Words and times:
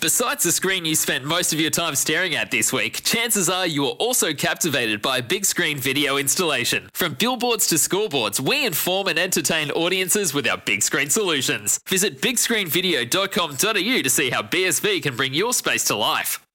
Besides 0.00 0.44
the 0.44 0.52
screen 0.52 0.84
you 0.84 0.94
spent 0.94 1.24
most 1.24 1.52
of 1.52 1.58
your 1.58 1.72
time 1.72 1.96
staring 1.96 2.36
at 2.36 2.52
this 2.52 2.72
week, 2.72 3.02
chances 3.02 3.48
are 3.48 3.66
you 3.66 3.82
were 3.82 3.88
also 3.98 4.32
captivated 4.32 5.02
by 5.02 5.18
a 5.18 5.22
big 5.22 5.44
screen 5.44 5.76
video 5.76 6.18
installation. 6.18 6.88
From 6.92 7.14
billboards 7.14 7.66
to 7.68 7.74
scoreboards, 7.74 8.38
we 8.38 8.64
inform 8.64 9.08
and 9.08 9.18
entertain 9.18 9.72
audiences 9.72 10.32
with 10.32 10.46
our 10.46 10.56
big 10.56 10.84
screen 10.84 11.10
solutions. 11.10 11.80
Visit 11.88 12.20
bigscreenvideo.com.au 12.20 14.02
to 14.02 14.10
see 14.10 14.30
how 14.30 14.42
BSV 14.42 15.02
can 15.02 15.16
bring 15.16 15.34
your 15.34 15.52
space 15.52 15.82
to 15.86 15.96
life. 15.96 16.46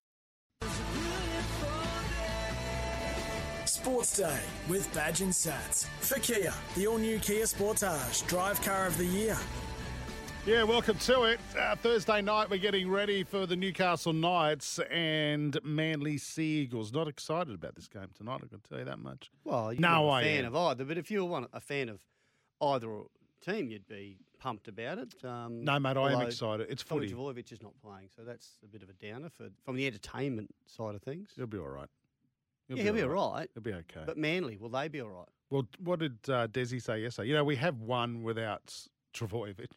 Sports 3.66 4.16
Day 4.16 4.40
with 4.70 4.91
Badge 4.94 5.20
and 5.20 5.35
Satts. 5.35 5.85
For 5.99 6.18
Kia, 6.20 6.54
the 6.77 6.88
all 6.88 6.98
new 6.98 7.20
Kia 7.20 7.44
Sportage, 7.44 8.26
drive 8.27 8.62
car 8.62 8.88
of 8.88 8.98
the 8.98 9.05
year. 9.05 9.38
Yeah, 10.46 10.64
welcome 10.64 10.98
to 10.98 11.24
it. 11.24 11.40
Uh, 11.58 11.74
Thursday 11.78 12.22
night, 12.22 12.50
we're 12.50 12.58
getting 12.58 12.90
ready 12.90 13.24
for 13.24 13.46
the 13.46 13.56
Newcastle 13.56 14.12
Knights 14.12 14.78
and 14.92 15.58
Manly 15.64 16.18
Sea 16.18 16.64
Eagles. 16.64 16.92
Not 16.92 17.08
excited 17.08 17.55
about 17.55 17.76
this 17.76 17.88
game 17.88 18.08
tonight, 18.13 18.41
I 18.44 18.48
can 18.48 18.60
tell 18.60 18.80
you 18.80 18.84
that 18.85 19.00
much. 19.00 19.32
Well, 19.46 19.72
you're 19.72 19.80
No, 19.80 20.08
not 20.08 20.20
a 20.20 20.24
fan 20.24 20.44
of 20.44 20.54
either, 20.54 20.84
but 20.84 20.98
if 20.98 21.10
you 21.10 21.24
were 21.24 21.32
one, 21.32 21.48
a 21.54 21.62
fan 21.62 21.88
of 21.88 22.02
either 22.62 23.04
team, 23.40 23.70
you'd 23.70 23.88
be 23.88 24.18
pumped 24.38 24.68
about 24.68 24.98
it. 24.98 25.13
Um, 25.24 25.63
No, 25.63 25.80
mate, 25.80 25.96
I 25.96 26.12
am 26.12 26.22
excited. 26.24 26.68
It's 26.70 26.84
footy. 26.84 27.10
Trbojevic 27.10 27.54
is 27.54 27.62
not 27.62 27.72
playing, 27.82 28.10
so 28.13 28.24
that's 28.26 28.57
a 28.66 28.68
bit 28.68 28.84
of 28.84 28.90
a 28.90 28.94
downer 28.94 29.30
for 29.30 29.48
from 29.63 29.78
the 29.78 29.88
entertainment 29.88 30.54
side 30.66 30.94
of 30.94 31.02
things. 31.02 31.30
He'll 31.38 31.48
be 31.48 31.57
all 31.57 31.70
right. 31.70 31.88
yeah, 32.68 32.84
he'll 32.84 32.94
be 32.94 33.04
all 33.04 33.07
right. 33.10 33.50
He'll 33.54 33.63
be 33.63 33.74
okay. 33.74 34.04
But 34.05 34.18
Manly, 34.18 34.57
will 34.57 34.70
they 34.70 34.90
be 34.90 35.00
all 35.00 35.10
right? 35.10 35.28
well, 35.50 35.66
what 35.82 36.00
did 36.00 36.18
uh, 36.28 36.48
Desi 36.48 36.82
say 36.82 37.00
yesterday? 37.00 37.30
You 37.30 37.35
know, 37.35 37.46
we 37.46 37.55
have 37.55 37.80
one 37.80 38.24
without 38.24 38.74
Trbojevic. 39.13 39.68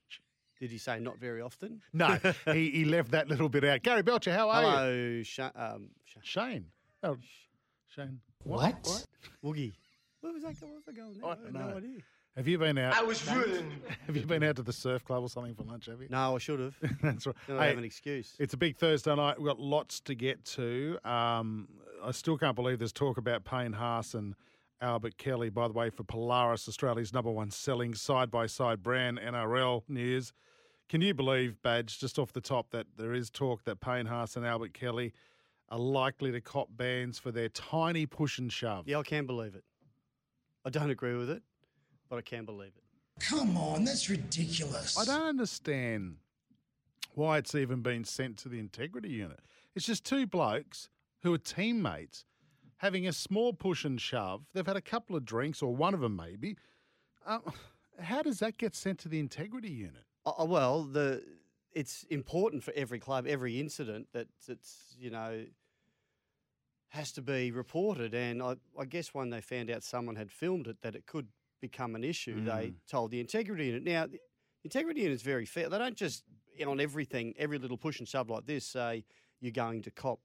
Did 0.59 0.71
he 0.71 0.79
say 0.79 0.99
not 1.01 1.19
very 1.19 1.43
often? 1.43 1.83
No, 1.93 2.19
he, 2.53 2.71
he 2.71 2.85
left 2.85 3.11
that 3.11 3.29
little 3.29 3.49
bit 3.49 3.65
out. 3.65 3.83
Gary 3.83 4.03
Belcher, 4.03 4.33
how 4.33 4.49
are 4.49 4.63
you? 4.63 4.69
Hello, 4.69 5.23
Sha- 5.23 5.51
um, 5.55 5.91
Sha- 6.05 6.21
Shane. 6.23 6.67
Oh, 7.03 7.17
Shane. 7.89 8.21
what? 8.43 9.07
Woogie. 9.45 9.75
What 10.21 10.33
was 10.33 10.43
that? 10.43 10.55
What 10.61 10.75
was 10.77 10.85
that 10.87 10.97
going? 10.97 11.15
there? 11.15 11.25
I 11.27 11.33
I 11.33 11.35
don't 11.35 11.45
have 11.45 11.53
know. 11.55 11.69
no 11.71 11.77
idea. 11.77 11.99
Have 12.37 12.49
you 12.49 12.59
been 12.59 12.77
out? 12.79 12.95
I 12.95 13.03
was 13.03 13.27
ruined. 13.31 13.73
Have 14.07 14.15
you 14.17 14.27
been 14.27 14.43
out 14.43 14.57
to 14.57 14.63
the 14.63 14.73
surf 14.73 15.03
club 15.05 15.23
or 15.23 15.29
something 15.31 15.55
for 15.55 15.63
lunch? 15.63 15.87
Have 15.87 16.03
you? 16.03 16.09
No, 16.11 16.35
I 16.37 16.39
should 16.39 16.61
have. 16.61 16.75
That's 17.03 17.27
right. 17.27 17.37
Then 17.47 17.57
I 17.59 17.63
Hey, 17.63 17.69
have 17.71 17.79
an 17.79 17.85
excuse. 17.85 18.35
It's 18.39 18.53
a 18.53 18.59
big 18.59 18.77
Thursday 18.77 19.15
night. 19.15 19.39
We've 19.39 19.47
got 19.47 19.59
lots 19.59 20.01
to 20.01 20.15
get 20.15 20.45
to. 20.47 20.99
Um, 21.05 21.69
I 22.05 22.11
still 22.11 22.37
can't 22.37 22.55
believe 22.55 22.79
there's 22.79 22.93
talk 22.93 23.17
about 23.17 23.45
Payne 23.45 23.73
Haas 23.73 24.13
and 24.13 24.35
Albert 24.81 25.17
Kelly, 25.17 25.49
by 25.49 25.69
the 25.69 25.75
way, 25.75 25.91
for 25.91 26.05
Polaris, 26.05 26.69
Australia's 26.69 27.13
number 27.13 27.31
one 27.31 27.51
selling 27.51 27.95
side 27.95 28.31
by 28.31 28.47
side 28.47 28.83
brand 28.83 29.19
NRL 29.19 29.83
news. 29.89 30.33
Can 30.89 31.01
you 31.01 31.15
believe, 31.15 31.61
Badge, 31.63 31.99
just 31.99 32.19
off 32.19 32.33
the 32.33 32.41
top, 32.41 32.71
that 32.71 32.87
there 32.97 33.13
is 33.13 33.31
talk 33.31 33.65
that 33.65 33.81
Payne 33.81 34.07
Haas 34.07 34.37
and 34.37 34.47
Albert 34.47 34.75
Kelly 34.75 35.13
are 35.69 35.79
likely 35.79 36.31
to 36.31 36.41
cop 36.41 36.69
bans 36.71 37.19
for 37.19 37.33
their 37.33 37.49
tiny 37.49 38.07
push 38.07 38.39
and 38.39 38.53
shove? 38.53 38.87
Yeah, 38.87 38.99
I 38.99 39.03
can 39.03 39.27
believe 39.27 39.55
it. 39.55 39.65
I 40.65 40.71
don't 40.71 40.91
agree 40.91 41.17
with 41.17 41.31
it, 41.31 41.43
but 42.09 42.17
I 42.17 42.23
can 42.23 42.45
believe 42.45 42.73
it. 42.77 42.83
Come 43.19 43.57
on, 43.57 43.85
that's 43.85 44.11
ridiculous. 44.11 44.99
I 44.99 45.05
don't 45.05 45.27
understand 45.27 46.17
why 47.15 47.39
it's 47.39 47.55
even 47.55 47.81
been 47.81 48.05
sent 48.05 48.37
to 48.39 48.49
the 48.49 48.59
integrity 48.59 49.09
unit. 49.09 49.41
It's 49.75 49.87
just 49.87 50.05
two 50.05 50.27
blokes 50.27 50.91
who 51.23 51.33
are 51.33 51.39
teammates 51.39 52.26
having 52.79 53.07
a 53.07 53.13
small 53.13 53.53
push 53.53 53.85
and 53.85 54.01
shove. 54.01 54.43
They've 54.53 54.67
had 54.67 54.77
a 54.77 54.83
couple 54.83 55.17
of 55.17 55.25
drinks, 55.25 55.63
or 55.63 55.75
one 55.75 55.95
of 55.95 56.01
them 56.01 56.17
maybe. 56.17 56.57
Um, 57.27 57.43
how 58.01 58.23
does 58.23 58.39
that 58.41 58.59
get 58.59 58.75
sent 58.75 58.99
to 59.01 59.09
the 59.09 59.19
integrity 59.19 59.71
unit? 59.71 60.05
Oh, 60.25 60.35
oh, 60.39 60.45
well, 60.45 60.83
the 60.83 61.23
it's 61.73 62.05
important 62.05 62.63
for 62.63 62.73
every 62.75 62.99
club, 62.99 63.27
every 63.27 63.61
incident 63.61 64.09
that 64.13 64.29
it's 64.49 64.97
you 64.99 65.11
know 65.11 65.45
has 66.89 67.13
to 67.13 67.23
be 67.23 67.51
reported. 67.51 68.15
And 68.15 68.43
I, 68.43 68.57
I 68.79 68.85
guess 68.85 69.13
when 69.13 69.31
they 69.31 69.41
found 69.41 69.71
out 69.71 69.83
someone 69.83 70.17
had 70.17 70.31
filmed 70.31 70.67
it, 70.67 70.81
that 70.83 70.95
it 70.95 71.07
could 71.07 71.29
become 71.61 71.95
an 71.95 72.05
issue, 72.05 72.43
they 72.45 72.69
mm. 72.69 72.75
told 72.89 73.11
the 73.11 73.21
integrity 73.21 73.67
unit. 73.67 73.83
Now, 73.83 74.07
the 74.07 74.21
integrity 74.65 75.03
unit 75.03 75.15
is 75.15 75.23
very 75.23 75.45
fair. 75.47 75.69
They 75.69 75.79
don't 75.79 75.97
just 75.97 76.23
on 76.67 76.81
everything, 76.81 77.35
every 77.39 77.59
little 77.59 77.77
push 77.77 77.99
and 77.99 78.09
shove 78.09 78.31
like 78.31 78.47
this, 78.47 78.65
say 78.65 79.05
you're 79.41 79.53
going 79.53 79.83
to 79.83 79.91
cop 79.91 80.21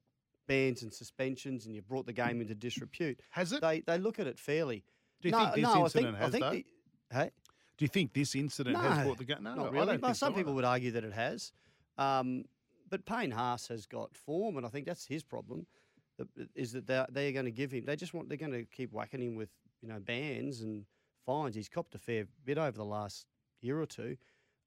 bans 0.52 0.84
and 0.84 0.94
suspensions, 0.94 1.66
and 1.66 1.74
you 1.74 1.82
brought 1.82 2.06
the 2.06 2.14
game 2.14 2.42
into 2.42 2.54
disrepute. 2.54 3.22
Has 3.30 3.54
it? 3.54 3.62
They 3.62 3.80
they 3.80 3.98
look 3.98 4.20
at 4.20 4.28
it 4.28 4.38
fairly. 4.38 4.84
Do 5.22 5.30
you 5.30 5.32
no, 5.32 5.40
think 5.40 5.56
this 5.56 5.64
no, 5.64 5.84
incident 5.84 6.16
I 6.16 6.20
think, 6.20 6.44
has, 6.44 6.44
I 6.44 6.52
think 6.52 6.66
the- 7.10 7.16
hey. 7.16 7.32
Do 7.78 7.86
you 7.86 7.90
think 7.90 8.14
this 8.14 8.36
incident 8.36 8.78
has 8.78 9.06
brought 9.06 9.18
the 9.18 9.24
game? 9.24 9.38
No, 9.42 9.56
not 9.56 9.72
really. 9.72 9.98
Well, 9.98 10.14
some 10.14 10.34
so 10.34 10.36
people 10.36 10.52
either. 10.52 10.56
would 10.56 10.66
argue 10.66 10.92
that 10.92 11.04
it 11.04 11.14
has. 11.14 11.52
Um, 11.98 12.44
but 12.90 13.06
Payne 13.06 13.32
Haas 13.32 13.70
has 13.70 13.86
got 13.86 14.16
form, 14.16 14.58
and 14.58 14.66
I 14.66 14.70
think 14.70 14.86
that's 14.86 15.06
his 15.06 15.24
problem. 15.24 15.66
Is 16.54 16.74
that 16.74 16.86
they're, 16.86 17.08
they're 17.10 17.32
going 17.32 17.46
to 17.46 17.52
give 17.52 17.72
him? 17.72 17.86
They 17.86 17.96
just 17.96 18.14
want 18.14 18.30
they're 18.30 18.38
going 18.38 18.52
to 18.52 18.66
keep 18.66 18.92
whacking 18.92 19.22
him 19.22 19.36
with 19.36 19.50
you 19.82 19.88
know 19.88 20.00
bans 20.00 20.62
and 20.62 20.86
fines. 21.26 21.56
He's 21.56 21.70
copped 21.70 21.96
a 21.96 21.98
fair 21.98 22.26
bit 22.46 22.58
over 22.58 22.78
the 22.78 22.86
last 22.86 23.26
year 23.62 23.82
or 23.82 23.86
two 23.88 24.18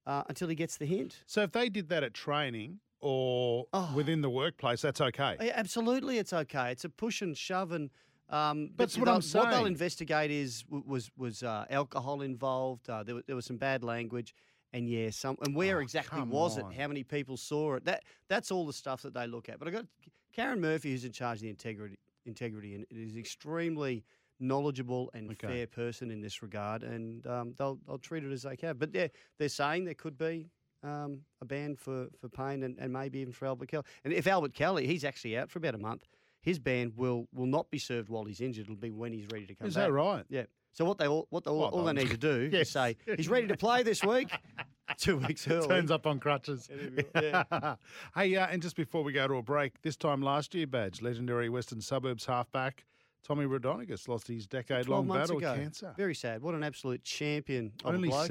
uh, 0.05 0.23
until 0.27 0.49
he 0.49 0.55
gets 0.55 0.77
the 0.77 0.85
hint. 0.85 1.23
So 1.25 1.41
if 1.43 1.51
they 1.51 1.69
did 1.69 1.89
that 1.89 2.03
at 2.03 2.13
training 2.13 2.79
or 3.05 3.67
Oh. 3.71 3.91
within 3.95 4.21
the 4.21 4.29
workplace, 4.29 4.81
that's 4.81 4.99
okay. 4.99 5.37
Yeah, 5.39 5.51
absolutely, 5.55 6.17
it's 6.17 6.33
okay. 6.33 6.71
It's 6.71 6.83
a 6.85 6.89
push 6.89 7.21
and 7.21 7.37
shove, 7.37 7.71
and 7.71 7.89
um, 8.29 8.71
but 8.75 8.91
what 8.95 9.07
I'm 9.07 9.21
they'll- 9.21 9.41
What 9.43 9.51
they'll 9.51 9.65
investigate 9.67 10.31
is 10.31 10.65
was 10.69 11.11
was 11.15 11.43
uh, 11.43 11.65
alcohol 11.69 12.21
involved. 12.23 12.89
Uh, 12.89 13.03
there, 13.03 13.15
was, 13.15 13.23
there 13.27 13.35
was 13.35 13.45
some 13.45 13.57
bad 13.57 13.83
language, 13.83 14.33
and 14.73 14.89
yeah, 14.89 15.11
some 15.11 15.37
and 15.41 15.55
where 15.55 15.77
Oh, 15.77 15.81
exactly 15.81 16.21
was 16.23 16.57
on. 16.57 16.71
it? 16.71 16.77
How 16.81 16.87
many 16.87 17.03
people 17.03 17.37
saw 17.37 17.75
it? 17.75 17.85
That 17.85 18.03
that's 18.27 18.49
all 18.49 18.65
the 18.65 18.73
stuff 18.73 19.03
that 19.03 19.13
they 19.13 19.27
look 19.27 19.49
at. 19.49 19.59
But 19.59 19.67
I 19.67 19.71
got 19.71 19.85
Karen 20.33 20.59
Murphy, 20.59 20.89
who's 20.91 21.05
in 21.05 21.11
charge 21.11 21.37
of 21.37 21.41
the 21.43 21.49
integrity 21.49 21.99
integrity, 22.25 22.73
and 22.73 22.85
is 22.89 23.15
extremely 23.17 24.03
knowledgeable 24.39 25.09
and 25.13 25.31
Okay. 25.31 25.47
fair 25.47 25.67
person 25.67 26.09
in 26.11 26.19
this 26.21 26.41
regard, 26.41 26.81
and 26.83 27.25
um, 27.27 27.53
they'll 27.57 27.79
they'll 27.85 27.99
treat 27.99 28.23
it 28.23 28.31
as 28.31 28.41
they 28.41 28.57
can. 28.57 28.77
But 28.77 28.91
they're 28.91 29.11
they're 29.37 29.49
saying 29.49 29.85
there 29.85 29.93
could 29.93 30.17
be. 30.17 30.49
Um, 30.85 31.21
a 31.41 31.45
ban 31.45 31.75
for, 31.75 32.07
for 32.19 32.29
Payne 32.29 32.61
and, 32.63 32.77
and 32.79 32.93
maybe 32.93 33.19
even 33.19 33.33
for 33.33 33.45
Albert 33.47 33.69
Kelly. 33.69 33.83
And 34.03 34.13
if 34.13 34.27
Albert 34.27 34.53
Kelly, 34.53 34.85
he's 34.85 35.03
actually 35.03 35.37
out 35.37 35.49
for 35.49 35.57
about 35.59 35.73
a 35.73 35.79
month, 35.79 36.05
his 36.41 36.59
ban 36.59 36.93
will 36.95 37.27
will 37.33 37.47
not 37.47 37.71
be 37.71 37.79
served 37.79 38.07
while 38.09 38.25
he's 38.25 38.39
injured. 38.39 38.65
It'll 38.65 38.75
be 38.75 38.91
when 38.91 39.11
he's 39.13 39.25
ready 39.31 39.47
to 39.47 39.55
come 39.55 39.67
Is 39.67 39.73
back. 39.75 39.85
that 39.87 39.91
right? 39.91 40.25
Yeah. 40.29 40.43
So 40.73 40.85
what 40.85 40.97
they 40.99 41.07
all 41.07 41.25
what 41.31 41.43
they 41.43 41.49
all, 41.51 41.59
Well 41.59 41.69
all 41.69 41.83
they 41.85 41.93
need 41.93 42.11
to 42.11 42.17
do 42.17 42.49
Yes. 42.53 42.67
is 42.67 42.71
say 42.73 42.97
he's 43.17 43.29
ready 43.29 43.47
to 43.47 43.57
play 43.57 43.81
this 43.81 44.03
week. 44.03 44.29
Two 44.97 45.17
weeks 45.17 45.47
early. 45.49 45.67
Turns 45.67 45.89
up 45.89 46.05
on 46.05 46.19
crutches. 46.19 46.69
Yeah. 47.15 47.75
hey, 48.15 48.35
uh, 48.35 48.45
and 48.47 48.61
just 48.61 48.75
before 48.75 49.03
we 49.03 49.11
go 49.13 49.27
to 49.27 49.35
a 49.37 49.41
break, 49.41 49.81
this 49.81 49.95
time 49.97 50.21
last 50.21 50.53
year, 50.53 50.67
Badge, 50.67 51.01
legendary 51.01 51.49
Western 51.49 51.81
Suburbs 51.81 52.25
halfback 52.27 52.85
Tommy 53.23 53.45
Raudonikis 53.45 54.07
lost 54.07 54.27
his 54.27 54.45
decade-long 54.45 55.07
battle 55.07 55.37
ago. 55.39 55.51
with 55.53 55.59
cancer. 55.59 55.93
Very 55.97 56.13
sad. 56.13 56.43
What 56.43 56.53
an 56.53 56.63
absolute 56.63 57.03
champion. 57.03 57.71
Of 57.83 57.93
a 57.93 57.95
Only 57.95 58.09
bloke. 58.09 58.27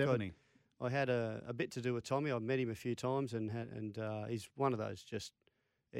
I- 0.84 0.90
had 0.90 1.08
a, 1.08 1.42
a 1.46 1.52
bit 1.52 1.70
to 1.72 1.80
do 1.80 1.94
with 1.94 2.04
Tommy. 2.04 2.30
I've 2.30 2.42
met 2.42 2.58
him 2.58 2.70
a 2.70 2.74
few 2.74 2.94
times, 2.94 3.34
and 3.34 3.50
had, 3.50 3.68
and 3.68 3.98
uh, 3.98 4.24
he's 4.24 4.48
one 4.56 4.72
of 4.72 4.78
those 4.78 5.02
just, 5.02 5.32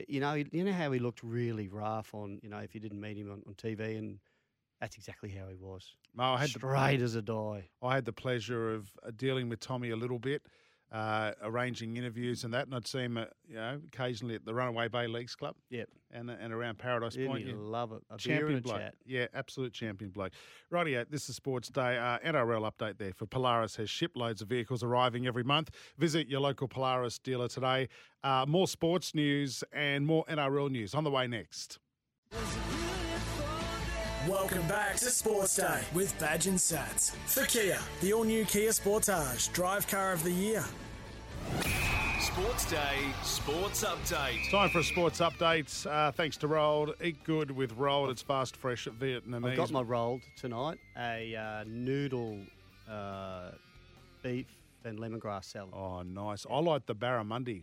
you 0.09 0.21
know, 0.21 0.35
you 0.35 0.64
know 0.64 0.73
how 0.73 0.91
he 0.93 0.99
looked 0.99 1.23
really 1.23 1.69
rough 1.69 2.14
on, 2.14 2.41
you 2.43 2.49
know, 2.49 2.59
if 2.59 2.75
you 2.75 2.81
didn't 2.81 3.00
meet 3.00 3.17
him 3.17 3.31
on, 3.31 3.43
on 3.47 3.55
TV, 3.55 3.99
and 3.99 4.19
that's 4.81 4.97
exactly 4.97 5.31
how 5.31 5.49
he 5.49 5.55
was. 5.56 5.94
I 6.19 6.38
had 6.38 6.49
the- 6.50 6.59
Straight 6.59 7.00
as 7.00 7.14
a 7.14 7.23
die. 7.23 7.69
I 7.82 7.94
had 7.94 8.05
the 8.05 8.12
pleasure 8.12 8.73
of 8.75 8.91
uh, 9.06 9.11
dealing 9.17 9.49
with 9.49 9.61
Tommy 9.61 9.91
a 9.91 9.97
little 9.97 10.19
bit, 10.19 10.43
uh, 10.94 11.32
arranging 11.43 11.96
interviews 11.96 12.44
and 12.44 12.55
that, 12.55 12.67
and 12.67 12.75
I'd 12.75 12.87
see 12.87 13.00
him, 13.00 13.17
uh, 13.17 13.25
you 13.49 13.56
know, 13.56 13.81
occasionally 13.93 14.37
at 14.37 14.44
the 14.44 14.55
Runaway 14.55 14.87
Bay 14.87 15.08
Leagues 15.08 15.35
Club. 15.35 15.56
Yep. 15.70 15.88
And 16.12 16.31
and 16.31 16.52
around 16.52 16.79
Paradise 16.79 17.14
Didn't 17.14 17.31
Point. 17.31 17.44
you 17.44 17.56
yeah. 17.56 17.70
love 17.70 17.91
it? 17.91 18.02
A 18.08 18.17
champion 18.17 18.50
and 18.50 18.58
a 18.58 18.62
bloke. 18.62 18.79
chat. 18.79 18.94
Yeah, 19.05 19.26
absolute 19.35 19.73
champion 19.73 20.12
bloke. 20.12 20.32
Rightio, 20.73 21.05
this 21.11 21.29
is 21.29 21.35
Sports 21.35 21.69
Day. 21.69 21.99
Uh, 21.99 22.19
NRL 22.25 22.70
update 22.70 22.99
there 22.99 23.12
for 23.12 23.26
Polaris 23.26 23.75
has 23.76 23.91
shiploads 23.91 24.41
of 24.41 24.46
vehicles 24.46 24.85
arriving 24.85 25.26
every 25.26 25.43
month. 25.43 25.70
Visit 25.99 26.29
your 26.29 26.41
local 26.41 26.69
Polaris 26.69 27.19
dealer 27.19 27.49
today. 27.49 27.88
Uh, 28.23 28.44
more 28.47 28.69
sports 28.69 29.17
news 29.17 29.64
and 29.73 30.06
more 30.06 30.25
NRL 30.26 30.70
news 30.70 30.94
on 30.94 31.02
the 31.02 31.11
way 31.11 31.26
next. 31.26 31.81
Welcome 34.29 34.67
back 34.69 34.97
to 34.97 35.11
Sports 35.11 35.56
Day 35.56 35.81
with 35.93 36.17
Badge 36.20 36.47
and 36.47 36.58
Satts. 36.58 37.11
For 37.26 37.44
Kia, 37.44 37.79
the 38.00 38.12
all 38.12 38.25
new 38.25 38.44
Kia 38.44 38.70
Sportage, 38.70 39.52
drive 39.52 39.87
car 39.88 40.12
of 40.12 40.23
the 40.23 40.31
year. 40.31 40.64
Sports 42.20 42.70
Day, 42.70 42.99
Sports 43.23 43.85
Update. 43.85 44.50
Time 44.50 44.69
for 44.70 44.81
a 44.81 44.85
sports 44.85 45.20
update. 45.20 45.87
Uh, 45.87 46.11
thanks 46.11 46.37
to 46.38 46.49
Roll'd. 46.49 46.94
Eat 47.02 47.23
good 47.25 47.50
with 47.50 47.73
Roll'd. 47.73 48.11
It's 48.11 48.23
fast, 48.23 48.56
fresh 48.56 48.88
Vietnamese. 48.88 49.50
I've 49.50 49.56
got 49.56 49.70
my 49.70 49.82
rolled 49.82 50.23
tonight. 50.37 50.79
A 50.96 51.37
uh, 51.37 51.64
noodle 51.67 52.38
uh, 52.91 53.50
beef 54.23 54.46
and 54.85 54.99
lemongrass 54.99 55.44
salad. 55.44 55.75
Oh, 55.75 56.02
nice. 56.02 56.46
I 56.50 56.58
like 56.58 56.87
the 56.87 56.94
barramundi. 56.94 57.62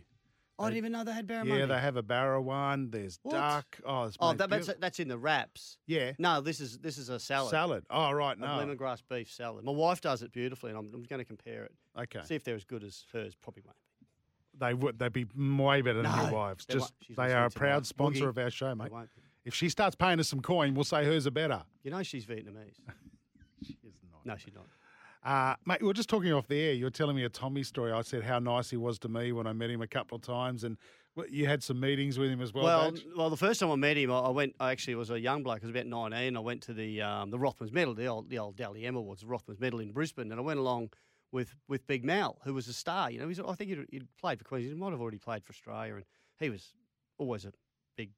I 0.62 0.68
didn't 0.70 0.76
even 0.78 0.92
know 0.92 1.04
they 1.04 1.12
had 1.12 1.26
barramundi. 1.26 1.58
Yeah, 1.58 1.66
they 1.66 1.78
have 1.78 1.96
a 1.96 2.02
barra 2.02 2.40
one. 2.40 2.90
There's 2.90 3.18
What? 3.22 3.32
duck. 3.32 3.78
Oh, 3.84 4.04
it's 4.04 4.16
Oh, 4.20 4.30
made 4.30 4.38
that, 4.38 4.50
that's 4.50 4.66
beautiful. 4.66 4.80
that's 4.80 5.00
in 5.00 5.08
the 5.08 5.18
wraps. 5.18 5.78
yeah. 5.86 6.12
No, 6.18 6.40
this 6.40 6.60
is 6.60 6.78
this 6.78 6.98
is 6.98 7.08
a 7.08 7.18
salad. 7.20 7.50
Salad. 7.50 7.84
Oh, 7.90 8.12
right. 8.12 8.36
A 8.36 8.40
No. 8.40 8.46
lemongrass 8.46 9.02
beef 9.08 9.30
salad. 9.30 9.64
My 9.64 9.72
wife 9.72 10.00
does 10.00 10.22
it 10.22 10.32
beautifully, 10.32 10.70
and 10.70 10.78
I'm, 10.78 10.90
I'm 10.94 11.02
going 11.04 11.18
to 11.20 11.24
compare 11.24 11.64
it. 11.64 11.74
Okay. 11.98 12.20
See 12.24 12.34
if 12.34 12.44
they're 12.44 12.54
as 12.56 12.64
good 12.64 12.82
as 12.84 13.04
hers. 13.12 13.34
Probably 13.34 13.62
won't. 13.64 13.76
be. 14.00 14.06
They 14.58 14.74
would. 14.74 14.98
They'd 14.98 15.12
be 15.12 15.24
way 15.36 15.80
better 15.82 16.02
than 16.02 16.14
your 16.14 16.26
No, 16.30 16.32
wives. 16.34 16.66
they 16.66 16.74
Just 16.74 16.82
won't. 16.82 16.92
She's 17.06 17.16
they 17.16 17.22
listening 17.24 17.36
are 17.38 17.46
a 17.46 17.50
tonight. 17.50 17.58
proud 17.60 17.86
sponsor 17.86 18.24
Boogie, 18.24 18.28
of 18.28 18.38
our 18.38 18.50
show, 18.50 18.74
mate. 18.74 18.92
won't 18.92 19.14
be. 19.14 19.22
If 19.44 19.54
she 19.54 19.68
starts 19.68 19.96
paying 19.96 20.20
us 20.20 20.28
some 20.28 20.40
coin, 20.40 20.74
we'll 20.74 20.84
say 20.84 21.04
hers 21.04 21.26
are 21.26 21.30
better. 21.32 21.62
You 21.82 21.90
know 21.90 22.02
she's 22.02 22.26
Vietnamese. 22.26 22.76
She 23.64 23.78
is 23.84 23.94
not. 24.10 24.26
No, 24.26 24.36
she's 24.36 24.54
not. 24.54 24.66
Uh, 25.22 25.54
mate, 25.64 25.80
we 25.80 25.86
were 25.86 25.92
just 25.92 26.08
talking 26.08 26.32
off 26.32 26.48
the 26.48 26.60
air. 26.60 26.72
You 26.72 26.84
were 26.84 26.90
telling 26.90 27.14
me 27.14 27.24
a 27.24 27.28
Tommy 27.28 27.62
story. 27.62 27.92
I 27.92 28.02
said 28.02 28.24
how 28.24 28.40
nice 28.40 28.70
he 28.70 28.76
was 28.76 28.98
to 29.00 29.08
me 29.08 29.30
when 29.32 29.46
I 29.46 29.52
met 29.52 29.70
him 29.70 29.80
a 29.80 29.86
couple 29.86 30.16
of 30.16 30.22
times, 30.22 30.64
and 30.64 30.76
you 31.30 31.46
had 31.46 31.62
some 31.62 31.78
meetings 31.78 32.18
with 32.18 32.28
him 32.30 32.40
as 32.40 32.52
well. 32.52 32.64
Well, 32.64 32.90
Badge? 32.90 33.06
well, 33.16 33.30
the 33.30 33.36
first 33.36 33.60
time 33.60 33.70
I 33.70 33.76
met 33.76 33.96
him, 33.96 34.10
I 34.10 34.30
went. 34.30 34.56
I 34.58 34.72
actually 34.72 34.96
was 34.96 35.10
a 35.10 35.20
young 35.20 35.44
bloke. 35.44 35.60
I 35.62 35.66
was 35.66 35.70
about 35.70 35.86
nineteen. 35.86 36.36
I 36.36 36.40
went 36.40 36.62
to 36.62 36.74
the 36.74 37.02
um, 37.02 37.30
the 37.30 37.38
Rothmans 37.38 37.72
Medal, 37.72 37.94
the 37.94 38.06
old 38.06 38.30
the 38.30 38.38
old 38.38 38.56
Dally 38.56 38.84
M 38.84 38.96
Awards, 38.96 39.20
the 39.20 39.28
Rothmans 39.28 39.60
Medal 39.60 39.78
in 39.78 39.92
Brisbane, 39.92 40.32
and 40.32 40.40
I 40.40 40.42
went 40.42 40.58
along 40.58 40.90
with 41.30 41.54
with 41.68 41.86
Big 41.86 42.04
Mal, 42.04 42.38
who 42.44 42.54
was 42.54 42.66
a 42.66 42.72
star. 42.72 43.08
You 43.08 43.20
know, 43.20 43.28
he's, 43.28 43.38
I 43.38 43.54
think 43.54 43.70
he'd, 43.70 43.86
he'd 43.90 44.08
played 44.20 44.38
for 44.38 44.44
Queensland. 44.44 44.76
He 44.76 44.80
might 44.80 44.90
have 44.90 45.00
already 45.00 45.18
played 45.18 45.44
for 45.44 45.52
Australia, 45.52 45.94
and 45.94 46.04
he 46.40 46.50
was 46.50 46.72
always 47.18 47.44
a 47.44 47.52
big 47.96 48.10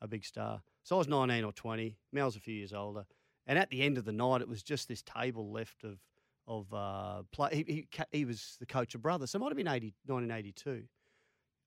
a 0.00 0.06
big 0.06 0.24
star. 0.24 0.62
So 0.84 0.94
I 0.94 0.98
was 0.98 1.08
nineteen 1.08 1.42
or 1.42 1.52
twenty. 1.52 1.96
Mal's 2.12 2.36
a 2.36 2.40
few 2.40 2.54
years 2.54 2.72
older, 2.72 3.04
and 3.48 3.58
at 3.58 3.70
the 3.70 3.82
end 3.82 3.98
of 3.98 4.04
the 4.04 4.12
night, 4.12 4.42
it 4.42 4.48
was 4.48 4.62
just 4.62 4.86
this 4.86 5.02
table 5.02 5.50
left 5.50 5.82
of 5.82 5.98
of 6.46 6.72
uh, 6.72 7.22
play. 7.32 7.64
He, 7.66 7.72
he 7.92 8.04
he 8.10 8.24
was 8.24 8.56
the 8.60 8.66
coach 8.66 8.94
of 8.94 9.02
brothers, 9.02 9.30
so 9.30 9.38
it 9.38 9.40
might 9.40 9.50
have 9.50 9.56
been 9.56 9.68
80, 9.68 9.94
1982. 10.06 10.84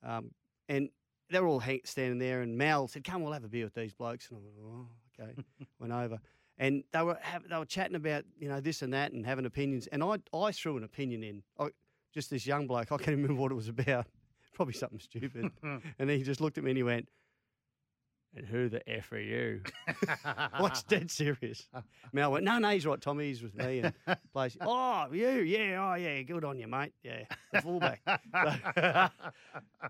Um, 0.03 0.31
and 0.69 0.89
they 1.29 1.39
were 1.39 1.47
all 1.47 1.59
hang- 1.59 1.81
standing 1.85 2.19
there, 2.19 2.41
and 2.41 2.57
Mal 2.57 2.87
said, 2.87 3.03
"Come, 3.03 3.21
we'll 3.21 3.33
have 3.33 3.43
a 3.43 3.49
beer 3.49 3.65
with 3.65 3.73
these 3.73 3.93
blokes." 3.93 4.29
And 4.29 4.39
I 4.39 4.41
went, 4.41 4.55
"Oh, 4.61 5.23
okay." 5.23 5.67
went 5.79 5.93
over, 5.93 6.19
and 6.57 6.83
they 6.91 7.01
were 7.01 7.17
have, 7.21 7.47
they 7.47 7.57
were 7.57 7.65
chatting 7.65 7.95
about 7.95 8.25
you 8.39 8.49
know 8.49 8.59
this 8.59 8.81
and 8.81 8.93
that 8.93 9.11
and 9.11 9.25
having 9.25 9.45
opinions. 9.45 9.87
And 9.87 10.03
I 10.03 10.17
I 10.33 10.51
threw 10.51 10.77
an 10.77 10.83
opinion 10.83 11.23
in. 11.23 11.43
I, 11.59 11.69
just 12.13 12.29
this 12.29 12.47
young 12.47 12.65
bloke, 12.65 12.93
I 12.93 12.97
can't 12.97 13.09
remember 13.09 13.35
what 13.35 13.51
it 13.51 13.55
was 13.55 13.67
about. 13.67 14.07
Probably 14.53 14.73
something 14.73 14.99
stupid. 14.99 15.51
and 15.99 16.09
he 16.09 16.23
just 16.23 16.39
looked 16.39 16.57
at 16.57 16.63
me 16.63 16.71
and 16.71 16.77
he 16.77 16.83
went, 16.83 17.09
"And 18.35 18.45
who 18.45 18.69
the 18.69 18.87
f 18.89 19.11
are 19.11 19.19
you?" 19.19 19.61
Was 20.59 20.83
dead 20.83 21.09
serious. 21.09 21.67
Mal 22.13 22.31
went, 22.31 22.43
"No, 22.45 22.59
no, 22.59 22.69
he's 22.69 22.85
right. 22.85 22.99
Tommy, 22.99 23.27
he's 23.27 23.41
with 23.41 23.55
me." 23.55 23.79
And 23.79 23.93
plays. 24.33 24.57
Oh, 24.61 25.07
you, 25.11 25.27
yeah, 25.39 25.91
oh, 25.91 25.95
yeah, 25.95 26.21
good 26.23 26.43
on 26.43 26.59
you, 26.59 26.67
mate. 26.67 26.93
Yeah, 27.03 27.23
the 27.53 27.61
fullback. 27.61 28.01
that 28.05 29.11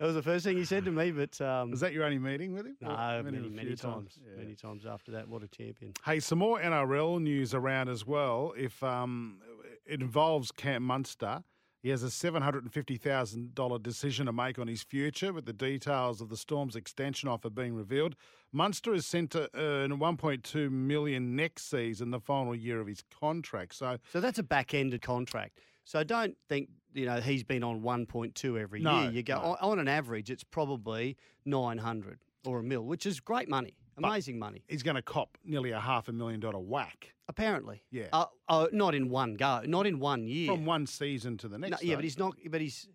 was 0.01 0.15
the 0.15 0.23
first 0.23 0.45
thing 0.45 0.57
he 0.57 0.65
said 0.65 0.85
to 0.85 0.91
me. 0.91 1.11
But 1.11 1.39
um, 1.41 1.71
was 1.71 1.79
that 1.79 1.93
your 1.93 2.03
only 2.03 2.19
meeting 2.19 2.53
with 2.53 2.65
him? 2.65 2.77
no, 2.81 2.89
Or 2.89 3.23
many, 3.23 3.49
many, 3.49 3.67
few 3.69 3.75
times, 3.75 4.17
Yeah. 4.23 4.37
many 4.41 4.55
times 4.55 4.85
after 4.85 5.11
that. 5.11 5.27
What 5.27 5.43
a 5.43 5.47
champion! 5.47 5.93
Hey, 6.05 6.19
some 6.19 6.39
more 6.39 6.59
NRL 6.59 7.21
news 7.21 7.53
around 7.53 7.89
as 7.89 8.05
well. 8.05 8.53
If 8.57 8.81
um, 8.83 9.39
it 9.85 10.01
involves 10.01 10.51
Cam 10.51 10.83
Munster, 10.83 11.43
he 11.85 11.91
has 11.91 12.01
a 12.01 12.09
seven 12.09 12.41
hundred 12.41 12.63
and 12.63 12.73
fifty 12.73 12.97
thousand 12.97 13.53
dollar 13.53 13.77
decision 13.77 14.25
to 14.25 14.33
make 14.33 14.57
on 14.57 14.67
his 14.67 14.81
future, 14.81 15.31
with 15.31 15.45
the 15.45 15.53
details 15.53 16.19
of 16.19 16.29
the 16.29 16.35
Storm's 16.35 16.75
extension 16.75 17.29
offer 17.29 17.47
being 17.47 17.75
revealed. 17.75 18.15
Munster 18.51 18.95
is 18.95 19.05
sent 19.05 19.29
to 19.31 19.47
earn 19.53 19.99
one 19.99 20.17
point 20.17 20.43
two 20.43 20.71
million 20.71 21.35
next 21.35 21.69
season, 21.69 22.09
the 22.09 22.19
final 22.19 22.55
year 22.55 22.79
of 22.81 22.87
his 22.87 23.03
contract. 23.21 23.75
So 23.75 23.99
So 24.11 24.19
that's 24.19 24.39
a 24.39 24.43
back-ended 24.43 25.03
contract. 25.03 25.59
So 25.83 26.03
don't 26.03 26.35
think 26.49 26.69
you 26.95 27.05
know 27.05 27.21
he's 27.21 27.43
been 27.43 27.63
on 27.63 27.81
1.2 27.81 28.59
every 28.59 28.79
No, 28.79 29.03
year. 29.03 29.11
You 29.11 29.21
go 29.21 29.35
no. 29.35 29.41
on, 29.41 29.57
on 29.73 29.79
an 29.79 29.87
average, 29.87 30.31
it's 30.31 30.43
probably 30.43 31.17
900 31.45 32.17
or 32.47 32.61
a 32.61 32.63
mil, 32.63 32.83
which 32.83 33.05
is 33.05 33.19
great 33.19 33.47
money, 33.47 33.75
amazing 33.97 34.37
money. 34.39 34.63
he's 34.67 34.83
going 34.83 34.95
to 34.95 35.01
cop 35.01 35.37
nearly 35.43 35.71
a 35.71 35.79
half 35.79 36.07
a 36.07 36.11
million 36.11 36.39
dollar 36.39 36.59
whack 36.59 37.13
Apparently, 37.27 37.81
Yeah. 37.89 38.05
Uh, 38.13 38.25
oh, 38.49 38.69
not 38.71 38.93
in 38.93 39.09
one 39.09 39.33
go, 39.33 39.61
not 39.65 39.87
in 39.87 39.99
one 39.99 40.27
year. 40.27 40.47
from 40.47 40.63
one 40.65 40.85
season 40.85 41.37
to 41.39 41.47
the 41.47 41.57
next. 41.57 41.71
No, 41.71 41.77
yeah, 41.81 41.89
though. 41.93 41.95
but 41.97 42.03
he's 42.03 42.19
not. 42.19 42.35
But 42.49 42.61
he's. 42.61 42.87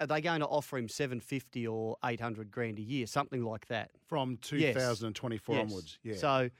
Are 0.00 0.06
they 0.06 0.20
going 0.20 0.40
to 0.40 0.46
offer 0.46 0.76
him 0.78 0.88
750 0.88 1.66
or 1.68 1.96
800 2.04 2.50
grand 2.52 2.78
a 2.78 2.82
year, 2.82 3.06
something 3.06 3.42
like 3.44 3.66
that? 3.68 3.90
from 4.06 4.36
2024 4.42 5.54
Yes. 5.56 5.62
onwards. 5.64 5.98
Yeah. 6.04 6.14
So, 6.16 6.50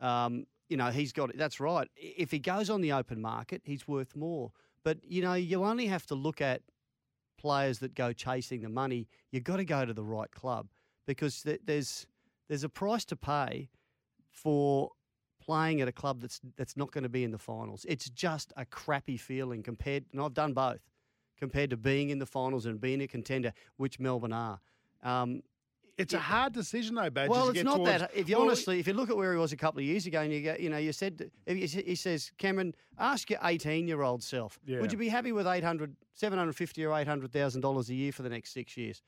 um, 0.00 0.46
you 0.68 0.76
know, 0.76 0.90
he's 0.90 1.12
got 1.12 1.30
that's 1.36 1.60
right. 1.60 1.88
If 1.96 2.30
he 2.32 2.38
goes 2.40 2.70
on 2.70 2.80
the 2.80 2.92
open 2.92 3.20
market, 3.20 3.62
he's 3.64 3.86
worth 3.86 4.16
more. 4.16 4.50
But 4.82 4.98
you 5.04 5.22
know, 5.22 5.34
you 5.34 5.62
only 5.64 5.86
have 5.86 6.06
to 6.06 6.14
look 6.16 6.40
at 6.40 6.62
players 7.38 7.78
that 7.80 7.94
go 7.94 8.12
chasing 8.12 8.62
the 8.62 8.68
money. 8.68 9.08
You've 9.30 9.44
got 9.44 9.56
to 9.58 9.64
go 9.64 9.84
to 9.84 9.92
the 9.92 10.02
right 10.04 10.30
club 10.30 10.68
because 11.06 11.42
th- 11.42 11.60
there's 11.64 12.06
there's 12.48 12.64
a 12.64 12.68
price 12.68 13.04
to 13.06 13.16
pay 13.16 13.70
for 14.30 14.90
playing 15.40 15.80
at 15.80 15.88
a 15.88 15.92
club 15.92 16.20
that's 16.20 16.40
that's 16.56 16.76
not 16.76 16.90
going 16.90 17.02
to 17.04 17.08
be 17.08 17.24
in 17.24 17.30
the 17.30 17.38
finals. 17.38 17.84
It's 17.88 18.08
just 18.10 18.52
a 18.56 18.64
crappy 18.64 19.16
feeling 19.16 19.62
compared, 19.62 20.04
and 20.12 20.20
I've 20.20 20.34
done 20.34 20.52
both, 20.52 20.80
compared 21.38 21.70
to 21.70 21.76
being 21.76 22.10
in 22.10 22.18
the 22.18 22.26
finals 22.26 22.66
and 22.66 22.80
being 22.80 23.00
a 23.02 23.06
contender, 23.06 23.52
which 23.76 23.98
Melbourne 24.00 24.32
are. 24.32 24.60
Um, 25.02 25.42
it's 25.96 26.12
a 26.12 26.18
hard 26.18 26.52
decision 26.54 26.96
though, 26.96 27.08
Badge. 27.10 27.28
well, 27.30 27.50
it's 27.50 27.62
not 27.62 27.76
towards- 27.76 27.90
that. 28.00 28.10
If 28.16 28.28
you 28.28 28.34
Well, 28.36 28.46
honestly, 28.46 28.80
if 28.80 28.88
you 28.88 28.94
look 28.94 29.10
at 29.10 29.16
where 29.16 29.32
he 29.32 29.38
was 29.38 29.52
a 29.52 29.56
couple 29.56 29.78
of 29.78 29.84
years 29.86 30.06
ago, 30.06 30.22
and 30.22 30.32
you 30.32 30.42
go, 30.42 30.56
you 30.58 30.68
know, 30.68 30.78
you 30.78 30.92
said 30.92 31.30
he 31.46 31.66
he 31.66 31.94
says, 31.94 32.32
Cameron, 32.36 32.74
ask 32.98 33.30
your 33.30 33.38
eighteen-year-old 33.44 34.22
self, 34.22 34.58
Yeah. 34.66 34.80
would 34.80 34.90
you 34.90 34.98
be 34.98 35.08
happy 35.08 35.30
with 35.30 35.46
800, 35.46 35.94
750 36.14 36.84
or 36.84 36.98
eight 36.98 37.06
hundred 37.06 37.30
thousand 37.32 37.60
dollars 37.60 37.90
a 37.90 37.94
year 37.94 38.10
for 38.10 38.22
the 38.24 38.28
next 38.28 38.52
six 38.52 38.76
years? 38.76 39.02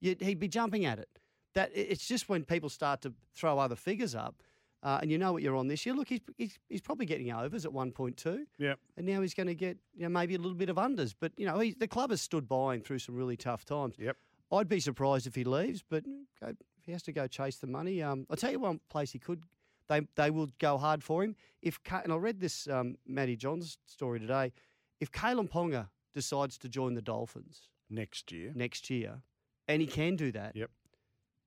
You'd, 0.00 0.20
he'd 0.20 0.38
be 0.38 0.48
jumping 0.48 0.84
at 0.84 0.98
it. 0.98 1.08
That 1.56 1.70
it's 1.74 2.06
just 2.06 2.28
when 2.28 2.44
people 2.44 2.68
start 2.68 3.00
to 3.02 3.12
throw 3.34 3.58
other 3.58 3.76
figures 3.76 4.14
up, 4.14 4.34
uh, 4.82 4.98
and 5.00 5.10
you 5.10 5.18
know 5.18 5.32
what 5.32 5.42
you're 5.42 5.56
on 5.56 5.68
this 5.68 5.84
year. 5.86 5.94
Look, 5.94 6.08
he's 6.08 6.20
he's, 6.36 6.58
he's 6.68 6.80
probably 6.82 7.06
getting 7.06 7.32
overs 7.32 7.64
at 7.64 7.72
one 7.72 7.90
point 7.92 8.16
two. 8.16 8.46
Yep. 8.58 8.78
And 8.96 9.06
now 9.06 9.22
he's 9.22 9.34
going 9.34 9.46
to 9.48 9.54
get 9.54 9.78
you 9.94 10.02
know, 10.02 10.10
maybe 10.10 10.34
a 10.34 10.38
little 10.38 10.54
bit 10.54 10.68
of 10.68 10.76
unders. 10.76 11.14
But, 11.18 11.32
you 11.36 11.46
know, 11.46 11.58
he, 11.58 11.72
the 11.72 11.88
club 11.88 12.10
has 12.10 12.20
stood 12.20 12.46
by 12.46 12.74
him 12.74 12.82
through 12.82 13.00
some 13.00 13.16
really 13.16 13.36
tough 13.36 13.64
times. 13.64 13.96
Yep. 13.98 14.16
I'd 14.52 14.68
be 14.68 14.80
surprised 14.80 15.26
if 15.26 15.34
he 15.34 15.44
leaves, 15.44 15.82
but 15.88 16.04
go, 16.40 16.48
if 16.48 16.84
he 16.84 16.92
has 16.92 17.02
to 17.04 17.12
go 17.12 17.26
chase 17.26 17.56
the 17.56 17.66
money, 17.66 18.02
um, 18.02 18.26
I'll 18.30 18.36
tell 18.36 18.52
you 18.52 18.60
one 18.60 18.80
place 18.88 19.10
he 19.12 19.18
could. 19.18 19.42
They 19.88 20.02
they 20.14 20.30
will 20.30 20.48
go 20.58 20.78
hard 20.78 21.02
for 21.02 21.24
him. 21.24 21.36
If 21.62 21.80
and 22.04 22.12
I 22.12 22.16
read 22.16 22.38
this 22.40 22.68
um, 22.68 22.96
Matty 23.06 23.34
Johns 23.34 23.78
story 23.86 24.20
today. 24.20 24.52
If 25.00 25.10
Kalyn 25.10 25.48
Ponga 25.50 25.88
decides 26.14 26.58
to 26.58 26.68
join 26.68 26.94
the 26.94 27.02
Dolphins 27.02 27.68
next 27.90 28.30
year. 28.30 28.52
next 28.54 28.88
year, 28.90 29.22
and 29.68 29.80
he 29.80 29.86
can 29.86 30.16
do 30.16 30.32
that, 30.32 30.54
Yep. 30.54 30.70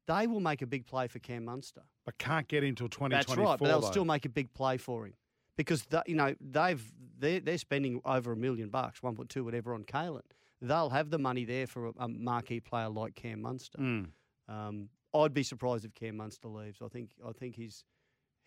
They 0.10 0.26
will 0.26 0.40
make 0.40 0.64
a 0.64 0.68
big 0.68 0.88
play 0.88 1.08
for 1.08 1.20
Cam 1.20 1.46
Munster. 1.46 1.82
But 2.04 2.18
can't 2.18 2.48
get 2.48 2.64
into 2.64 2.90
2024. 2.90 3.10
That's 3.10 3.38
right, 3.38 3.60
but 3.60 3.68
they'll 3.68 3.80
though. 3.82 3.92
still 3.92 4.06
make 4.06 4.26
a 4.26 4.30
big 4.30 4.52
play 4.54 4.78
for 4.78 5.06
him 5.06 5.14
because 5.56 5.86
th 5.86 6.02
you 6.08 6.16
know 6.16 6.34
they've 6.42 6.84
they're, 7.20 7.40
they're 7.40 7.58
spending 7.58 8.02
over 8.06 8.32
a 8.32 8.36
million 8.36 8.70
bucks, 8.70 9.04
one 9.04 9.16
point 9.16 9.30
two, 9.30 9.44
whatever, 9.44 9.74
on 9.74 9.84
Kalyn. 9.84 10.22
They'll 10.62 10.90
have 10.90 11.10
the 11.10 11.20
money 11.20 11.46
there 11.46 11.68
for 11.68 11.88
a, 11.88 11.92
a 12.00 12.08
marquee 12.08 12.60
player 12.60 12.90
like 12.90 13.14
Cam 13.16 13.42
Munster. 13.42 13.78
Mm. 13.78 14.08
Um, 14.48 14.90
I'd 15.14 15.34
be 15.34 15.44
surprised 15.44 15.86
if 15.86 15.94
Cam 15.94 16.18
Munster 16.18 16.48
leaves. 16.48 16.80
I 16.84 16.88
think 16.88 17.12
I 17.26 17.32
think 17.32 17.56
he's 17.56 17.84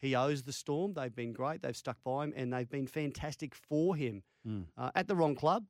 he 0.00 0.16
owes 0.16 0.42
the 0.42 0.52
Storm. 0.52 0.95
They've 0.95 1.14
been 1.14 1.33
great. 1.33 1.62
They've 1.62 1.76
stuck 1.76 1.99
by 2.02 2.25
him, 2.25 2.33
and 2.35 2.52
they've 2.52 2.69
been 2.69 2.88
fantastic 2.88 3.54
for 3.54 3.95
him. 3.95 4.25
Mm. 4.47 4.64
Uh, 4.76 4.90
at 4.97 5.07
the 5.07 5.14
wrong 5.14 5.37
club, 5.37 5.64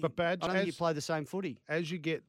But 0.00 0.16
Badge, 0.16 0.40
I 0.42 0.46
don't 0.46 0.56
think 0.56 0.64
he 0.64 0.70
as- 0.70 0.76
play 0.76 0.92
the 0.94 1.00
same 1.00 1.24
footy. 1.24 1.60
As 1.68 1.88
you 1.90 1.98
get, 1.98 2.24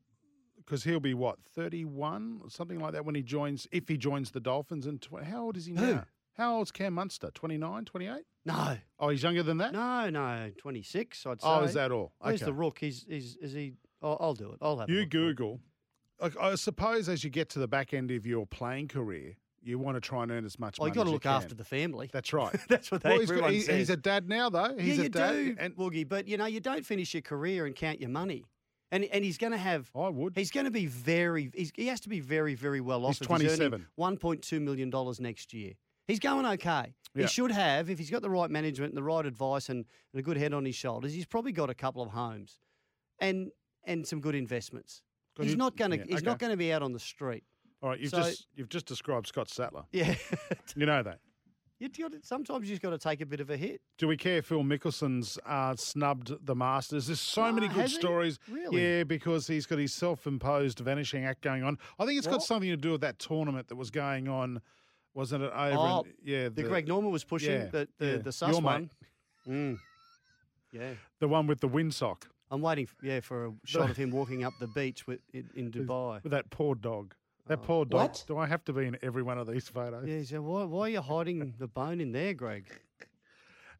because 0.69 0.83
he'll 0.83 0.99
be 0.99 1.13
what 1.15 1.39
31 1.55 2.41
something 2.49 2.79
like 2.79 2.93
that 2.93 3.03
when 3.05 3.15
he 3.15 3.23
joins. 3.23 3.67
If 3.71 3.87
he 3.87 3.97
joins 3.97 4.31
the 4.31 4.39
Dolphins, 4.39 4.85
and 4.85 5.01
tw- 5.01 5.23
how 5.23 5.45
old 5.45 5.57
is 5.57 5.65
he 5.65 5.73
Who? 5.73 5.95
now? 5.95 6.05
How 6.37 6.55
old's 6.55 6.71
Cam 6.71 6.93
Munster? 6.93 7.31
29, 7.33 7.83
28? 7.85 8.23
No, 8.45 8.77
Oh, 8.99 9.09
he's 9.09 9.23
younger 9.23 9.43
than 9.43 9.57
that. 9.57 9.73
no, 9.73 10.09
no, 10.09 10.51
twenty 10.57 10.81
six. 10.81 11.25
I'd 11.25 11.41
say. 11.41 11.47
oh, 11.47 11.63
is 11.63 11.73
that 11.73 11.91
all? 11.91 12.13
Where's 12.19 12.41
Okay. 12.41 12.45
the 12.45 12.53
rook? 12.53 12.77
He's, 12.79 13.05
he's 13.09 13.35
is 13.37 13.51
he? 13.53 13.73
I'll, 14.01 14.17
I'll 14.21 14.33
do 14.35 14.51
it. 14.51 14.57
I'll 14.61 14.77
have. 14.77 14.89
You 14.89 15.01
look 15.01 15.11
for 15.11 15.17
it. 15.17 15.35
Google. 15.35 15.59
Like, 16.21 16.37
I 16.39 16.55
suppose 16.55 17.09
as 17.09 17.23
you 17.23 17.29
get 17.29 17.49
to 17.49 17.59
the 17.59 17.67
back 17.67 17.93
end 17.93 18.11
of 18.11 18.25
your 18.25 18.45
playing 18.47 18.87
career, 18.89 19.35
you 19.61 19.77
want 19.79 19.97
to 19.97 20.01
try 20.01 20.23
and 20.23 20.31
earn 20.31 20.45
as 20.45 20.57
much 20.57 20.79
Well, 20.79 20.87
money 20.87 20.95
you 20.97 20.99
got 21.01 21.03
to 21.05 21.11
look 21.11 21.23
can. 21.23 21.31
after 21.33 21.55
the 21.55 21.65
family. 21.65 22.09
That's 22.13 22.31
right. 22.31 22.55
That's 22.69 22.89
what 22.91 23.03
they, 23.03 23.09
well, 23.09 23.19
he's, 23.19 23.27
got- 23.29 23.33
everyone 23.35 23.53
he- 23.53 23.61
says. 23.61 23.75
he's 23.77 23.89
a 23.89 23.97
dad 23.97 24.29
now, 24.29 24.49
though. 24.49 24.75
He's 24.79 24.95
yeah, 24.97 25.01
a 25.01 25.03
you 25.03 25.09
dad. 25.09 25.31
do, 25.33 25.55
And 25.59 25.75
Woogie. 25.75 26.07
But 26.07 26.27
you 26.27 26.37
know, 26.37 26.45
you 26.45 26.61
don't 26.61 26.85
finish 26.85 27.13
your 27.13 27.21
career 27.21 27.65
and 27.65 27.75
count 27.75 27.99
your 27.99 28.09
money. 28.09 28.45
And 28.91 29.03
and 29.05 29.23
he's 29.23 29.37
going 29.37 29.51
to 29.51 29.57
have. 29.57 29.89
I 29.95 30.09
would. 30.09 30.35
He's 30.35 30.51
going 30.51 30.65
to 30.65 30.71
be 30.71 30.87
very. 30.87 31.51
He's, 31.53 31.71
he 31.75 31.87
has 31.87 31.99
to 32.01 32.09
be 32.09 32.19
very, 32.19 32.55
very 32.55 32.81
well 32.81 33.05
off. 33.05 33.19
He's 33.19 33.27
27. 33.27 33.85
One 33.95 34.17
point 34.17 34.41
two 34.41 34.59
million 34.59 34.89
dollars 34.89 35.19
next 35.19 35.53
year. 35.53 35.73
He's 36.07 36.19
going 36.19 36.45
okay. 36.45 36.95
Yeah. 37.13 37.23
He 37.23 37.27
should 37.27 37.51
have, 37.51 37.89
if 37.91 37.99
he's 37.99 38.09
got 38.09 38.23
the 38.23 38.31
right 38.31 38.49
management 38.49 38.91
and 38.91 38.97
the 38.97 39.03
right 39.03 39.25
advice 39.25 39.69
and, 39.69 39.85
and 40.11 40.19
a 40.19 40.23
good 40.23 40.37
head 40.37 40.53
on 40.53 40.65
his 40.65 40.73
shoulders. 40.75 41.13
He's 41.13 41.27
probably 41.27 41.51
got 41.51 41.69
a 41.69 41.75
couple 41.75 42.01
of 42.01 42.09
homes, 42.09 42.57
and 43.19 43.51
and 43.85 44.07
some 44.07 44.19
good 44.19 44.35
investments. 44.35 45.03
He's 45.39 45.55
not 45.55 45.77
going 45.77 45.91
to. 45.91 45.97
yeah, 45.97 46.03
he's 46.07 46.17
okay. 46.17 46.25
not 46.25 46.39
going 46.39 46.51
to 46.51 46.57
be 46.57 46.73
out 46.73 46.81
on 46.81 46.91
the 46.93 46.99
street. 46.99 47.43
All 47.81 47.89
right, 47.89 47.99
you've 47.99 48.09
so- 48.09 48.23
just 48.23 48.47
you've 48.55 48.69
just 48.69 48.85
described 48.87 49.27
Scott 49.27 49.49
Sattler. 49.49 49.83
Yeah. 49.91 50.15
You 50.75 50.85
know 50.85 51.01
that. 51.03 51.19
You 51.79 52.09
got 52.09 52.13
sometimes 52.23 52.63
you 52.65 52.69
just 52.75 52.81
got 52.81 52.89
to 52.89 52.97
take 52.97 53.21
a 53.21 53.25
bit 53.25 53.39
of 53.39 53.49
a 53.49 53.57
hit. 53.57 53.81
Do 53.97 54.07
we 54.07 54.17
care? 54.17 54.41
Phil 54.41 54.63
Mickelson's 54.63 55.37
uh, 55.45 55.75
snubbed 55.75 56.45
the 56.45 56.55
Masters. 56.55 57.07
There's 57.07 57.21
so 57.21 57.51
many 57.51 57.67
good 57.67 57.89
stories. 57.89 58.37
Really? 58.49 58.81
Yeah, 58.81 59.03
because 59.03 59.47
he's 59.47 59.65
got 59.65 59.79
his 59.79 59.93
self-imposed 59.93 60.79
vanishing 60.79 61.25
act 61.25 61.41
going 61.41 61.63
on. 61.63 61.77
I 61.97 62.05
think 62.05 62.17
it's 62.17 62.27
got 62.27 62.43
something 62.43 62.69
to 62.69 62.77
do 62.77 62.91
with 62.91 63.01
that 63.01 63.19
tournament 63.19 63.69
that 63.69 63.75
was 63.75 63.91
going 63.91 64.27
on. 64.27 64.61
Wasn't 65.13 65.41
it 65.41 65.51
over? 65.53 65.75
Oh, 65.77 66.01
in, 66.01 66.13
yeah, 66.23 66.49
The, 66.49 66.63
Greg 66.63 66.87
Norman 66.87 67.11
was 67.11 67.23
pushing 67.23 67.51
yeah, 67.51 67.65
the 67.65 67.87
the, 67.97 68.05
yeah. 68.05 68.17
the 68.17 68.31
sus 68.31 68.51
Your 68.51 68.61
one. 68.61 68.89
Mm. 69.47 69.79
Yeah. 70.71 70.91
the 71.19 71.27
one 71.27 71.47
with 71.47 71.61
the 71.61 71.67
windsock 71.67 72.25
I'm 72.51 72.61
waiting, 72.61 72.85
f- 72.85 72.95
yeah, 73.03 73.19
for 73.19 73.47
a 73.47 73.51
shot 73.65 73.89
of 73.89 73.97
him 73.97 74.11
walking 74.11 74.43
up 74.43 74.53
the 74.59 74.67
beach 74.67 75.05
with 75.05 75.19
in, 75.33 75.49
in 75.55 75.71
Dubai. 75.71 76.23
with 76.23 76.31
that 76.31 76.49
poor 76.49 76.75
dog. 76.75 77.13
That 77.49 77.59
Oh. 77.59 77.65
poor 77.65 77.85
dog. 77.85 77.99
What? 78.01 78.23
Do 78.27 78.37
I 78.37 78.45
have 78.47 78.63
to 78.65 78.73
be 78.73 78.85
in 78.85 78.97
every 79.01 79.23
one 79.23 79.37
of 79.37 79.47
these 79.47 79.67
photos? 79.67 80.07
Yeah, 80.07 80.17
he 80.19 80.23
said, 80.23 80.39
why, 80.39 80.63
why 80.63 80.81
are 80.81 80.89
you 80.89 81.01
hiding 81.01 81.55
the 81.57 81.67
bone 81.67 81.99
in 81.99 82.11
there, 82.13 82.33
Greg? 82.33 82.65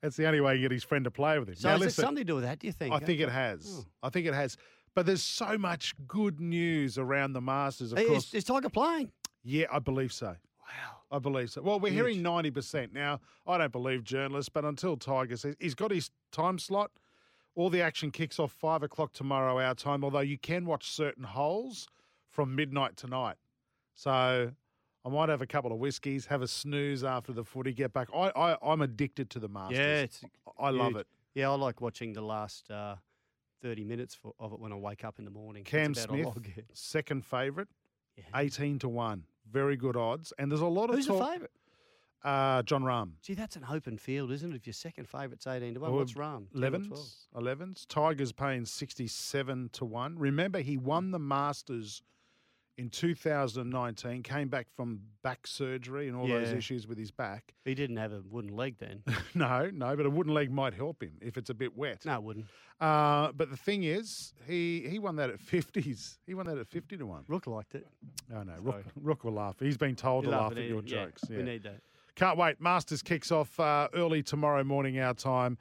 That's 0.01 0.15
the 0.17 0.25
only 0.25 0.41
way 0.41 0.55
you 0.55 0.61
get 0.61 0.71
his 0.71 0.83
friend 0.83 1.03
to 1.05 1.11
play 1.11 1.37
with 1.39 1.49
him. 1.49 1.55
So 1.55 1.69
now, 1.69 1.77
has 1.77 1.87
it 1.87 1.91
something 2.01 2.17
to 2.17 2.23
do 2.23 2.35
with 2.35 2.43
that, 2.45 2.59
do 2.59 2.67
you 2.67 2.73
think? 2.73 2.93
I 2.93 2.99
think 2.99 3.19
it 3.19 3.29
has. 3.29 3.85
Oh. 3.85 3.85
I 4.03 4.09
think 4.09 4.25
it 4.27 4.33
has. 4.33 4.57
But 4.95 5.05
there's 5.05 5.23
so 5.23 5.57
much 5.57 5.93
good 6.07 6.39
news 6.39 6.97
around 6.97 7.33
the 7.33 7.41
Masters. 7.41 7.91
Of 7.93 7.99
Is, 7.99 8.07
course, 8.07 8.33
is 8.33 8.43
Tiger 8.43 8.69
playing? 8.69 9.11
yeah, 9.43 9.65
I 9.71 9.79
believe 9.79 10.11
so. 10.11 10.27
Wow. 10.27 10.97
I 11.11 11.19
believe 11.19 11.49
so. 11.51 11.61
Well, 11.61 11.79
we're 11.79 11.89
Huge. 11.89 11.95
hearing 11.95 12.21
ninety 12.21 12.51
percent 12.51 12.93
now. 12.93 13.19
I 13.47 13.57
don't 13.57 13.71
believe 13.71 14.03
journalists, 14.03 14.49
but 14.49 14.63
until 14.65 14.95
Tiger 14.97 15.35
says 15.37 15.55
he's 15.59 15.73
got 15.75 15.91
his 15.91 16.11
time 16.31 16.59
slot, 16.59 16.91
all 17.55 17.69
the 17.71 17.81
action 17.81 18.09
kicks 18.11 18.39
off 18.39 18.51
five 18.51 18.83
o'clock 18.83 19.11
tomorrow 19.13 19.59
our 19.59 19.73
time. 19.75 20.03
Although 20.03 20.19
you 20.19 20.37
can 20.37 20.65
watch 20.65 20.91
certain 20.91 21.23
holes 21.23 21.87
from 22.29 22.55
midnight 22.55 22.95
tonight, 22.97 23.37
so 23.99 24.49
I 25.05 25.09
might 25.09 25.27
have 25.27 25.41
a 25.41 25.45
couple 25.47 25.73
of 25.73 25.77
whiskies, 25.79 26.25
have 26.27 26.41
a 26.41 26.47
snooze 26.47 27.03
after 27.03 27.33
the 27.33 27.43
footy, 27.43 27.73
get 27.73 27.91
back. 27.91 28.07
I, 28.15 28.29
I 28.33 28.57
I'm 28.63 28.81
addicted 28.81 29.29
to 29.31 29.39
the 29.39 29.49
Masters. 29.49 29.77
Yeah, 29.77 30.01
it's 30.03 30.21
I 30.57 30.69
love 30.69 30.95
it. 30.95 31.05
Yeah, 31.35 31.49
I 31.51 31.55
like 31.55 31.81
watching 31.81 32.13
the 32.13 32.21
last 32.21 32.71
uh, 32.71 32.95
30 33.61 33.83
minutes 33.83 34.15
for, 34.15 34.33
of 34.39 34.53
it 34.53 34.59
when 34.59 34.71
I 34.71 34.75
wake 34.75 35.03
up 35.03 35.19
in 35.19 35.25
the 35.25 35.31
morning. 35.31 35.65
Cam 35.65 35.93
Smith, 35.93 36.27
second 36.73 37.25
favourite, 37.25 37.67
Yeah. 38.15 38.23
eighteen 38.35 38.79
to 38.79 38.87
one, 38.89 39.25
very 39.51 39.75
good 39.75 39.97
odds. 39.97 40.31
And 40.39 40.49
there's 40.49 40.61
a 40.61 40.65
lot 40.67 40.89
of 40.89 40.95
Who's 40.95 41.07
the 41.07 41.13
favourite? 41.13 41.51
Uh, 42.23 42.61
Jon 42.63 42.83
Rahm. 42.83 43.11
Gee, 43.21 43.33
that's 43.33 43.57
an 43.57 43.65
open 43.69 43.97
field, 43.97 44.31
isn't 44.31 44.51
it? 44.51 44.55
If 44.55 44.67
your 44.67 44.73
second 44.73 45.07
favourite's 45.07 45.47
18 45.47 45.75
to 45.75 45.79
1, 45.79 45.89
Well, 45.89 45.99
what's 45.99 46.13
Rahm? 46.13 46.47
11s, 46.53 47.27
11s. 47.33 47.85
Tigers 47.87 48.33
paying 48.33 48.65
67 48.65 49.69
to 49.71 49.85
1. 49.85 50.19
Remember, 50.19 50.59
he 50.59 50.75
won 50.75 51.11
the 51.11 51.19
Masters 51.19 52.01
in 52.79 52.89
2019, 52.89 54.23
came 54.23 54.47
back 54.47 54.67
from 54.73 55.01
back 55.21 55.45
surgery 55.45 56.07
and 56.07 56.15
all 56.15 56.25
those 56.25 56.53
issues 56.53 56.87
with 56.87 56.97
his 56.97 57.11
back. 57.11 57.53
He 57.65 57.75
didn't 57.75 57.97
have 57.97 58.13
a 58.13 58.21
wooden 58.29 58.55
leg 58.55 58.77
then. 58.79 59.03
no, 59.35 59.69
no, 59.73 59.97
but 59.97 60.05
a 60.05 60.09
wooden 60.09 60.33
leg 60.33 60.49
might 60.49 60.73
help 60.73 61.03
him 61.03 61.11
if 61.21 61.37
it's 61.37 61.49
a 61.49 61.53
bit 61.53 61.77
wet. 61.77 62.05
no, 62.05 62.15
it 62.15 62.23
wouldn't. 62.23 62.45
Uh, 62.79 63.33
but 63.33 63.51
the 63.51 63.57
thing 63.57 63.83
is, 63.83 64.33
he, 64.47 64.87
he 64.89 64.97
won 64.97 65.17
that 65.17 65.29
at 65.29 65.39
50s. 65.39 66.19
He 66.25 66.33
won 66.33 66.45
that 66.45 66.57
at 66.57 66.69
50 66.69 66.95
to 66.97 67.05
1. 67.05 67.25
Rook 67.27 67.47
liked 67.47 67.75
it. 67.75 67.85
Oh, 68.33 68.43
no, 68.43 68.53
Rook, 68.61 68.85
Rook 68.95 69.23
will 69.25 69.33
laugh. 69.33 69.57
He's 69.59 69.77
been 69.77 69.97
told 69.97 70.23
You 70.23 70.31
to 70.31 70.37
laugh 70.37 70.51
at 70.53 70.63
your 70.63 70.81
yeah, 70.85 71.05
jokes. 71.05 71.23
We 71.29 71.43
need 71.43 71.63
that. 71.63 71.81
Can't 72.15 72.37
wait. 72.37 72.61
Masters 72.61 73.01
kicks 73.01 73.29
off 73.29 73.59
uh, 73.59 73.89
early 73.93 74.23
tomorrow 74.23 74.63
morning, 74.63 74.99
our 74.99 75.13
time. 75.13 75.57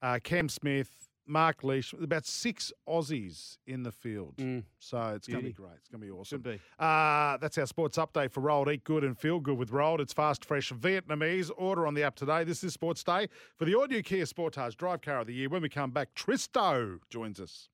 Uh, 0.00 0.18
Cam 0.22 0.48
Smith, 0.48 1.03
Mark 1.26 1.64
Leash, 1.64 1.92
about 1.92 2.26
six 2.26 2.72
Aussies 2.88 3.58
in 3.66 3.82
the 3.82 3.92
field. 3.92 4.36
Mm. 4.36 4.64
So 4.78 4.98
it's 5.14 5.26
going 5.26 5.40
to 5.40 5.46
be 5.46 5.52
great. 5.52 5.72
It's 5.78 5.88
going 5.88 6.00
to 6.00 6.06
be 6.06 6.10
awesome. 6.10 6.24
Should 6.24 6.42
be. 6.42 6.60
Uh, 6.78 7.36
that's 7.38 7.58
our 7.58 7.66
sports 7.66 7.96
update 7.98 8.30
for 8.30 8.40
Roll'd. 8.40 8.70
Eat 8.70 8.84
good 8.84 9.04
and 9.04 9.18
feel 9.18 9.40
good 9.40 9.58
with 9.58 9.70
Roll'd. 9.70 10.00
It's 10.00 10.12
fast, 10.12 10.44
fresh 10.44 10.72
Vietnamese. 10.72 11.50
Order 11.56 11.86
on 11.86 11.94
the 11.94 12.02
app 12.02 12.16
today. 12.16 12.44
This 12.44 12.62
is 12.64 12.72
Sports 12.72 13.02
Day 13.02 13.28
for 13.56 13.64
the 13.64 13.74
all 13.74 13.86
new 13.86 14.02
Kia 14.02 14.24
Sportage 14.24 14.76
Drive 14.76 15.02
Car 15.02 15.20
of 15.20 15.26
the 15.26 15.34
Year. 15.34 15.48
When 15.48 15.62
we 15.62 15.68
come 15.68 15.90
back, 15.90 16.14
Tristo 16.14 16.98
joins 17.10 17.40
us. 17.40 17.68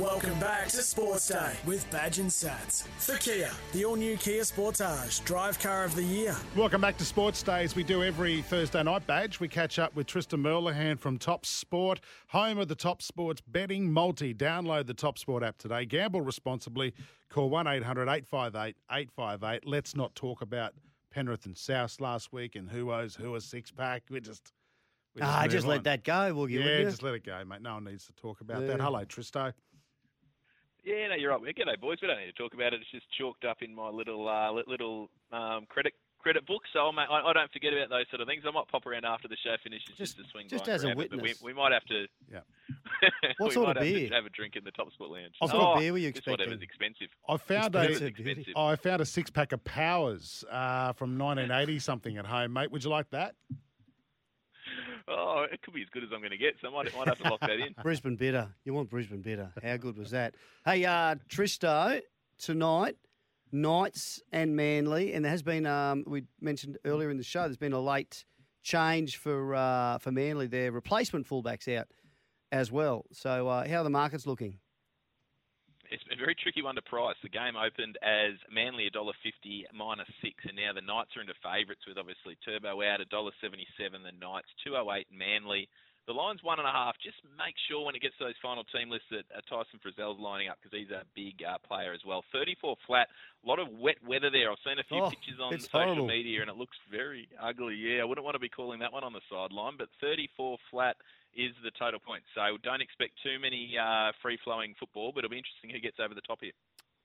Welcome 0.00 0.40
back 0.40 0.64
to 0.68 0.78
Sports 0.82 1.28
Day 1.28 1.52
with 1.66 1.88
Badge 1.92 2.18
and 2.18 2.32
Satts. 2.32 2.82
For 2.98 3.16
Kia, 3.16 3.50
the 3.72 3.84
all 3.84 3.94
new 3.94 4.16
Kia 4.16 4.42
Sportage, 4.42 5.22
drive 5.24 5.58
car 5.60 5.84
of 5.84 5.94
the 5.94 6.02
year. 6.02 6.34
Welcome 6.56 6.80
back 6.80 6.96
to 6.98 7.04
Sports 7.04 7.42
Day 7.44 7.62
as 7.62 7.76
we 7.76 7.84
do 7.84 8.02
every 8.02 8.42
Thursday 8.42 8.82
night 8.82 9.06
badge. 9.06 9.38
We 9.38 9.46
catch 9.46 9.78
up 9.78 9.94
with 9.94 10.08
Tristan 10.08 10.42
Merlehan 10.42 10.98
from 10.98 11.16
Top 11.18 11.46
Sport, 11.46 12.00
home 12.28 12.58
of 12.58 12.66
the 12.66 12.74
Top 12.74 13.02
Sports 13.02 13.40
betting 13.46 13.92
multi. 13.92 14.34
Download 14.34 14.84
the 14.84 14.94
Top 14.94 15.16
Sport 15.16 15.44
app 15.44 15.58
today. 15.58 15.84
Gamble 15.84 16.22
responsibly. 16.22 16.92
Call 17.28 17.48
1 17.50 17.68
800 17.68 18.08
858 18.08 18.76
858. 18.90 19.64
Let's 19.64 19.94
not 19.94 20.14
talk 20.16 20.42
about 20.42 20.72
Penrith 21.12 21.46
and 21.46 21.56
South 21.56 22.00
last 22.00 22.32
week 22.32 22.56
and 22.56 22.68
who 22.68 22.90
owes 22.90 23.14
who 23.14 23.34
a 23.36 23.40
six 23.40 23.70
pack. 23.70 24.02
We 24.10 24.20
just. 24.20 24.50
we 25.14 25.22
Ah, 25.22 25.42
move 25.42 25.52
just 25.52 25.66
on. 25.66 25.70
let 25.70 25.84
that 25.84 26.02
go, 26.02 26.34
will 26.34 26.48
you? 26.50 26.58
Yeah, 26.58 26.64
wouldn't 26.64 26.84
you? 26.84 26.90
just 26.90 27.02
let 27.04 27.14
it 27.14 27.24
go, 27.24 27.44
mate. 27.44 27.62
No 27.62 27.74
one 27.74 27.84
needs 27.84 28.06
to 28.06 28.12
talk 28.14 28.40
about 28.40 28.66
that. 28.66 28.80
Hello, 28.80 29.04
Tristo. 29.04 29.52
Yeah, 30.84 31.08
no, 31.08 31.14
you're 31.16 31.30
right. 31.30 31.40
We're 31.40 31.52
G'day, 31.52 31.80
boys. 31.80 31.98
We 32.02 32.08
don't 32.08 32.18
need 32.18 32.26
to 32.26 32.32
talk 32.32 32.52
about 32.54 32.72
it. 32.74 32.80
It's 32.82 32.90
just 32.90 33.06
chalked 33.18 33.44
up 33.44 33.62
in 33.62 33.74
my 33.74 33.88
little 33.88 34.28
uh, 34.28 34.52
little 34.68 35.08
um, 35.32 35.64
credit 35.68 35.94
credit 36.18 36.46
book, 36.46 36.62
so 36.72 36.78
I'll 36.80 36.98
I, 36.98 37.20
I 37.30 37.32
don't 37.32 37.52
forget 37.52 37.72
about 37.74 37.90
those 37.90 38.06
sort 38.10 38.20
of 38.22 38.28
things. 38.28 38.44
I 38.46 38.50
might 38.50 38.68
pop 38.68 38.86
around 38.86 39.04
after 39.04 39.28
the 39.28 39.36
show 39.42 39.54
finishes 39.62 39.88
just, 39.88 39.98
Just- 39.98 40.16
to 40.18 40.24
swing 40.30 40.46
just 40.48 40.64
by 40.66 40.72
as 40.72 40.84
a 40.84 40.88
and 40.88 40.96
grab 40.96 41.06
it, 41.06 41.10
but 41.10 41.20
witness. 41.22 41.42
We, 41.42 41.52
we 41.52 41.56
might 41.56 41.72
have 41.72 41.84
to. 41.84 42.06
Yeah. 42.30 42.40
What 43.38 43.52
sort 43.52 43.66
might 43.66 43.76
of 43.78 43.82
have 43.84 43.94
beer? 43.94 44.08
To 44.08 44.14
have 44.14 44.26
a 44.26 44.30
drink 44.30 44.56
in 44.56 44.64
the 44.64 44.70
Top 44.70 44.90
Sport 44.92 45.10
Lounge. 45.10 45.34
What 45.38 45.50
sort 45.50 45.62
of 45.62 45.76
Oh, 45.76 45.80
beer 45.80 45.92
were 45.92 45.98
you 45.98 46.12
just 46.12 46.26
whatever's 46.26 46.60
expecting? 46.62 46.94
expensive. 46.94 47.08
I 47.28 47.36
found 47.36 47.74
a, 47.74 47.78
Expensive. 47.82 48.02
Whatever's 48.02 48.36
expensive. 48.38 48.54
I 48.56 48.76
found 48.76 49.00
a 49.02 49.04
six 49.06 49.30
pack 49.30 49.52
of 49.52 49.64
Powers 49.64 50.44
uh, 50.50 50.92
from 50.94 51.18
1980 51.18 51.78
something 51.80 52.16
at 52.16 52.26
home, 52.26 52.52
mate. 52.52 52.70
Would 52.70 52.84
you 52.84 52.90
like 52.90 53.10
that? 53.10 53.34
Oh, 55.06 55.46
it 55.50 55.60
could 55.62 55.74
be 55.74 55.82
as 55.82 55.88
good 55.90 56.02
as 56.02 56.10
I'm 56.12 56.20
going 56.20 56.30
to 56.30 56.38
get, 56.38 56.54
so 56.62 56.68
I 56.68 56.70
might, 56.70 56.96
might 56.96 57.08
have 57.08 57.18
to 57.18 57.28
lock 57.28 57.40
that 57.40 57.50
in. 57.50 57.74
Brisbane 57.82 58.16
bitter. 58.16 58.48
You 58.64 58.72
want 58.72 58.88
Brisbane 58.88 59.20
bitter. 59.20 59.52
How 59.62 59.76
good 59.76 59.98
was 59.98 60.10
that? 60.12 60.34
Hey, 60.64 60.84
uh, 60.84 61.16
Tristo, 61.28 62.00
tonight, 62.38 62.96
Knights 63.52 64.22
and 64.32 64.56
Manly, 64.56 65.12
and 65.12 65.24
there 65.24 65.30
has 65.30 65.42
been, 65.42 65.66
um, 65.66 66.04
we 66.06 66.24
mentioned 66.40 66.78
earlier 66.84 67.10
in 67.10 67.18
the 67.18 67.24
show, 67.24 67.42
there's 67.42 67.58
been 67.58 67.74
a 67.74 67.80
late 67.80 68.24
change 68.62 69.18
for 69.18 69.54
uh, 69.54 69.98
for 69.98 70.10
Manly. 70.10 70.46
Their 70.46 70.72
replacement 70.72 71.28
fullbacks 71.28 71.72
out 71.76 71.86
as 72.50 72.72
well. 72.72 73.04
So 73.12 73.48
uh, 73.48 73.68
how 73.68 73.80
are 73.80 73.84
the 73.84 73.90
markets 73.90 74.26
looking? 74.26 74.58
It's 75.90 76.02
a 76.10 76.16
very 76.16 76.34
tricky 76.34 76.62
one 76.62 76.74
to 76.76 76.82
price. 76.82 77.16
The 77.22 77.28
game 77.28 77.56
opened 77.56 77.98
as 78.02 78.34
Manly 78.50 78.88
$1.50 78.90 79.12
minus 79.74 80.08
six, 80.22 80.34
and 80.48 80.56
now 80.56 80.72
the 80.72 80.80
Knights 80.80 81.16
are 81.16 81.20
into 81.20 81.34
favourites 81.42 81.82
with 81.86 81.98
obviously 81.98 82.36
Turbo 82.44 82.80
out 82.82 83.00
$1.77. 83.00 83.30
The 84.02 84.12
Knights 84.18 84.48
208 84.64 85.06
Manly. 85.12 85.68
The 86.06 86.12
line's 86.12 86.42
one 86.44 86.58
and 86.60 86.68
a 86.68 86.70
half. 86.70 86.96
Just 87.02 87.16
make 87.38 87.54
sure 87.66 87.80
when 87.86 87.94
it 87.96 88.02
gets 88.02 88.12
to 88.20 88.24
those 88.28 88.36
final 88.44 88.62
team 88.76 88.90
lists 88.92 89.08
that 89.10 89.24
uh, 89.32 89.40
Tyson 89.48 89.80
Frizell's 89.80 90.20
lining 90.20 90.48
up 90.52 90.58
because 90.60 90.76
he's 90.76 90.92
a 90.92 91.00
big 91.16 91.40
uh, 91.40 91.56
player 91.66 91.94
as 91.96 92.04
well. 92.04 92.22
34 92.30 92.76
flat. 92.86 93.08
A 93.42 93.48
lot 93.48 93.58
of 93.58 93.68
wet 93.72 93.96
weather 94.04 94.28
there. 94.28 94.52
I've 94.52 94.60
seen 94.60 94.76
a 94.78 94.84
few 94.84 95.00
Oh, 95.00 95.08
pictures 95.08 95.40
on 95.40 95.52
social 95.58 95.80
horrible. 96.04 96.06
media 96.06 96.42
and 96.42 96.50
it 96.50 96.56
looks 96.60 96.76
very 96.92 97.26
ugly. 97.40 97.76
Yeah, 97.76 98.02
I 98.02 98.04
wouldn't 98.04 98.24
want 98.24 98.34
to 98.34 98.38
be 98.38 98.50
calling 98.52 98.80
that 98.80 98.92
one 98.92 99.02
on 99.02 99.14
the 99.14 99.24
sideline, 99.32 99.76
but 99.78 99.88
34 100.02 100.58
flat 100.70 100.96
is 101.36 101.52
the 101.62 101.70
total 101.78 102.00
points. 102.00 102.26
So 102.34 102.56
don't 102.62 102.80
expect 102.82 103.12
too 103.22 103.38
many 103.40 103.76
uh, 103.80 104.12
free-flowing 104.22 104.74
football, 104.78 105.12
but 105.12 105.24
it'll 105.24 105.30
be 105.30 105.38
interesting 105.38 105.70
who 105.70 105.80
gets 105.80 105.98
over 106.00 106.14
the 106.14 106.22
top 106.22 106.38
here. 106.40 106.52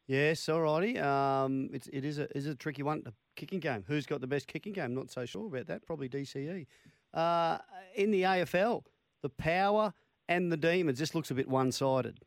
Yes, 0.08 0.42
alrighty. 0.48 1.02
Um, 1.02 1.70
it's 1.72 1.88
it 1.94 2.04
is 2.04 2.18
a 2.18 2.36
is 2.36 2.48
a 2.48 2.56
tricky 2.56 2.82
one. 2.82 3.04
The 3.06 3.14
kicking 3.36 3.60
game. 3.60 3.84
Who's 3.88 4.08
got 4.08 4.22
the 4.22 4.28
best 4.28 4.48
kicking 4.48 4.74
game? 4.74 4.96
Not 4.96 5.12
so 5.12 5.26
sure 5.26 5.46
about 5.48 5.68
that. 5.68 5.86
Probably 5.86 6.10
DCE. 6.10 6.66
Uh, 7.14 7.60
in 7.96 8.10
the 8.10 8.24
AFL, 8.24 8.84
the 9.22 9.30
Power 9.30 9.94
and 10.28 10.52
the 10.52 10.58
Demons. 10.58 10.98
This 10.98 11.14
looks 11.14 11.30
a 11.30 11.36
bit 11.36 11.48
one 11.48 11.72
sided. 11.72 12.20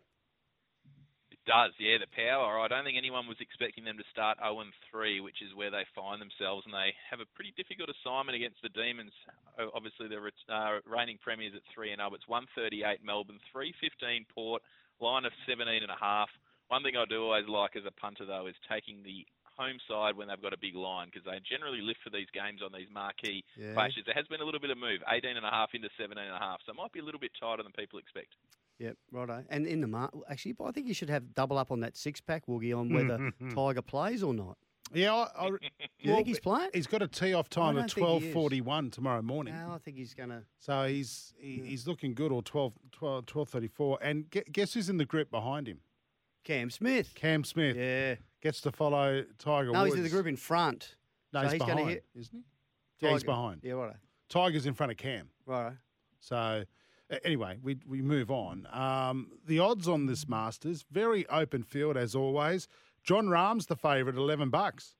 Does, 1.45 1.75
yeah. 1.83 1.99
The 1.99 2.07
power. 2.15 2.61
I 2.63 2.69
don't 2.71 2.85
think 2.87 2.95
anyone 2.97 3.27
was 3.27 3.41
expecting 3.43 3.83
them 3.83 3.99
to 3.99 4.07
start 4.15 4.39
0 4.39 4.61
and 4.63 4.71
3, 4.95 5.19
which 5.21 5.43
is 5.43 5.51
where 5.59 5.71
they 5.75 5.83
find 5.91 6.23
themselves, 6.23 6.63
and 6.67 6.75
they 6.75 6.95
have 7.11 7.19
a 7.19 7.27
pretty 7.35 7.51
difficult 7.59 7.91
assignment 7.91 8.39
against 8.39 8.63
the 8.63 8.71
Demons. 8.71 9.11
Obviously, 9.75 10.07
the 10.07 10.23
uh, 10.23 10.79
reigning 10.87 11.19
premiers 11.19 11.51
at 11.59 11.67
3 11.75 11.91
and 11.91 11.99
0. 11.99 12.15
It's 12.15 12.31
138 12.31 13.03
Melbourne, 13.03 13.43
315 13.51 14.27
Port, 14.31 14.63
line 15.03 15.27
of 15.27 15.35
17 15.51 15.67
and 15.83 15.91
a 15.91 15.99
half. 15.99 16.31
One 16.71 16.87
thing 16.87 16.95
I 16.97 17.05
do 17.11 17.27
always 17.27 17.51
like 17.51 17.75
as 17.75 17.85
a 17.85 17.93
punter 17.99 18.25
though 18.25 18.47
is 18.47 18.55
taking 18.71 19.03
the 19.03 19.27
home 19.59 19.77
side 19.85 20.17
when 20.17 20.29
they've 20.31 20.41
got 20.41 20.55
a 20.57 20.63
big 20.63 20.79
line 20.79 21.11
because 21.13 21.27
they 21.27 21.37
generally 21.45 21.83
lift 21.83 22.01
for 22.01 22.09
these 22.09 22.31
games 22.33 22.63
on 22.65 22.73
these 22.73 22.89
marquee 22.89 23.45
Yeah. 23.59 23.75
clashes. 23.75 24.07
There 24.07 24.15
has 24.17 24.27
been 24.31 24.41
a 24.41 24.47
little 24.47 24.63
bit 24.63 24.71
of 24.71 24.79
move, 24.79 25.03
18 25.11 25.37
and 25.37 25.45
a 25.45 25.51
half 25.51 25.75
into 25.75 25.91
17 25.99 26.17
and 26.17 26.33
a 26.35 26.39
half, 26.39 26.63
so 26.65 26.73
it 26.73 26.79
might 26.79 26.93
be 26.95 27.01
a 27.01 27.05
little 27.05 27.21
bit 27.21 27.35
tighter 27.39 27.63
than 27.63 27.73
people 27.77 27.99
expect. 27.99 28.33
Yep, 28.83 28.97
righto. 29.13 29.45
And 29.49 29.67
in 29.67 29.81
the 29.81 29.87
mar- 29.87 30.11
actually, 30.29 30.57
I 30.65 30.73
think 30.73 30.89
you 30.89 30.95
should 30.95 31.09
have 31.09 31.35
double 31.35 31.57
up 31.57 31.71
on 31.71 31.81
that 31.81 31.97
six 31.97 32.21
pack, 32.21 32.47
Woogie, 32.47 32.77
on 32.77 32.93
whether 32.93 33.31
Tiger 33.55 33.81
plays 33.83 34.23
or 34.23 34.35
not. 34.35 34.59
Yeah, 34.93 35.15
I, 35.15 35.47
I, 35.47 35.47
You 36.01 36.15
think 36.17 36.27
he's 36.27 36.41
playing? 36.41 36.71
He's 36.75 36.87
got 36.89 37.01
a 37.01 37.09
tee 37.09 37.33
off 37.33 37.49
time 37.49 37.77
don't 37.77 37.85
of 37.85 37.93
think 37.93 37.95
he 37.95 38.01
twelve 38.19 38.25
forty 38.33 38.61
one 38.61 38.91
tomorrow 38.91 39.23
morning. 39.23 39.55
No, 39.55 39.73
I 39.73 39.79
think 39.79 39.97
he's 39.97 40.13
going 40.15 40.29
to. 40.31 40.43
So 40.59 40.85
he's 40.87 41.33
he, 41.39 41.63
he's 41.65 41.87
looking 41.87 42.13
good, 42.13 42.31
or 42.33 42.43
12, 42.43 42.73
12, 42.91 43.25
12.34. 43.27 43.99
And 44.03 44.29
gue- 44.31 44.43
guess 44.53 44.75
who's 44.75 44.89
in 44.91 44.97
the 44.99 45.05
group 45.07 45.31
behind 45.31 45.69
him? 45.69 45.79
Cam 46.45 46.69
Smith. 46.71 47.13
Cam 47.15 47.45
Smith 47.45 47.77
Yeah. 47.77 48.17
gets 48.43 48.61
to 48.63 48.73
follow 48.73 49.25
Tiger 49.39 49.71
No, 49.71 49.83
Woods. 49.83 49.95
he's 49.95 49.99
in 49.99 50.03
the 50.05 50.11
group 50.11 50.27
in 50.27 50.37
front. 50.37 50.97
No, 51.33 51.41
So 51.41 51.45
he's, 51.45 51.53
he's 51.53 51.61
gonna 51.61 51.75
behind, 51.77 51.89
hit- 51.91 52.05
isn't 52.17 52.35
he? 53.01 53.07
Yeah, 53.07 53.13
he's 53.13 53.25
behind. 53.25 53.61
Yeah, 53.63 53.73
right. 53.75 53.97
Tiger's 54.29 54.67
in 54.67 54.75
front 54.75 54.91
of 54.93 54.99
Cam. 54.99 55.29
Right. 55.47 55.73
So 56.21 56.65
anyway, 57.25 57.59
we 57.63 57.79
we 57.87 58.03
move 58.03 58.31
on. 58.31 58.67
Um, 58.73 59.33
the 59.47 59.59
odds 59.59 59.89
on 59.89 60.07
this 60.07 60.29
Masters 60.29 60.85
very 60.91 61.27
open 61.29 61.63
field 61.63 61.97
as 61.97 62.15
always. 62.15 62.69
Jon 63.05 63.29
Rahm's 63.29 63.67
the 63.67 63.77
favourite, 63.77 64.17
eleven 64.17 64.51
bucks. 64.51 64.97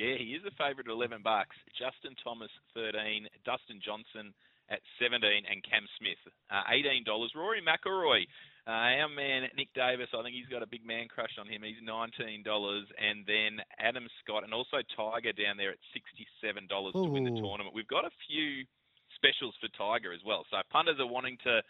Yeah, 0.00 0.16
he 0.16 0.32
is 0.32 0.40
a 0.48 0.54
favourite 0.56 0.88
at 0.88 0.96
11 0.96 1.20
bucks. 1.20 1.52
Justin 1.76 2.16
Thomas, 2.24 2.48
13. 2.72 3.28
Dustin 3.44 3.84
Johnson 3.84 4.32
at 4.72 4.80
17. 4.96 5.20
And 5.44 5.60
Cam 5.60 5.84
Smith, 6.00 6.16
uh, 6.48 6.64
$18. 6.72 7.04
Rory 7.36 7.60
McIlroy, 7.60 8.24
uh, 8.64 8.96
our 8.96 9.12
man 9.12 9.44
Nick 9.60 9.68
Davis, 9.76 10.08
I 10.16 10.22
think 10.24 10.32
he's 10.32 10.48
got 10.48 10.62
a 10.62 10.70
big 10.70 10.86
man 10.88 11.04
crush 11.12 11.36
on 11.36 11.44
him. 11.44 11.60
He's 11.60 11.84
$19. 11.84 12.08
And 12.96 13.28
then 13.28 13.60
Adam 13.76 14.08
Scott 14.24 14.44
and 14.44 14.54
also 14.56 14.80
Tiger 14.96 15.36
down 15.36 15.60
there 15.60 15.76
at 15.76 15.82
$67 15.92 16.64
to 16.64 17.04
win 17.04 17.28
the 17.28 17.36
tournament. 17.36 17.76
We've 17.76 17.90
got 17.90 18.08
a 18.08 18.14
few 18.24 18.64
specials 19.20 19.52
for 19.60 19.68
Tiger 19.76 20.16
as 20.16 20.24
well. 20.24 20.48
So 20.50 20.56
punters 20.72 20.96
are 20.98 21.06
wanting 21.06 21.36
to 21.44 21.60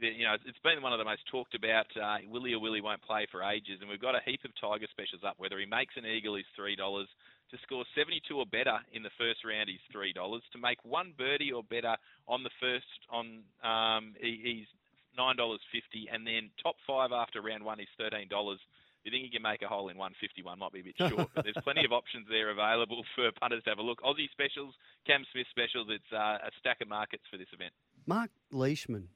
you 0.00 0.24
know, 0.24 0.34
it's 0.34 0.58
been 0.64 0.80
one 0.82 0.92
of 0.92 0.98
the 0.98 1.04
most 1.04 1.20
talked 1.30 1.54
about. 1.54 1.86
Uh, 1.92 2.24
Willie 2.28 2.54
or 2.54 2.60
Willie 2.60 2.80
won't 2.80 3.02
play 3.02 3.26
for 3.30 3.42
ages, 3.42 3.78
and 3.80 3.88
we've 3.88 4.00
got 4.00 4.14
a 4.14 4.24
heap 4.24 4.40
of 4.44 4.50
Tiger 4.56 4.86
specials 4.90 5.22
up. 5.26 5.34
Whether 5.36 5.58
he 5.58 5.66
makes 5.66 5.94
an 5.96 6.06
eagle, 6.06 6.36
he's 6.36 6.48
three 6.56 6.76
dollars. 6.76 7.08
To 7.50 7.58
score 7.66 7.82
72 7.98 8.30
or 8.30 8.46
better 8.46 8.78
in 8.94 9.02
the 9.02 9.10
first 9.18 9.42
round, 9.44 9.68
he's 9.68 9.82
three 9.90 10.12
dollars. 10.12 10.42
To 10.52 10.58
make 10.58 10.78
one 10.84 11.12
birdie 11.18 11.52
or 11.52 11.62
better 11.64 11.96
on 12.28 12.44
the 12.44 12.54
first, 12.60 12.86
on 13.10 13.42
um, 13.66 14.14
he, 14.20 14.40
he's 14.42 14.68
nine 15.18 15.36
dollars 15.36 15.60
fifty, 15.72 16.08
and 16.12 16.26
then 16.26 16.50
top 16.62 16.76
five 16.86 17.12
after 17.12 17.42
round 17.42 17.64
one, 17.64 17.78
he's 17.78 17.92
thirteen 17.98 18.28
dollars. 18.28 18.60
You 19.04 19.10
think 19.10 19.24
he 19.24 19.30
can 19.30 19.42
make 19.42 19.62
a 19.62 19.68
hole 19.68 19.88
in 19.88 19.96
151? 19.96 20.58
Might 20.58 20.72
be 20.72 20.80
a 20.80 20.84
bit 20.84 20.96
short, 20.98 21.30
but 21.34 21.44
there's 21.44 21.56
plenty 21.64 21.84
of 21.84 21.92
options 21.92 22.26
there 22.28 22.50
available 22.50 23.02
for 23.16 23.30
punters 23.40 23.62
to 23.64 23.70
have 23.70 23.78
a 23.78 23.82
look. 23.82 24.00
Aussie 24.02 24.30
specials, 24.30 24.74
Cam 25.06 25.24
Smith 25.32 25.46
specials. 25.50 25.88
It's 25.88 26.12
uh, 26.12 26.36
a 26.44 26.50
stack 26.58 26.80
of 26.82 26.88
markets 26.88 27.24
for 27.30 27.38
this 27.38 27.48
event. 27.52 27.72
Marc 28.06 28.30
Leishman, 28.52 29.08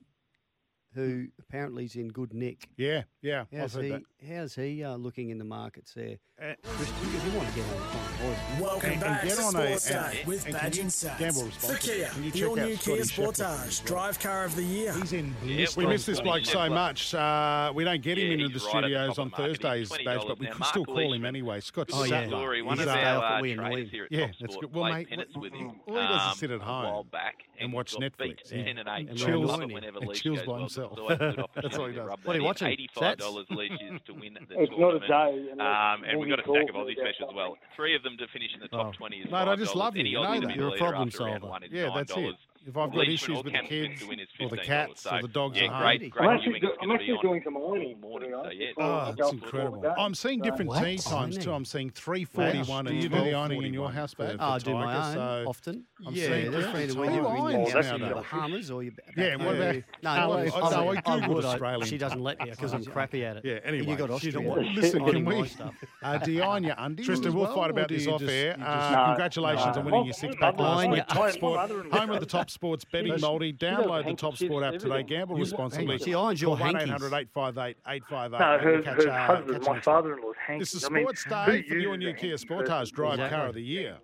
who 0.95 1.27
apparently 1.41 1.85
is 1.85 1.97
in 1.97 2.09
good 2.09 2.33
nick. 2.33 2.69
Yeah, 2.77 3.03
yeah, 3.23 3.45
How's 3.53 3.77
I've 3.77 3.83
heard 3.83 3.85
he? 3.85 3.91
that. 3.91 4.03
How's 4.37 4.55
he 4.55 4.85
uh, 4.85 4.97
looking 4.97 5.31
in 5.31 5.39
the 5.39 5.45
markets 5.45 5.93
there? 5.95 6.19
Uh, 6.41 6.55
Christian, 6.65 6.97
because 7.05 7.25
you 7.33 7.39
want 7.39 7.49
to 7.49 7.55
get 7.55 7.65
on 7.67 7.71
the 7.75 7.87
phone, 7.87 8.29
boys. 8.29 8.61
Welcome 8.61 8.85
And- 8.91 8.93
and 8.95 9.01
back 9.03 9.23
get 9.23 9.37
to 9.37 9.43
on 9.43 9.57
a- 9.57 9.79
Sports 9.79 9.89
Day 9.89 10.17
and- 10.21 10.29
with 10.29 10.47
and 10.47 10.55
can 10.55 10.63
Badge 10.65 10.79
and 10.79 10.93
Satts. 10.93 11.41
For? 11.67 11.75
Kia, 11.77 12.09
Can 12.09 12.31
the 12.31 12.45
all-new 12.45 12.63
out 12.63 12.69
Kia 12.81 13.05
Scotty 13.05 13.31
Sportage, 13.43 13.85
drive 13.85 14.19
car 14.19 14.45
of 14.45 14.57
the 14.57 14.63
year. 14.65 14.93
He's 14.95 15.13
in 15.13 15.35
Yeah, 15.45 15.57
bliss. 15.57 15.77
we 15.77 15.87
miss 15.87 16.07
this 16.07 16.21
bloke 16.21 16.45
so 16.45 16.69
much. 16.71 17.15
Uh, 17.15 17.73
we 17.75 17.85
don't 17.85 18.03
get 18.03 18.19
him 18.19 18.27
Yeah, 18.27 18.33
into 18.47 18.49
he's 18.55 18.63
the 18.63 18.69
right 18.69 18.77
at 18.77 18.81
the 18.83 18.89
studios 18.89 19.05
on 19.05 19.09
of 19.11 19.17
the 19.17 19.23
market. 19.43 19.61
Thursdays, 19.63 19.89
Badge, 19.91 20.05
but 20.27 20.39
we 20.39 20.47
$20 20.47 20.51
could 20.53 20.61
now. 20.61 20.67
still 20.67 20.85
call 20.87 21.13
him 21.13 21.25
anyway. 21.25 21.61
Scott 21.61 21.87
Good 21.89 21.97
Oh, 21.97 22.01
news 22.01 22.11
yeah. 22.11 22.27
story. 22.27 22.63
One 22.63 22.79
He's 22.79 22.87
of 22.87 22.93
a 22.95 22.97
our 22.99 23.05
alpha, 23.05 23.35
uh, 23.37 23.41
we 23.41 23.53
annoy 23.53 23.63
traders 23.69 23.85
him. 23.85 23.91
here 23.91 24.05
at 24.05 24.13
Yeah, 24.13 24.27
Top 24.27 24.37
that's 24.41 24.57
good. 24.57 24.75
Well, 24.75 24.93
mate, 24.93 25.09
pennants 25.09 25.35
what- 25.35 25.43
with 25.43 25.53
him. 25.55 25.67
all 25.87 25.95
he 25.95 26.01
does 26.01 26.21
is 26.23 26.29
um, 26.29 26.35
sit 26.37 26.51
at 26.51 26.61
A 26.61 26.65
home 26.65 26.85
while 26.85 27.05
back 27.05 27.45
and 27.61 27.71
he 27.71 27.75
watch 27.77 27.95
Netflix. 27.95 28.19
beat 28.19 28.41
Yeah. 28.53 28.65
10 28.65 28.79
and 28.79 28.89
8. 28.89 29.09
And 29.11 29.19
chills- 29.19 29.51
love 29.51 29.63
it 29.63 29.73
whenever 29.73 29.99
and 29.99 30.09
Leach 30.09 30.23
chills 30.23 30.39
goes 30.41 30.47
by 30.47 30.53
well, 30.53 30.61
'cause 30.63 30.75
himself. 30.77 30.93
it's 30.93 30.99
always 31.01 31.21
a 31.21 31.37
good 31.37 31.47
That's 31.63 31.79
all 31.79 31.87
he 31.87 31.95
does. 31.95 32.09
What 32.25 32.37
are 32.37 32.39
you 32.39 32.45
watching? 32.45 32.69
$85 32.69 33.51
Leaches 33.51 34.01
to 34.07 34.15
win 34.15 34.35
the 34.35 34.61
It's 34.61 34.73
not 34.79 34.95
a 34.95 35.01
day. 35.01 35.49
and 35.53 35.61
Um, 35.63 36.05
and 36.05 36.19
we've 36.21 36.29
got 36.29 36.41
a 36.41 36.43
stack 36.43 36.69
of 36.69 36.75
Talk 36.75 36.87
Aussie 36.87 36.93
about 36.93 36.97
specials 36.97 37.31
as 37.31 37.35
well. 37.35 37.59
Three 37.77 37.95
of 37.95 38.03
them 38.03 38.17
to 38.19 38.27
finish 38.29 38.53
in 38.55 38.61
the 38.61 38.69
Oh. 38.73 38.85
top 38.85 38.95
20 38.95 39.19
is 39.21 39.31
Mate, 39.31 39.49
I 39.49 39.57
just 39.57 39.75
love 39.77 39.97
you, 39.97 40.01
Any 40.01 40.11
you 40.11 40.21
know 40.23 40.41
that. 40.41 40.57
You're 40.57 40.75
a 40.75 40.79
problem 40.79 41.11
solver. 41.11 41.59
Yeah, 41.71 41.91
that's 41.95 42.17
it. 42.17 42.35
$9. 42.64 42.68
If 42.68 42.76
I've 42.76 42.92
got 42.92 43.09
issues 43.09 43.42
with 43.42 43.52
the 43.52 43.59
kids 43.61 44.00
to 44.00 44.09
win 44.09 44.21
is 44.21 44.28
or 44.40 44.49
the 44.49 44.56
cats 44.59 45.02
So, 45.02 45.11
or 45.16 45.23
the 45.23 45.28
dogs 45.28 45.56
yeah, 45.59 45.64
at 45.64 45.71
home, 45.71 45.83
great, 45.83 46.02
I'm 46.02 46.09
great 46.11 46.28
I'm 46.28 46.35
actually, 46.37 46.61
do, 46.61 46.68
I'm 46.80 46.88
going 46.88 46.99
to 47.00 47.04
be 47.06 47.12
actually 47.12 47.16
on 47.16 47.23
doing 47.23 47.40
some 47.44 47.56
ironing. 47.56 48.00
morning. 48.00 48.30
So 48.33 48.50
yeah, 48.50 48.68
Oh, 48.78 48.92
I 48.94 49.14
that's 49.16 49.33
incredible. 49.33 49.80
the. 49.80 49.92
I'm 49.99 50.14
seeing 50.14 50.40
different 50.40 50.68
What? 50.71 50.85
tee 50.85 50.97
times 50.99 51.38
too. 51.38 51.52
I'm 51.52 51.64
seeing 51.64 51.90
341 51.90 52.85
Do 52.87 52.90
and 52.90 53.02
you 53.02 53.09
do 53.09 53.16
the 53.16 53.35
ironing 53.35 53.62
in 53.64 53.75
your 53.75 53.90
house, 53.90 54.14
for- 54.14 54.25
Bert? 54.26 54.37
Oh, 54.40 54.50
I 54.53 54.59
do 54.59 54.72
my 54.74 54.85
Tiger, 54.94 55.20
own 55.20 55.44
so 55.44 55.50
often. 55.50 55.85
I'm 56.07 56.14
yeah, 56.14 56.27
seeing 56.27 56.50
different 56.50 56.74
times. 56.74 56.96
when 56.96 57.14
you're 57.14 57.24
in 57.24 57.42
irons 57.42 57.72
the, 57.72 57.83
nowadays. 57.83 58.09
the 58.09 58.14
Bahamas 58.14 58.70
or 58.70 58.83
you. 58.83 58.92
Yeah, 59.16 59.37
what 59.37 59.57
about- 59.57 59.74
no, 59.74 59.83
No, 60.03 60.14
no, 60.14 60.14
I- 60.14 60.14
I, 60.16 60.20
I- 60.24 60.85
would- 60.85 60.96
I 61.05 61.14
I 61.14 61.20
Googled 61.20 61.35
would, 61.35 61.44
Australian 61.44 61.87
She 61.87 61.98
doesn't 61.98 62.20
let 62.22 62.40
me 62.40 62.50
because 62.50 62.72
I'm 62.72 62.85
crappy 62.85 63.24
at 63.24 63.37
it. 63.38 63.44
Yeah, 63.44 63.59
anyway. 63.64 63.87
you 63.90 63.96
got 63.96 64.09
You 64.09 64.14
Austrian. 64.14 64.74
Listen, 64.74 65.00
hiding 65.05 65.24
can 65.24 65.24
my 65.35 65.40
we- 65.42 65.48
stuff. 65.48 65.74
Uh, 66.03 66.18
do 66.18 66.33
you 66.33 66.42
iron 66.42 66.64
your 66.64 66.74
undies? 66.79 67.07
Tristan, 67.07 67.35
we'll 67.35 67.44
well, 67.44 67.55
fight 67.55 67.70
about 67.70 67.88
this 67.88 68.07
you 68.07 68.12
off 68.12 68.22
air. 68.22 68.57
you 68.59 68.64
Uh, 68.64 68.79
just- 68.79 68.90
No, 68.92 69.05
congratulations 69.07 69.77
on 69.77 69.85
winning 69.85 70.05
your 70.07 70.14
six 70.14 70.35
my 70.40 70.50
pack 70.50 70.59
last 70.61 70.74
mother-in-law- 70.87 70.94
week. 70.94 71.07
Top 71.09 71.31
Sport, 71.31 71.70
home 71.92 72.11
of 72.11 72.20
the 72.20 72.27
Top 72.27 72.50
Sports 72.55 72.85
betting 72.85 73.12
Listen, 73.12 73.29
multi. 73.29 73.53
Download 73.53 74.07
the 74.07 74.14
Top 74.14 74.37
Sport 74.37 74.64
app 74.64 74.79
today. 74.79 75.03
Gamble 75.03 75.37
You- 75.37 75.43
responsibly. 75.43 75.99
She 75.99 76.14
irons 76.14 76.40
your 76.40 76.57
Call 76.57 76.67
hankies. 76.67 76.85
800 76.85 77.12
858 77.12 77.77
858. 77.87 78.40
No, 78.40 78.59
her, 78.59 78.83
her 78.83 79.11
uh, 79.11 79.27
husband, 79.27 79.64
my 79.67 79.81
father-in-law's 79.81 80.35
hanky. 80.47 80.61
This 80.61 80.75
is 80.75 80.83
Sports 80.83 81.25
Day 81.25 81.62
for 81.69 81.75
your 81.75 81.95
uses 81.95 81.99
new 81.99 82.09
a 82.11 82.14
Kia 82.14 82.37
Sportage? 82.37 82.93
Drive 82.93 83.19
Car 83.31 83.49
of 83.49 83.55
the 83.55 83.62
Year. 83.62 83.99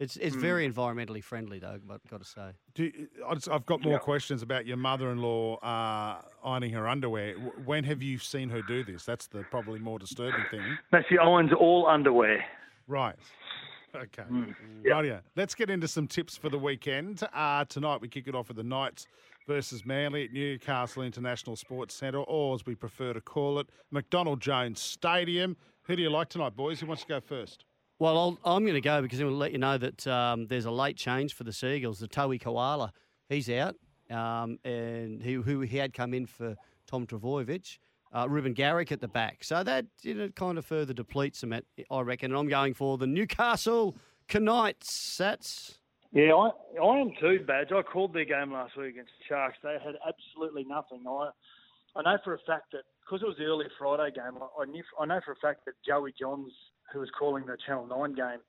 It's 0.00 0.16
it's 0.16 0.34
very 0.34 0.68
environmentally 0.68 1.22
friendly 1.22 1.60
though. 1.60 1.78
But 1.86 2.00
got 2.08 2.20
to 2.20 2.26
say, 2.26 2.50
Do, 2.74 2.90
I 3.28 3.34
just- 3.34 3.48
I've 3.48 3.64
got 3.64 3.80
more 3.82 4.00
questions 4.00 4.42
about 4.42 4.66
your 4.66 4.76
mother-in-law 4.76 5.56
uh, 5.58 6.20
ironing 6.44 6.72
her 6.72 6.88
underwear. 6.88 7.34
When 7.64 7.84
have 7.84 8.02
you 8.02 8.18
seen 8.18 8.48
her 8.48 8.60
do 8.62 8.82
this? 8.82 9.04
That's 9.04 9.28
the 9.28 9.44
probably 9.50 9.78
more 9.78 9.98
disturbing 10.00 10.44
thing. 10.50 10.62
No, 10.92 11.00
she 11.08 11.16
irons 11.16 11.52
all 11.52 11.86
underwear. 11.86 12.44
Right. 12.88 13.14
Okay. 13.94 14.24
Mm. 14.30 14.54
Rightio. 14.84 15.20
Let's 15.36 15.54
get 15.54 15.70
into 15.70 15.86
some 15.86 16.08
tips 16.08 16.36
for 16.36 16.48
the 16.48 16.58
weekend. 16.58 17.22
Uh, 17.32 17.64
tonight 17.64 18.00
we 18.00 18.08
kick 18.08 18.26
it 18.26 18.34
off 18.34 18.48
with 18.48 18.56
the 18.56 18.64
Knights 18.64 19.06
versus 19.46 19.86
Manly 19.86 20.24
at 20.24 20.32
Newcastle 20.32 21.02
International 21.02 21.54
Sports 21.54 21.94
Centre, 21.94 22.18
or 22.18 22.54
as 22.54 22.66
we 22.66 22.74
prefer 22.74 23.12
to 23.12 23.20
call 23.20 23.60
it, 23.60 23.68
McDonald 23.90 24.40
Jones 24.40 24.80
Stadium. 24.80 25.56
Who 25.82 25.94
do 25.96 26.02
you 26.02 26.10
like 26.10 26.28
tonight, 26.28 26.56
boys? 26.56 26.80
Who 26.80 26.86
wants 26.86 27.02
to 27.02 27.08
go 27.08 27.20
first? 27.20 27.64
well, 27.98 28.18
I'll, 28.18 28.54
I'm 28.56 28.62
going 28.64 28.74
to 28.74 28.80
go 28.80 29.00
because 29.02 29.20
I'm 29.20 29.26
going 29.26 29.34
to 29.34 29.38
let 29.38 29.52
you 29.52 29.58
know 29.58 29.78
that 29.78 30.06
um, 30.06 30.46
there's 30.46 30.64
a 30.64 30.70
late 30.70 30.96
change 30.96 31.34
for 31.34 31.44
the 31.44 31.52
Seagulls. 31.52 32.00
The 32.00 32.08
Toei 32.08 32.40
Koala, 32.40 32.92
he's 33.28 33.48
out, 33.48 33.76
um, 34.10 34.58
and 34.64 35.22
he, 35.22 35.34
who 35.34 35.60
he 35.60 35.78
had 35.78 35.92
come 35.92 36.12
in 36.12 36.26
for 36.26 36.56
Tom 36.86 37.06
Trbojevic. 37.06 37.78
Uh, 38.14 38.28
Reuben 38.28 38.52
Garrick 38.52 38.92
at 38.92 39.00
the 39.00 39.08
back. 39.08 39.42
So 39.42 39.64
that 39.64 39.86
you 40.02 40.14
know, 40.14 40.28
kind 40.28 40.56
of 40.56 40.64
further 40.64 40.94
depletes 40.94 41.40
them, 41.40 41.52
at, 41.52 41.64
I 41.90 42.00
reckon. 42.00 42.30
And 42.30 42.38
I'm 42.38 42.48
going 42.48 42.72
for 42.72 42.96
the 42.96 43.08
Newcastle 43.08 43.96
Knights. 44.32 45.16
That's 45.18 45.78
Yeah, 46.12 46.34
I, 46.34 46.50
I 46.80 46.98
am 46.98 47.12
too, 47.20 47.40
Badge. 47.46 47.72
I 47.72 47.82
called 47.82 48.14
their 48.14 48.24
game 48.24 48.52
last 48.52 48.76
week 48.76 48.90
against 48.94 49.12
the 49.18 49.24
Sharks. 49.28 49.58
They 49.62 49.76
had 49.84 49.96
absolutely 50.06 50.64
nothing. 50.64 51.02
I, 51.08 51.30
I 51.96 52.02
know 52.02 52.18
for 52.22 52.34
a 52.34 52.38
fact 52.46 52.72
that 52.72 52.82
because 53.04 53.22
it 53.22 53.26
was 53.26 53.36
the 53.36 53.44
early 53.44 53.66
Friday 53.78 54.14
game, 54.14 54.38
I, 54.40 54.62
I 54.62 54.64
knew 54.66 54.82
I 55.00 55.06
know 55.06 55.20
for 55.24 55.32
a 55.32 55.36
fact 55.36 55.64
that 55.66 55.74
Joey 55.86 56.14
Johns, 56.18 56.52
who 56.92 57.00
was 57.00 57.10
calling 57.18 57.46
the 57.46 57.56
Channel 57.66 57.86
Nine 57.86 58.14
game 58.14 58.40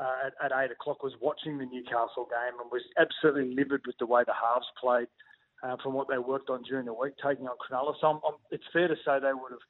uh, 0.00 0.26
at, 0.26 0.52
at 0.52 0.64
eight 0.64 0.70
o'clock, 0.70 1.02
was 1.02 1.14
watching 1.20 1.58
the 1.58 1.66
Newcastle 1.66 2.28
game 2.28 2.60
and 2.60 2.70
was 2.70 2.82
absolutely 2.98 3.54
livid 3.54 3.86
with 3.86 3.96
the 3.98 4.06
way 4.06 4.22
the 4.26 4.34
halves 4.34 4.66
played. 4.80 5.08
Uh, 5.62 5.74
from 5.82 5.94
what 5.94 6.06
they 6.06 6.18
worked 6.18 6.50
on 6.50 6.62
during 6.64 6.84
the 6.84 6.92
week, 6.92 7.14
taking 7.16 7.46
on 7.48 7.56
Cronulla. 7.56 7.94
So 8.00 8.06
I'm, 8.08 8.20
I'm, 8.28 8.34
it's 8.50 8.62
fair 8.74 8.88
to 8.88 8.94
say 9.06 9.18
they 9.18 9.32
would 9.32 9.50
have 9.50 9.64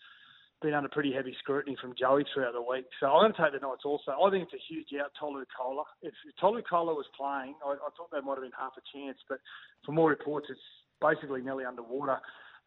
been 0.60 0.74
under 0.74 0.88
pretty 0.88 1.12
heavy 1.12 1.34
scrutiny 1.38 1.76
from 1.80 1.94
Joey 1.98 2.24
throughout 2.34 2.54
the 2.54 2.60
week. 2.60 2.86
So 2.98 3.06
I'm 3.06 3.22
going 3.22 3.32
to 3.32 3.38
take 3.38 3.52
the 3.52 3.64
Knights 3.64 3.84
also. 3.84 4.10
I 4.10 4.30
think 4.30 4.44
it's 4.50 4.54
a 4.54 4.64
huge 4.68 4.88
out, 5.00 5.12
Tolu 5.18 5.44
Kola. 5.56 5.84
If 6.02 6.12
Tolu 6.40 6.62
Kola 6.68 6.92
was 6.92 7.06
playing, 7.16 7.54
I, 7.64 7.72
I 7.74 7.88
thought 7.96 8.10
they 8.10 8.20
might 8.20 8.34
have 8.34 8.42
been 8.42 8.56
half 8.58 8.72
a 8.76 8.82
chance, 8.98 9.18
but 9.28 9.38
from 9.84 9.94
more 9.94 10.10
reports, 10.10 10.48
it's 10.50 10.60
basically 11.00 11.40
nearly 11.40 11.64
underwater, 11.64 12.18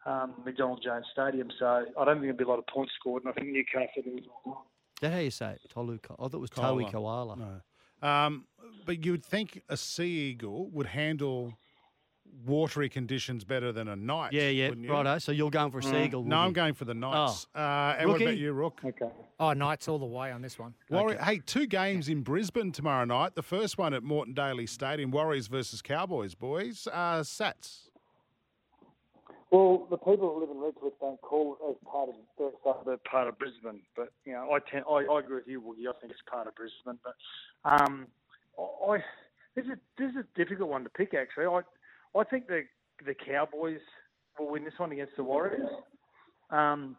um, 0.06 0.34
McDonald 0.44 0.80
Jones 0.82 1.04
Stadium. 1.12 1.48
So 1.58 1.66
I 1.66 2.04
don't 2.04 2.20
think 2.20 2.22
there'll 2.22 2.36
be 2.38 2.44
a 2.44 2.48
lot 2.48 2.58
of 2.58 2.66
points 2.68 2.92
scored, 2.98 3.24
and 3.24 3.30
I 3.30 3.34
think 3.34 3.52
Newcastle 3.52 4.02
will. 4.06 4.16
is 4.16 5.00
that 5.02 5.12
how 5.12 5.18
you 5.18 5.30
say 5.30 5.50
it? 5.52 5.60
Tolu. 5.68 5.98
Ko- 5.98 6.16
I 6.18 6.22
thought 6.22 6.34
it 6.34 6.40
was 6.40 6.50
Koala. 6.50 6.82
Toei 6.82 6.90
Koala. 6.90 7.36
No. 7.36 8.08
Um, 8.08 8.46
but 8.86 9.04
you 9.04 9.12
would 9.12 9.24
think 9.24 9.62
a 9.68 9.76
sea 9.76 10.30
eagle 10.30 10.70
would 10.70 10.86
handle 10.86 11.52
watery 12.46 12.88
conditions 12.88 13.44
better 13.44 13.72
than 13.72 13.88
a 13.88 13.96
knight. 13.96 14.32
Yeah, 14.32 14.48
yeah, 14.48 14.68
wouldn't 14.68 14.88
righto. 14.88 15.18
So 15.18 15.32
you're 15.32 15.50
going 15.50 15.70
for 15.70 15.78
a 15.78 15.82
seagull? 15.82 16.24
No, 16.24 16.36
I'm 16.36 16.52
going 16.52 16.74
for 16.74 16.84
the 16.84 16.94
Knights. 16.94 17.46
Uh, 17.54 17.96
and 17.98 18.08
what 18.08 18.14
Rookie? 18.14 18.24
about 18.24 18.38
you, 18.38 18.52
Rook? 18.52 18.80
Okay. 18.84 19.10
Oh, 19.38 19.52
Knights 19.52 19.88
all 19.88 19.98
the 19.98 20.06
way 20.06 20.32
on 20.32 20.42
this 20.42 20.58
one. 20.58 20.74
Warri- 20.90 21.16
Hey, 21.16 21.38
two 21.38 21.66
games 21.66 22.08
in 22.08 22.22
Brisbane 22.22 22.72
tomorrow 22.72 23.04
night. 23.04 23.34
The 23.34 23.42
first 23.42 23.78
one 23.78 23.94
at 23.94 24.02
Moreton 24.02 24.34
Daily 24.34 24.66
Stadium, 24.66 25.10
Warriors 25.10 25.46
versus 25.46 25.82
Cowboys, 25.82 26.34
boys. 26.34 26.86
Uh, 26.92 27.22
Satts. 27.22 27.90
Well, 29.50 29.88
the 29.90 29.96
people 29.96 30.32
that 30.32 30.40
live 30.40 30.50
in 30.50 30.60
Redcliffe 30.62 30.92
don't 31.00 31.20
call 31.22 31.56
it 31.60 31.70
as 31.70 31.76
part 31.84 32.08
of 32.08 32.14
the 32.38 32.52
suburb 32.62 33.02
part 33.02 33.26
of 33.26 33.36
Brisbane, 33.38 33.80
but 33.96 34.12
you 34.24 34.32
know, 34.32 34.52
I 34.52 34.58
tend, 34.70 34.84
I, 34.88 35.12
I 35.12 35.18
agree 35.18 35.36
with 35.36 35.48
you, 35.48 35.60
Woogie. 35.60 35.88
I 35.88 35.98
think 36.00 36.12
it's 36.12 36.22
part 36.30 36.46
of 36.46 36.54
Brisbane, 36.54 37.00
but 37.02 37.14
um, 37.64 38.06
I 38.88 38.98
this 39.56 39.64
is 39.64 39.78
this 39.98 40.10
is 40.10 40.16
a 40.18 40.38
difficult 40.38 40.70
one 40.70 40.84
to 40.84 40.90
pick. 40.90 41.14
Actually, 41.14 41.46
I 41.46 41.62
I 42.16 42.24
think 42.24 42.46
the 42.46 42.62
the 43.04 43.14
Cowboys 43.14 43.80
will 44.38 44.50
win 44.50 44.64
this 44.64 44.74
one 44.78 44.92
against 44.92 45.16
the 45.16 45.24
Warriors. 45.24 45.68
Um, 46.50 46.96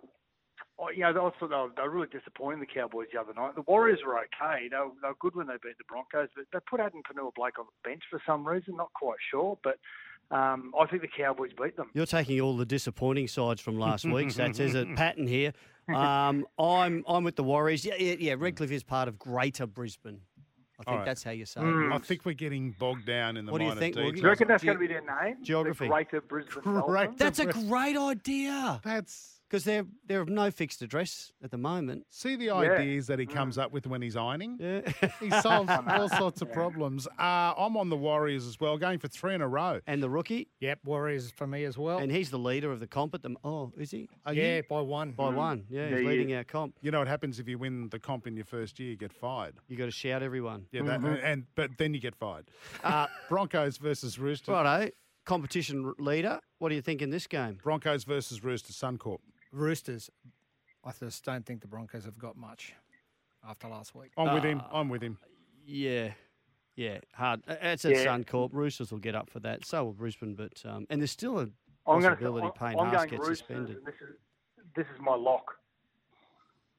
you 0.95 1.01
know, 1.01 1.09
I 1.09 1.13
thought 1.13 1.33
they 1.39 1.45
were, 1.47 1.69
they 1.75 1.83
were 1.83 1.89
really 1.89 2.07
disappointing 2.11 2.59
the 2.59 2.65
Cowboys 2.65 3.07
the 3.13 3.19
other 3.19 3.33
night. 3.33 3.55
The 3.55 3.63
Warriors 3.67 3.99
were 4.05 4.17
okay. 4.17 4.67
They 4.69 4.77
were, 4.77 4.91
they 5.01 5.07
were 5.09 5.15
good 5.19 5.35
when 5.35 5.47
they 5.47 5.53
beat 5.61 5.77
the 5.77 5.83
Broncos, 5.87 6.29
but 6.35 6.45
they 6.51 6.59
put 6.69 6.79
Addin 6.79 7.01
Fonua-Blake 7.03 7.59
on 7.59 7.65
the 7.65 7.89
bench 7.89 8.01
for 8.09 8.21
some 8.25 8.47
reason. 8.47 8.77
Not 8.77 8.91
quite 8.93 9.17
sure, 9.29 9.59
but 9.63 9.77
um, 10.35 10.71
I 10.79 10.87
think 10.87 11.01
the 11.03 11.07
Cowboys 11.07 11.51
beat 11.61 11.77
them. 11.77 11.89
You're 11.93 12.05
taking 12.05 12.39
all 12.41 12.57
the 12.57 12.65
disappointing 12.65 13.27
sides 13.27 13.61
from 13.61 13.77
last 13.77 14.05
week. 14.05 14.31
so 14.31 14.47
there's 14.47 14.75
a 14.75 14.85
pattern 14.95 15.27
here. 15.27 15.53
Um, 15.93 16.45
I'm 16.57 17.03
I'm 17.07 17.23
with 17.23 17.35
the 17.35 17.43
Warriors. 17.43 17.83
Yeah, 17.83 17.95
yeah, 17.99 18.15
yeah. 18.17 18.35
Redcliffe 18.37 18.71
is 18.71 18.83
part 18.83 19.07
of 19.07 19.19
Greater 19.19 19.67
Brisbane. 19.67 20.21
I 20.81 20.83
think 20.83 20.91
All 20.93 20.97
right. 20.97 21.05
that's 21.05 21.23
how 21.23 21.29
you 21.31 21.45
say 21.45 21.61
I 21.61 21.63
it. 21.63 21.67
Mm. 21.67 21.93
I 21.93 21.97
think 21.99 22.25
we're 22.25 22.33
getting 22.33 22.71
bogged 22.79 23.05
down 23.05 23.37
in 23.37 23.45
the 23.45 23.51
What 23.51 23.59
do 23.59 23.65
you 23.65 23.75
think, 23.75 23.93
details. 23.95 24.13
Do 24.13 24.19
you 24.21 24.27
reckon 24.27 24.47
that's 24.47 24.63
Ge- 24.63 24.65
going 24.65 24.77
to 24.77 24.81
be 24.81 24.87
their 24.87 25.01
name? 25.01 25.35
geography. 25.43 25.85
The 25.85 25.89
Greater 25.89 26.21
Brisbane 26.21 26.63
Dolphins? 26.65 26.85
Great. 26.87 27.17
That's 27.19 27.39
a 27.39 27.45
great 27.45 27.95
idea 27.97 28.81
That's 28.83 29.40
because 29.51 29.65
they're 29.65 29.85
they're 30.07 30.21
of 30.21 30.29
no 30.29 30.49
fixed 30.49 30.81
address 30.81 31.33
at 31.43 31.51
the 31.51 31.57
moment. 31.57 32.05
see 32.09 32.37
the 32.37 32.49
ideas 32.49 33.07
that 33.07 33.19
he 33.19 33.25
comes 33.25 33.57
up 33.57 33.73
with 33.73 33.85
when 33.85 34.01
he's 34.01 34.15
ironing. 34.15 34.57
Yeah. 34.59 35.09
He 35.19 35.29
solves 35.41 35.69
all 35.87 36.07
sorts 36.07 36.41
of 36.41 36.51
problems. 36.53 37.05
Uh, 37.19 37.53
I'm 37.57 37.75
on 37.75 37.89
the 37.89 37.97
Warriors 37.97 38.47
as 38.47 38.59
well, 38.61 38.77
going 38.77 38.97
for 38.99 39.09
three 39.09 39.35
in 39.35 39.41
a 39.41 39.47
row. 39.47 39.81
and 39.87 40.01
the 40.01 40.09
rookie, 40.09 40.47
Yep, 40.61 40.79
Warriors 40.85 41.31
for 41.31 41.45
me 41.45 41.65
as 41.65 41.77
well. 41.77 41.97
and 41.97 42.09
he's 42.09 42.29
the 42.29 42.39
leader 42.39 42.71
of 42.71 42.79
the 42.79 42.87
comp 42.87 43.13
at 43.13 43.23
the. 43.23 43.35
Oh, 43.43 43.73
is 43.77 43.91
he? 43.91 44.07
Are 44.25 44.33
yeah, 44.33 44.57
you, 44.57 44.63
by 44.69 44.79
one. 44.79 45.11
By 45.11 45.29
one. 45.29 45.65
Yeah, 45.69 45.81
Yeah, 45.81 45.89
he's 45.89 45.99
he 45.99 46.05
leading 46.07 46.29
is. 46.29 46.37
our 46.37 46.43
comp. 46.45 46.75
you 46.81 46.91
know 46.91 46.99
what 46.99 47.09
happens 47.09 47.39
if 47.39 47.47
you 47.49 47.57
win 47.57 47.89
the 47.89 47.99
comp 47.99 48.27
in 48.27 48.35
your 48.37 48.45
first 48.45 48.79
year? 48.79 48.91
You 48.91 48.95
get 48.97 49.11
fired. 49.11 49.55
You 49.67 49.75
got 49.75 49.85
to 49.85 49.91
shout 49.91 50.23
everyone. 50.23 50.65
Yeah, 50.71 50.83
that, 50.83 51.01
and 51.23 51.45
but 51.55 51.71
then 51.77 51.93
you 51.93 51.99
get 51.99 52.15
fired. 52.15 52.45
Uh, 52.83 53.07
Broncos 53.29 53.77
versus 53.77 54.17
Roosters. 54.17 54.47
Righto. 54.53 54.91
Competition 55.25 55.85
r- 55.85 55.93
leader. 55.99 56.39
What 56.57 56.69
do 56.69 56.75
you 56.75 56.81
think 56.81 57.01
in 57.01 57.09
this 57.11 57.27
game? 57.27 57.59
Broncos 57.63 58.03
versus 58.05 58.43
Roosters. 58.43 58.75
Suncorp. 58.75 59.19
Roosters. 59.51 60.09
I 60.83 60.91
just 60.99 61.23
don't 61.23 61.45
think 61.45 61.61
the 61.61 61.67
Broncos 61.67 62.05
have 62.05 62.17
got 62.17 62.35
much 62.35 62.73
after 63.47 63.67
last 63.67 63.93
week. 63.95 64.11
I'm 64.17 64.33
with 64.33 64.43
him. 64.43 64.61
I'm 64.71 64.89
with 64.89 65.01
him. 65.01 65.17
Yeah. 65.65 66.11
Yeah, 66.75 66.99
hard. 67.13 67.41
It's 67.47 67.85
at 67.85 67.91
Yeah. 67.91 68.05
Suncorp. 68.05 68.49
Roosters 68.53 68.91
will 68.91 68.99
get 68.99 69.13
up 69.13 69.29
for 69.29 69.39
that. 69.41 69.65
So 69.65 69.83
will 69.83 69.93
Brisbane, 69.93 70.35
but 70.35 70.63
um, 70.65 70.87
and 70.89 71.01
there's 71.01 71.11
still 71.11 71.39
a 71.39 71.49
I'm 71.85 71.99
going 71.99 72.03
to. 72.03 72.09
possibility 72.11 72.47
I'm, 72.47 72.53
Payne 72.53 72.79
I'm 72.79 72.93
Haas 72.93 73.05
gets 73.05 73.19
Roosters, 73.19 73.37
suspended. 73.39 73.77
This 73.85 73.95
is 73.95 74.15
this 74.75 74.85
is 74.87 75.01
my 75.01 75.15
lock. 75.15 75.55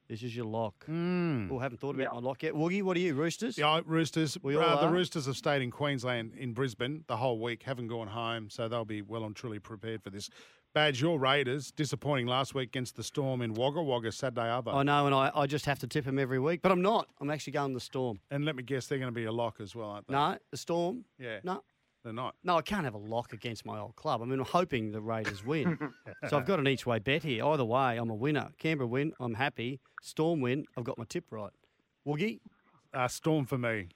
This 0.08 0.22
is 0.22 0.35
your 0.35 0.46
lock. 0.46 0.74
Mm. 0.87 1.48
Well, 1.48 1.61
haven't 1.61 1.78
thought 1.78 1.94
about 1.94 2.14
my 2.14 2.20
lock 2.20 2.42
yet. 2.42 2.54
Woogie, 2.54 2.82
what 2.82 2.96
are 2.96 3.00
you, 3.00 3.14
Roosters? 3.14 3.56
Yeah, 3.56 3.80
Roosters. 3.87 4.37
We 4.42 4.56
all 4.56 4.64
uh, 4.64 4.80
the. 4.80 4.88
Roosters 4.88 5.26
have 5.26 5.37
stayed 5.37 5.62
in 5.62 5.70
Queensland, 5.70 6.35
in 6.37 6.52
Brisbane, 6.52 7.04
the 7.06 7.16
whole 7.16 7.38
week. 7.38 7.62
Haven't 7.62 7.87
gone 7.88 8.08
home, 8.08 8.50
so 8.50 8.68
they'll 8.68 8.85
be 8.85 9.02
well 9.02 9.24
and 9.24 9.37
truly 9.37 9.58
prepared 9.58 10.02
for 10.02 10.11
this. 10.11 10.28
Badge, 10.74 11.02
your 11.02 11.18
Raiders 11.18 11.70
disappointing 11.70 12.26
last 12.26 12.54
week 12.54 12.70
against 12.70 12.96
the 12.96 13.02
Storm 13.02 13.42
in 13.42 13.52
Wagga 13.52 13.82
Wagga 13.82 14.11
Saturday 14.11 14.42
Arvo. 14.48 14.74
I 14.74 14.82
know, 14.82 15.04
and 15.04 15.14
I, 15.14 15.30
I 15.35 15.46
just 15.46 15.66
have 15.66 15.78
to 15.80 15.87
tip 15.87 16.06
them 16.06 16.18
every 16.18 16.38
week, 16.38 16.62
but 16.62 16.72
I'm 16.72 16.80
not. 16.80 17.08
I'm 17.20 17.30
actually 17.30 17.52
going 17.52 17.74
the 17.74 17.80
Storm. 17.80 18.20
And 18.30 18.46
let 18.46 18.56
me 18.56 18.62
guess, 18.62 18.87
they're 18.87 18.98
going 18.98 19.12
to 19.12 19.14
be 19.14 19.26
a 19.26 19.32
lock 19.32 19.61
as 19.61 19.74
well, 19.74 19.90
aren't 19.90 20.06
they? 20.08 20.14
No, 20.14 20.38
the 20.50 20.56
Storm. 20.56 21.04
Yeah. 21.18 21.40
No, 21.44 21.62
They're 22.04 22.14
not. 22.14 22.37
no, 22.42 22.56
I 22.56 22.62
can't 22.62 22.85
have 22.85 22.94
a 22.94 22.98
lock 22.98 23.35
against 23.35 23.66
my 23.66 23.78
old 23.78 23.96
club. 23.96 24.22
I 24.22 24.24
mean, 24.24 24.38
I'm 24.38 24.46
hoping 24.46 24.92
the 24.92 25.02
Raiders 25.02 25.44
win. 25.44 25.76
so 26.30 26.38
I've 26.38 26.46
got 26.46 26.58
an 26.58 26.66
each 26.66 26.87
way 26.87 26.98
bet 27.00 27.22
here. 27.22 27.44
Either 27.44 27.66
way, 27.66 27.98
I'm 27.98 28.08
a 28.08 28.14
winner. 28.14 28.48
Canberra 28.58 28.87
win, 28.88 29.12
I'm 29.20 29.35
happy. 29.35 29.78
Storm 30.00 30.40
win, 30.40 30.64
I've 30.78 30.85
got 30.85 30.96
my 30.96 31.04
tip 31.06 31.26
right. 31.30 31.52
Woogie 32.06 32.40
Uh, 32.94 33.08
Storm 33.08 33.44
for 33.44 33.58
me. 33.58 33.88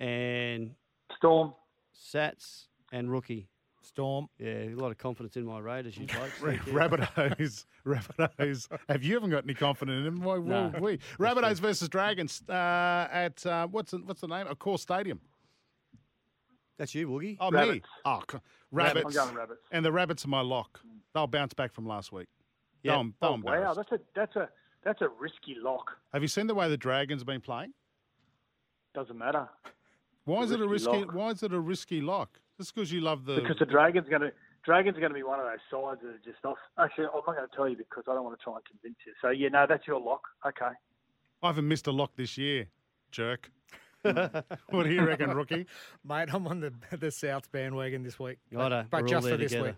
and 0.00 0.70
Storm. 1.18 1.52
Satts 1.92 2.68
and 2.90 3.10
Rookie. 3.10 3.48
Storm. 3.86 4.28
Yeah, 4.38 4.48
a 4.48 4.74
lot 4.74 4.90
of 4.90 4.98
confidence 4.98 5.36
in 5.36 5.44
my 5.44 5.58
Raiders, 5.58 5.96
you 5.96 6.06
blokes. 6.14 6.40
Ra- 6.40 6.50
Thank 6.52 6.66
you. 6.66 6.72
Rabbitohs, 6.72 7.64
Rabbitohs. 7.86 8.68
Have 8.88 9.02
you 9.02 9.14
haven't 9.14 9.30
got 9.30 9.44
any 9.44 9.54
confidence 9.54 9.98
in 9.98 10.04
them? 10.04 10.20
Why 10.22 10.38
No. 10.38 10.68
would 10.74 10.80
we? 10.82 10.98
Rabbitohs 11.18 11.60
versus 11.60 11.88
Dragons 11.88 12.42
uh, 12.48 12.52
at 12.52 13.44
uh, 13.46 13.66
what's 13.68 13.92
the, 13.92 13.98
what's 13.98 14.20
the 14.20 14.26
name? 14.28 14.46
Accor 14.46 14.78
stadium. 14.78 15.20
That's 16.78 16.94
you, 16.94 17.08
Woogie. 17.08 17.36
Oh 17.40 17.50
me. 17.50 17.80
Oh, 18.04 18.22
c- 18.30 18.38
Rabbits. 18.70 19.04
rabbits. 19.04 19.16
I'm 19.16 19.24
going 19.26 19.36
rabbits. 19.36 19.60
And 19.72 19.84
the 19.84 19.92
rabbits 19.92 20.24
are 20.24 20.28
my 20.28 20.42
lock. 20.42 20.80
They'll 21.14 21.26
bounce 21.26 21.54
back 21.54 21.72
from 21.72 21.86
last 21.86 22.12
week. 22.12 22.28
Yeah. 22.82 22.92
They'll, 22.92 23.04
they'll 23.38 23.40
Oh, 23.54 23.60
wow, 23.60 23.72
that's 23.74 23.92
a 23.92 23.98
that's 24.14 24.36
a 24.36 24.48
that's 24.84 25.00
a 25.00 25.08
risky 25.08 25.56
lock. 25.58 25.92
Have 26.12 26.22
you 26.22 26.28
seen 26.28 26.46
the 26.48 26.54
way 26.54 26.68
the 26.68 26.76
Dragons 26.76 27.22
have 27.22 27.26
been 27.26 27.40
playing? 27.40 27.72
Doesn't 28.94 29.16
matter 29.18 29.48
Why 30.24 30.42
is 30.42 30.50
it 30.50 30.60
a 30.60 30.66
risky 30.68 30.90
risky? 30.90 31.04
lock. 31.06 31.14
Why 31.14 31.28
is 31.30 31.42
it 31.42 31.52
a 31.52 31.60
risky 31.60 32.00
lock? 32.00 32.40
Just 32.58 32.74
because 32.74 32.90
you 32.92 33.00
love 33.00 33.24
the. 33.24 33.36
because 33.36 33.58
the 33.58 33.66
Dragons 33.66 34.08
going 34.08 34.22
to 34.22 34.32
Dragons 34.64 34.96
are 34.96 35.00
going 35.00 35.12
to 35.12 35.16
be 35.16 35.22
one 35.22 35.38
of 35.38 35.46
those 35.46 35.58
sides 35.70 36.00
that 36.02 36.08
are 36.08 36.32
just 36.32 36.44
off. 36.44 36.56
Actually, 36.78 37.04
I'm 37.06 37.20
not 37.26 37.36
going 37.36 37.48
to 37.48 37.56
tell 37.56 37.68
you 37.68 37.76
because 37.76 38.04
I 38.08 38.14
don't 38.14 38.24
want 38.24 38.36
to 38.38 38.42
try 38.42 38.54
and 38.54 38.64
convince 38.64 38.96
you. 39.06 39.12
So 39.22 39.30
yeah, 39.30 39.48
no, 39.48 39.64
that's 39.68 39.86
your 39.86 40.00
lock. 40.00 40.22
Okay. 40.44 40.74
I 41.42 41.46
haven't 41.46 41.68
missed 41.68 41.86
a 41.86 41.92
lock 41.92 42.16
this 42.16 42.36
year, 42.36 42.66
jerk. 43.12 43.50
what 44.02 44.82
do 44.84 44.90
you 44.90 45.04
reckon, 45.06 45.30
rookie? 45.30 45.66
Mate, 46.04 46.28
I'm 46.32 46.46
on 46.48 46.60
the 46.60 46.72
the 46.96 47.10
South 47.10 47.50
bandwagon 47.52 48.02
this 48.02 48.18
week. 48.18 48.38
But, 48.50 48.72
Righto, 48.72 48.86
but 48.90 49.02
we're 49.02 49.08
just 49.08 49.28
for 49.28 49.36
this 49.36 49.52
together. 49.52 49.68
week. 49.70 49.76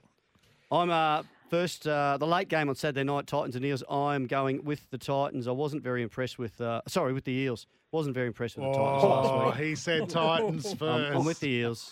I'm 0.70 0.90
uh, 0.90 1.22
first 1.50 1.86
uh, 1.86 2.16
the 2.18 2.26
late 2.26 2.48
game 2.48 2.68
on 2.68 2.74
Saturday 2.74 3.04
night, 3.04 3.26
Titans 3.26 3.56
and 3.56 3.64
Eels. 3.64 3.82
I'm 3.90 4.26
going 4.26 4.64
with 4.64 4.88
the 4.90 4.98
Titans. 4.98 5.48
I 5.48 5.52
wasn't 5.52 5.82
very 5.82 6.02
impressed 6.02 6.38
with. 6.38 6.60
Uh, 6.60 6.80
sorry, 6.86 7.12
with 7.12 7.24
the 7.24 7.32
Eels. 7.32 7.66
Wasn't 7.90 8.14
very 8.14 8.26
impressed 8.26 8.58
with 8.58 8.66
the 8.66 8.72
Titans 8.72 9.02
Oh, 9.02 9.08
last 9.08 9.58
week. 9.58 9.66
he 9.66 9.74
said 9.74 10.10
Titans 10.10 10.74
1st 10.74 11.10
I'm, 11.10 11.16
I'm 11.18 11.24
with 11.24 11.40
the 11.40 11.48
Eels. 11.48 11.90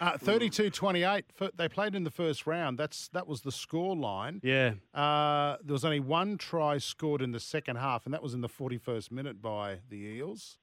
Uh, 0.00 0.12
32-28. 0.18 1.24
F- 1.40 1.50
They 1.56 1.68
played 1.68 1.94
in 1.94 2.04
the 2.04 2.10
first 2.10 2.46
round. 2.46 2.78
That's 2.78 3.08
that 3.08 3.26
was 3.26 3.42
the 3.42 3.52
score 3.52 3.96
line. 3.96 4.40
Yeah, 4.42 4.74
Uh, 4.94 5.56
there 5.62 5.72
was 5.72 5.84
only 5.84 6.00
one 6.00 6.38
try 6.38 6.78
scored 6.78 7.22
in 7.22 7.32
the 7.32 7.40
second 7.40 7.76
half, 7.76 8.04
and 8.04 8.14
that 8.14 8.22
was 8.22 8.34
in 8.34 8.40
the 8.40 8.48
41st 8.48 9.10
minute 9.10 9.42
by 9.42 9.80
the 9.88 9.96
Eels. 9.96 10.58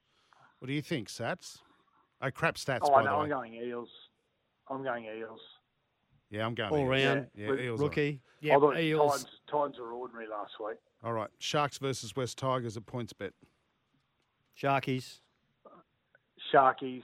What 0.58 0.68
do 0.68 0.72
you 0.74 0.82
think, 0.82 1.08
Satts? 1.08 1.58
Oh, 2.22 2.30
crap 2.30 2.54
stats, 2.56 2.80
Oh, 2.82 2.90
by 2.90 3.00
I 3.00 3.04
know. 3.04 3.10
the 3.16 3.22
I'm 3.24 3.28
going 3.28 3.54
Eels. 3.54 3.90
I'm 4.70 4.82
going 4.82 5.04
Eels. 5.04 5.40
Yeah, 6.30 6.46
I'm 6.46 6.54
going 6.54 6.72
all 6.72 6.78
Eels. 6.80 6.88
round. 7.04 7.26
Yeah, 7.34 7.52
Eels. 7.54 7.80
are- 7.80 7.84
Rookie. 7.84 8.22
Yeah, 8.40 8.56
I 8.56 8.58
thought 8.60 8.78
Eels. 8.78 9.12
Titans, 9.24 9.40
Titans 9.48 9.78
were 9.78 9.92
ordinary 9.92 10.26
last 10.28 10.52
week. 10.66 10.78
All 11.04 11.12
right. 11.12 11.30
Sharks 11.38 11.78
versus 11.78 12.16
West 12.16 12.38
Tigers 12.38 12.76
at 12.76 12.84
PointsBet. 12.86 13.32
Sharkies. 14.60 15.20
Sharkies. 16.52 17.02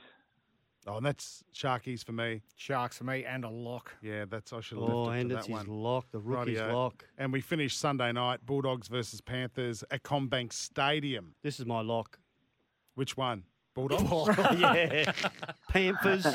Oh, 0.87 0.97
and 0.97 1.07
that's 1.07 1.45
Sharkies 1.55 2.05
for 2.05 2.11
me. 2.12 2.42
Sharks 2.57 2.99
for 2.99 3.05
me 3.05 3.25
and 3.25 3.45
a 3.45 3.49
lock. 3.49 3.95
Yeah, 4.03 4.25
that's 4.29 4.53
I 4.53 4.61
should 4.61 4.79
have 4.79 4.88
Oh, 4.88 5.03
left 5.05 5.21
and 5.21 5.31
to 5.31 5.37
it's 5.37 5.47
that 5.47 5.59
his 5.59 5.66
one. 5.68 5.77
lock. 5.79 6.07
The 6.11 6.18
rookie's 6.18 6.59
Rightio. 6.59 6.73
lock. 6.73 7.05
And 7.18 7.33
we 7.33 7.40
finish 7.40 7.77
Sunday 7.77 8.11
night 8.12 8.45
Bulldogs 8.45 8.88
versus 8.88 9.21
Panthers 9.21 9.85
at 9.92 10.03
CommBank 10.03 10.53
Stadium. 10.53 11.35
This 11.42 11.61
is 11.61 11.66
my 11.66 11.81
lock. 11.83 12.18
Which 12.97 13.16
one? 13.16 13.45
Bulldogs. 13.75 14.37
yeah, 14.59 15.12
Panthers. 15.71 16.27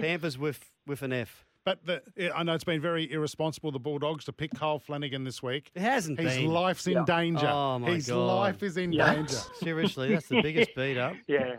Panthers 0.00 0.38
with 0.38 0.64
with 0.86 1.02
an 1.02 1.12
F. 1.12 1.44
But 1.62 1.84
the, 1.84 2.32
I 2.34 2.42
know 2.42 2.54
it's 2.54 2.64
been 2.64 2.80
very 2.80 3.12
irresponsible, 3.12 3.70
the 3.70 3.78
Bulldogs, 3.78 4.24
to 4.24 4.32
pick 4.32 4.50
Kyle 4.54 4.78
Flanagan 4.78 5.24
this 5.24 5.42
week. 5.42 5.70
It 5.74 5.82
hasn't 5.82 6.16
been. 6.16 6.26
His 6.26 6.36
been. 6.38 6.46
life's 6.46 6.86
in 6.86 7.04
danger. 7.04 7.46
Oh, 7.46 7.78
my 7.78 7.90
His 7.90 8.08
God. 8.08 8.16
life 8.16 8.62
is 8.62 8.78
in 8.78 8.92
Yeah. 8.92 9.14
danger. 9.14 9.36
Seriously, 9.60 10.14
that's 10.14 10.26
the 10.28 10.40
biggest 10.40 10.74
beat 10.74 10.96
up. 10.96 11.14
Yeah. 11.28 11.56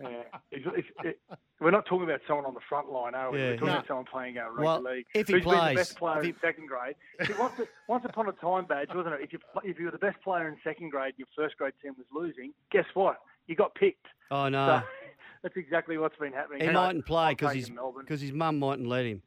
Yeah. 0.00 0.22
It's, 0.50 0.66
it's, 0.76 0.88
it, 1.04 1.20
we're 1.60 1.70
not 1.70 1.86
talking 1.86 2.04
about 2.04 2.20
someone 2.26 2.46
on 2.46 2.54
the 2.54 2.60
front 2.68 2.90
line, 2.90 3.14
are 3.14 3.30
we? 3.30 3.38
Yeah, 3.38 3.44
we're 3.44 3.52
talking 3.54 3.66
no. 3.68 3.72
about 3.74 3.86
someone 3.86 4.06
playing 4.06 4.38
our 4.38 4.50
rugby 4.50 4.64
Well, 4.64 4.82
league. 4.82 5.06
if 5.14 5.28
he 5.28 5.34
who's 5.34 5.44
been 5.44 5.68
the 5.68 5.74
best 5.74 5.96
player 5.98 6.22
he- 6.22 6.30
in 6.30 6.36
second 6.40 6.68
grade. 6.68 6.94
See, 7.26 7.32
once, 7.38 7.60
once 7.88 8.04
upon 8.04 8.28
a 8.28 8.32
time, 8.32 8.64
badge 8.66 8.88
wasn't 8.94 9.14
it? 9.14 9.20
If 9.22 9.32
you 9.32 9.38
if 9.64 9.78
you 9.78 9.86
were 9.86 9.90
the 9.90 9.98
best 9.98 10.20
player 10.22 10.48
in 10.48 10.56
second 10.64 10.90
grade, 10.90 11.14
your 11.16 11.28
first 11.36 11.56
grade 11.56 11.74
team 11.82 11.94
was 11.98 12.06
losing. 12.12 12.52
Guess 12.72 12.86
what? 12.94 13.16
You 13.46 13.56
got 13.56 13.74
picked. 13.74 14.06
Oh 14.30 14.48
no. 14.48 14.80
So 14.80 14.86
that's 15.42 15.56
exactly 15.56 15.98
what's 15.98 16.16
been 16.16 16.32
happening. 16.32 16.60
He 16.60 16.66
Hey, 16.68 16.72
mightn't 16.72 17.06
play 17.06 17.24
I'm 17.24 17.32
because 17.32 17.52
taking 17.54 17.76
his 17.76 17.94
because 18.00 18.20
his 18.20 18.32
mum 18.32 18.58
mightn't 18.58 18.88
let 18.88 19.04
him. 19.04 19.22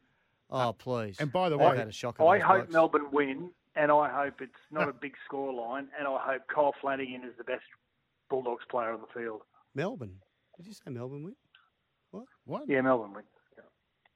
Oh 0.50 0.70
uh, 0.70 0.72
please. 0.72 1.18
And 1.20 1.32
by 1.32 1.50
the 1.50 1.58
They've 1.58 1.68
way, 1.72 1.78
had 1.78 1.88
a 1.88 1.92
shock. 1.92 2.20
I 2.20 2.40
hope 2.40 2.58
blokes. 2.58 2.74
Melbourne 2.74 3.08
win, 3.12 3.50
and 3.76 3.92
I 3.92 4.10
hope 4.10 4.42
it's 4.42 4.52
not 4.72 4.90
a 4.90 4.94
big 4.94 5.14
score 5.26 5.54
line, 5.54 5.88
and 5.98 6.08
I 6.08 6.18
hope 6.20 6.44
Kyle 6.54 6.74
Flanagan 6.82 7.24
is 7.24 7.34
the 7.38 7.44
best 7.44 7.64
Bulldogs 8.30 8.64
player 8.70 8.92
on 8.92 9.02
the 9.02 9.20
field. 9.20 9.42
Melbourne. 9.76 10.16
Did 10.58 10.68
you 10.68 10.74
say 10.74 10.90
Melbourne 10.92 11.24
win? 11.24 11.36
What? 12.12 12.26
What? 12.46 12.64
Yeah, 12.70 12.82
Melbourne 12.82 13.14
win. 13.14 13.24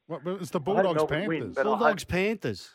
What, 0.07 0.23
but 0.23 0.41
it's 0.41 0.51
the 0.51 0.59
Bulldogs 0.59 0.95
Melbourne 0.95 1.27
win, 1.27 1.39
Panthers. 1.41 1.57
hope- 1.57 1.65
Bulldogs 1.65 2.03
Panthers. 2.05 2.69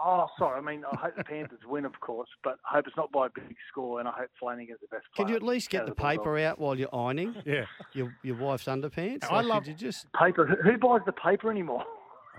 Oh, 0.00 0.28
sorry. 0.38 0.58
I 0.58 0.60
mean, 0.62 0.84
I 0.92 0.94
hope 0.94 1.16
the 1.16 1.24
Panthers 1.24 1.58
win, 1.66 1.84
of 1.84 1.98
course, 1.98 2.28
but 2.44 2.58
I 2.70 2.76
hope 2.76 2.86
it's 2.86 2.96
not 2.96 3.10
by 3.10 3.26
a 3.26 3.30
big 3.30 3.56
score, 3.68 3.98
and 3.98 4.08
I 4.08 4.12
hope 4.12 4.30
Flanagan's 4.38 4.78
the 4.80 4.86
best. 4.86 5.06
Can 5.16 5.26
you 5.26 5.34
at 5.34 5.42
least 5.42 5.70
get 5.70 5.80
out 5.80 5.86
the 5.86 5.90
of 5.92 5.96
Bulldogs. 5.96 6.18
paper 6.18 6.38
out 6.38 6.58
while 6.60 6.78
you're 6.78 6.94
ironing 6.94 7.34
Yeah. 7.44 7.64
your 7.94 8.14
your 8.22 8.36
wife's 8.36 8.66
underpants? 8.66 9.24
I 9.24 9.36
Like, 9.38 9.46
love- 9.46 9.66
you 9.66 9.74
just 9.74 10.06
Paper. 10.12 10.46
Who, 10.46 10.54
who 10.70 10.78
buys 10.78 11.00
the 11.04 11.10
paper 11.12 11.50
anymore? 11.50 11.84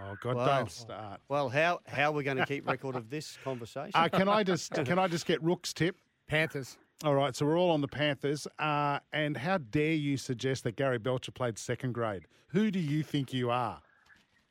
Oh 0.01 0.15
God, 0.23 0.37
Wow. 0.37 0.45
don't 0.59 0.71
start. 0.71 1.19
well, 1.27 1.49
how 1.49 1.81
how 1.85 2.11
are 2.11 2.13
we 2.13 2.23
going 2.23 2.37
to 2.37 2.45
keep 2.45 2.65
record 2.65 2.95
of 2.95 3.09
this 3.09 3.37
conversation? 3.43 3.91
Uh, 3.93 4.07
can 4.07 4.29
I 4.29 4.43
just 4.43 4.71
can 4.85 4.97
I 4.97 5.09
just 5.09 5.25
get 5.25 5.43
Rook's 5.43 5.73
tip? 5.73 5.97
Panthers. 6.27 6.77
All 7.05 7.15
right, 7.15 7.33
so 7.33 7.45
we're 7.45 7.57
all 7.57 7.71
on 7.71 7.79
the 7.79 7.87
Panthers. 7.87 8.45
Uh, 8.57 8.99
and 9.13 9.37
how 9.37 9.57
dare 9.57 9.93
you 9.93 10.17
suggest 10.17 10.65
that 10.65 10.75
Gary 10.75 10.97
Belcher 10.97 11.31
played 11.31 11.57
second 11.57 11.93
grade? 11.93 12.23
Who 12.49 12.71
do 12.71 12.79
you 12.79 13.03
think 13.03 13.33
you 13.33 13.49
are? 13.49 13.81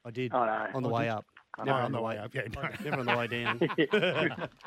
I 0.05 0.11
did 0.11 0.33
Oh, 0.33 0.45
no. 0.47 0.67
on 0.75 0.83
the 0.83 0.89
Oh, 0.89 0.93
way 0.95 1.03
did 1.05 1.11
up. 1.11 1.27
Never 1.65 1.79
on 1.81 1.93
the 1.93 2.01
way 2.01 2.17
up. 2.17 2.35
Yeah, 2.35 2.43
no. 2.55 2.63
Never 2.85 3.01
on 3.01 3.07
the 3.07 3.17
way 3.17 3.27
down. 3.27 3.61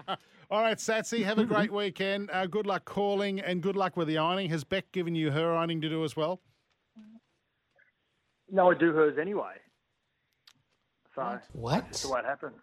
All 0.51 0.61
right, 0.61 0.77
Satsy, 0.77 1.23
have 1.23 1.39
a 1.39 1.45
great 1.45 1.71
weekend. 1.71 2.29
Uh, 2.31 2.45
good 2.45 2.67
luck 2.67 2.85
calling 2.85 3.39
and 3.39 3.63
good 3.63 3.77
luck 3.77 3.95
with 3.97 4.07
the 4.09 4.17
ironing. 4.17 4.49
Has 4.49 4.63
Beck 4.63 4.91
given 4.91 5.15
you 5.15 5.31
her 5.31 5.55
ironing 5.55 5.81
to 5.81 5.89
do 5.89 6.03
as 6.03 6.15
well? 6.15 6.41
No, 8.51 8.69
I 8.69 8.75
do 8.75 8.91
hers 8.93 9.17
anyway. 9.19 9.53
So 11.15 11.39
What? 11.53 11.85
That's 11.85 12.03
the 12.03 12.09
way 12.09 12.19
it 12.19 12.25
happens. 12.25 12.57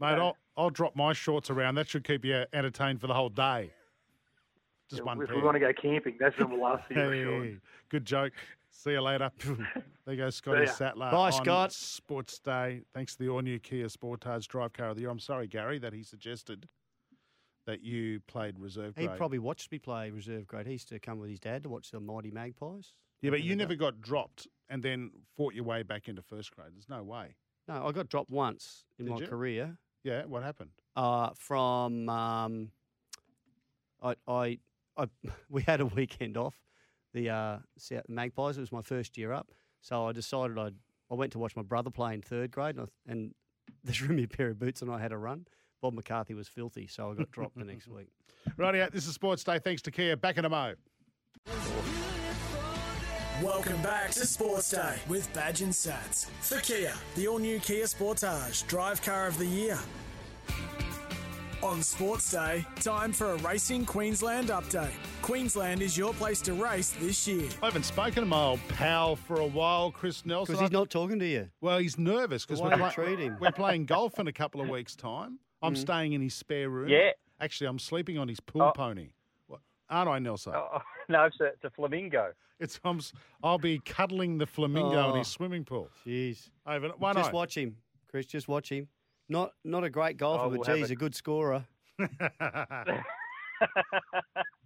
Mate, 0.00 0.14
I'll, 0.18 0.36
I'll 0.56 0.70
drop 0.70 0.96
my 0.96 1.12
shorts 1.12 1.50
around. 1.50 1.74
That 1.74 1.88
should 1.88 2.04
keep 2.04 2.24
you 2.24 2.44
entertained 2.52 3.00
for 3.00 3.06
the 3.06 3.14
whole 3.14 3.28
day. 3.28 3.72
Just 4.88 5.00
Yeah, 5.00 5.04
one 5.06 5.20
if 5.22 5.28
pair. 5.28 5.36
we 5.36 5.42
want 5.42 5.54
to 5.56 5.60
go 5.60 5.72
camping, 5.72 6.16
that's 6.18 6.36
when 6.38 6.50
we'll 6.50 6.62
last 6.62 6.88
see 6.88 6.94
you 6.94 7.00
for 7.00 7.14
sure. 7.14 7.44
Hey, 7.44 7.56
good 7.90 8.04
joke. 8.04 8.32
See 8.70 8.92
you 8.92 9.00
later. 9.00 9.30
there 10.06 10.16
goes 10.16 10.36
Scotty 10.36 10.64
ya. 10.66 10.72
Sattler. 10.72 11.10
Bye, 11.10 11.30
on 11.30 11.32
Scott. 11.32 11.72
Sports 11.72 12.38
Day. 12.38 12.82
Thanks 12.94 13.16
to 13.16 13.24
the 13.24 13.28
all 13.28 13.40
new 13.40 13.58
Kia 13.58 13.86
Sportage 13.86 14.46
Drive 14.46 14.72
Car 14.72 14.90
of 14.90 14.96
the 14.96 15.02
Year. 15.02 15.10
I'm 15.10 15.18
sorry, 15.18 15.46
Gary, 15.46 15.78
that 15.80 15.92
he 15.92 16.02
suggested 16.02 16.68
that 17.66 17.82
you 17.82 18.20
played 18.20 18.58
reserve 18.58 18.94
He 18.96 19.08
probably 19.08 19.38
watched 19.38 19.70
me 19.70 19.78
play 19.78 20.10
reserve 20.10 20.46
grade. 20.46 20.66
He 20.66 20.72
used 20.72 20.88
to 20.88 20.98
come 20.98 21.18
with 21.18 21.28
his 21.28 21.38
dad 21.40 21.64
to 21.64 21.68
watch 21.68 21.90
the 21.90 22.00
Mighty 22.00 22.30
Magpies. 22.30 22.92
yeah, 23.20 23.30
but 23.30 23.42
you 23.42 23.54
never 23.56 23.74
day. 23.74 23.78
got 23.80 24.00
dropped 24.00 24.46
and 24.70 24.82
then 24.82 25.10
fought 25.36 25.52
your 25.54 25.64
way 25.64 25.82
back 25.82 26.08
into 26.08 26.22
first 26.22 26.54
grade. 26.54 26.70
There's 26.74 26.88
no 26.88 27.02
way. 27.02 27.34
No, 27.66 27.86
I 27.86 27.92
got 27.92 28.08
dropped 28.08 28.30
once 28.30 28.84
in 28.98 29.04
Did 29.04 29.14
my 29.14 29.20
you? 29.20 29.26
career. 29.26 29.76
Yeah, 30.02 30.24
what 30.24 30.42
happened? 30.42 30.70
uh, 30.96 31.30
from 31.34 32.08
um, 32.08 32.70
I, 34.02 34.14
I, 34.26 34.58
I, 34.98 35.06
we 35.48 35.62
had 35.62 35.80
a 35.80 35.86
weekend 35.86 36.36
off. 36.36 36.54
The 37.14 37.30
uh, 37.30 37.58
Magpies. 38.08 38.58
It 38.58 38.60
was 38.60 38.72
my 38.72 38.82
first 38.82 39.16
year 39.16 39.32
up, 39.32 39.50
so 39.80 40.06
I 40.06 40.12
decided 40.12 40.58
I'd. 40.58 40.74
I 41.10 41.14
went 41.14 41.32
to 41.32 41.38
watch 41.38 41.56
my 41.56 41.62
brother 41.62 41.88
play 41.88 42.12
in 42.12 42.20
third 42.20 42.50
grade, 42.50 42.76
and, 42.76 42.86
I, 42.86 43.10
and 43.10 43.34
they 43.82 43.92
threw 43.94 44.14
me 44.14 44.24
a 44.24 44.28
pair 44.28 44.50
of 44.50 44.58
boots, 44.58 44.82
and 44.82 44.90
I 44.90 45.00
had 45.00 45.10
a 45.10 45.16
run. 45.16 45.46
Bob 45.80 45.94
McCarthy 45.94 46.34
was 46.34 46.48
filthy, 46.48 46.86
so 46.86 47.10
I 47.10 47.14
got 47.14 47.30
dropped 47.30 47.56
the 47.56 47.64
next 47.64 47.88
week. 47.88 48.08
Rightio, 48.58 48.90
this 48.90 49.06
is 49.06 49.14
Sports 49.14 49.42
Day. 49.42 49.58
Thanks 49.58 49.80
to 49.82 49.90
Kia. 49.90 50.18
Back 50.18 50.36
in 50.36 50.44
a 50.44 50.50
mo. 50.50 50.74
Welcome 53.42 53.80
back 53.82 54.10
to 54.10 54.26
Sports 54.26 54.70
Day 54.72 54.96
with 55.08 55.32
Badge 55.32 55.62
and 55.62 55.74
Satts. 55.74 56.26
For 56.40 56.58
Kia, 56.58 56.92
the 57.14 57.28
all 57.28 57.38
new 57.38 57.58
Kia 57.60 57.84
Sportage, 57.84 58.66
drive 58.66 59.00
car 59.00 59.28
of 59.28 59.38
the 59.38 59.46
year. 59.46 59.78
On 61.68 61.82
Sports 61.82 62.30
Day, 62.30 62.64
time 62.80 63.12
for 63.12 63.32
a 63.32 63.36
Racing 63.38 63.84
Queensland 63.84 64.48
update. 64.48 64.88
Queensland 65.20 65.82
is 65.82 65.98
your 65.98 66.14
place 66.14 66.40
to 66.42 66.54
race 66.54 66.94
this 66.98 67.28
year. 67.28 67.46
I 67.62 67.66
haven't 67.66 67.82
spoken 67.84 68.14
to 68.22 68.24
my 68.24 68.40
old 68.42 68.60
pal 68.68 69.16
for 69.16 69.40
a 69.40 69.46
while, 69.46 69.90
Chris 69.90 70.24
Nelson. 70.24 70.54
Because 70.54 70.62
he's 70.62 70.72
not 70.72 70.88
talking 70.88 71.18
to 71.18 71.26
you. 71.26 71.50
Well, 71.60 71.76
he's 71.78 71.98
nervous 71.98 72.46
because 72.46 72.62
we're, 72.62 72.70
way 72.70 72.76
you 72.76 72.82
play- 72.84 72.90
treat 72.92 73.18
him. 73.18 73.36
we're 73.38 73.52
playing 73.52 73.84
golf 73.84 74.18
in 74.18 74.28
a 74.28 74.32
couple 74.32 74.62
of 74.62 74.70
weeks' 74.70 74.96
time. 74.96 75.38
I'm 75.60 75.74
Mm. 75.74 75.78
staying 75.78 76.12
in 76.14 76.22
his 76.22 76.32
spare 76.32 76.70
room. 76.70 76.88
Yeah. 76.88 77.10
Actually, 77.38 77.66
I'm 77.66 77.78
sleeping 77.78 78.16
on 78.16 78.28
his 78.28 78.40
pool 78.40 78.62
Oh. 78.62 78.72
pony. 78.72 79.10
What, 79.46 79.60
aren't 79.90 80.08
I, 80.08 80.18
Nelson? 80.20 80.54
Oh, 80.56 80.80
no, 81.10 81.24
it's 81.24 81.38
a, 81.40 81.44
it's 81.48 81.64
a 81.64 81.70
flamingo. 81.70 82.32
It's 82.58 82.80
I'm, 82.82 82.96
s- 82.98 83.12
I'll 83.42 83.58
be 83.58 83.78
cuddling 83.80 84.38
the 84.38 84.46
flamingo 84.46 85.10
in 85.10 85.18
his 85.18 85.28
Oh. 85.28 85.36
swimming 85.36 85.64
pool. 85.66 85.90
Jeez. 86.06 86.48
Over, 86.66 86.88
why 86.96 87.12
just 87.12 87.26
not? 87.26 87.34
watch 87.34 87.56
him, 87.58 87.76
Chris. 88.10 88.24
Just 88.24 88.48
watch 88.48 88.70
him. 88.70 88.88
Not 89.28 89.52
not 89.64 89.84
a 89.84 89.90
great 89.90 90.16
golfer, 90.16 90.44
Oh, 90.44 90.50
but 90.50 90.58
we'll 90.58 90.64
gee, 90.64 90.70
have 90.72 90.78
he's 90.80 90.90
a 90.90 90.96
good 90.96 91.14
scorer. 91.14 91.66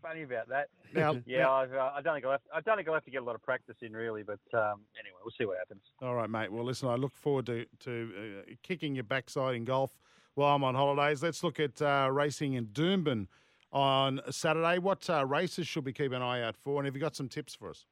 Funny 0.02 0.22
about 0.22 0.48
that. 0.48 0.68
Now- 0.94 1.16
yeah, 1.26 1.50
I've, 1.50 1.72
uh, 1.72 1.90
I 1.94 2.02
don't 2.02 2.14
think 2.14 2.24
I'll 2.26 2.32
have, 2.32 2.40
I 2.54 2.60
don't 2.60 2.76
think 2.76 2.88
I'll 2.88 2.94
have 2.94 3.04
to 3.04 3.10
get 3.10 3.22
a 3.22 3.24
lot 3.24 3.34
of 3.34 3.42
practice 3.42 3.76
in 3.80 3.92
really, 3.92 4.22
but 4.22 4.40
um, 4.52 4.82
anyway, 4.98 5.16
we'll 5.24 5.32
see 5.38 5.44
what 5.46 5.58
happens. 5.58 5.82
All 6.02 6.14
right, 6.14 6.28
mate. 6.28 6.52
Well, 6.52 6.64
listen, 6.64 6.88
I 6.88 6.96
look 6.96 7.16
forward 7.16 7.46
to 7.46 7.66
to 7.80 8.12
uh, 8.48 8.52
kicking 8.62 8.94
your 8.94 9.04
backside 9.04 9.54
in 9.54 9.64
golf 9.64 9.96
while 10.34 10.54
I'm 10.54 10.64
on 10.64 10.74
holidays. 10.74 11.22
Let's 11.22 11.42
look 11.42 11.58
at 11.60 11.80
uh, 11.80 12.08
racing 12.12 12.54
in 12.54 12.66
Doomben 12.66 13.26
on 13.72 14.20
Saturday. 14.30 14.78
What 14.78 15.08
uh, 15.08 15.24
races 15.26 15.66
should 15.66 15.84
we 15.86 15.92
keep 15.92 16.12
an 16.12 16.22
eye 16.22 16.42
out 16.42 16.56
for? 16.56 16.78
And 16.78 16.86
have 16.86 16.94
you 16.94 17.00
got 17.00 17.16
some 17.16 17.28
tips 17.28 17.54
for 17.54 17.70
us? 17.70 17.86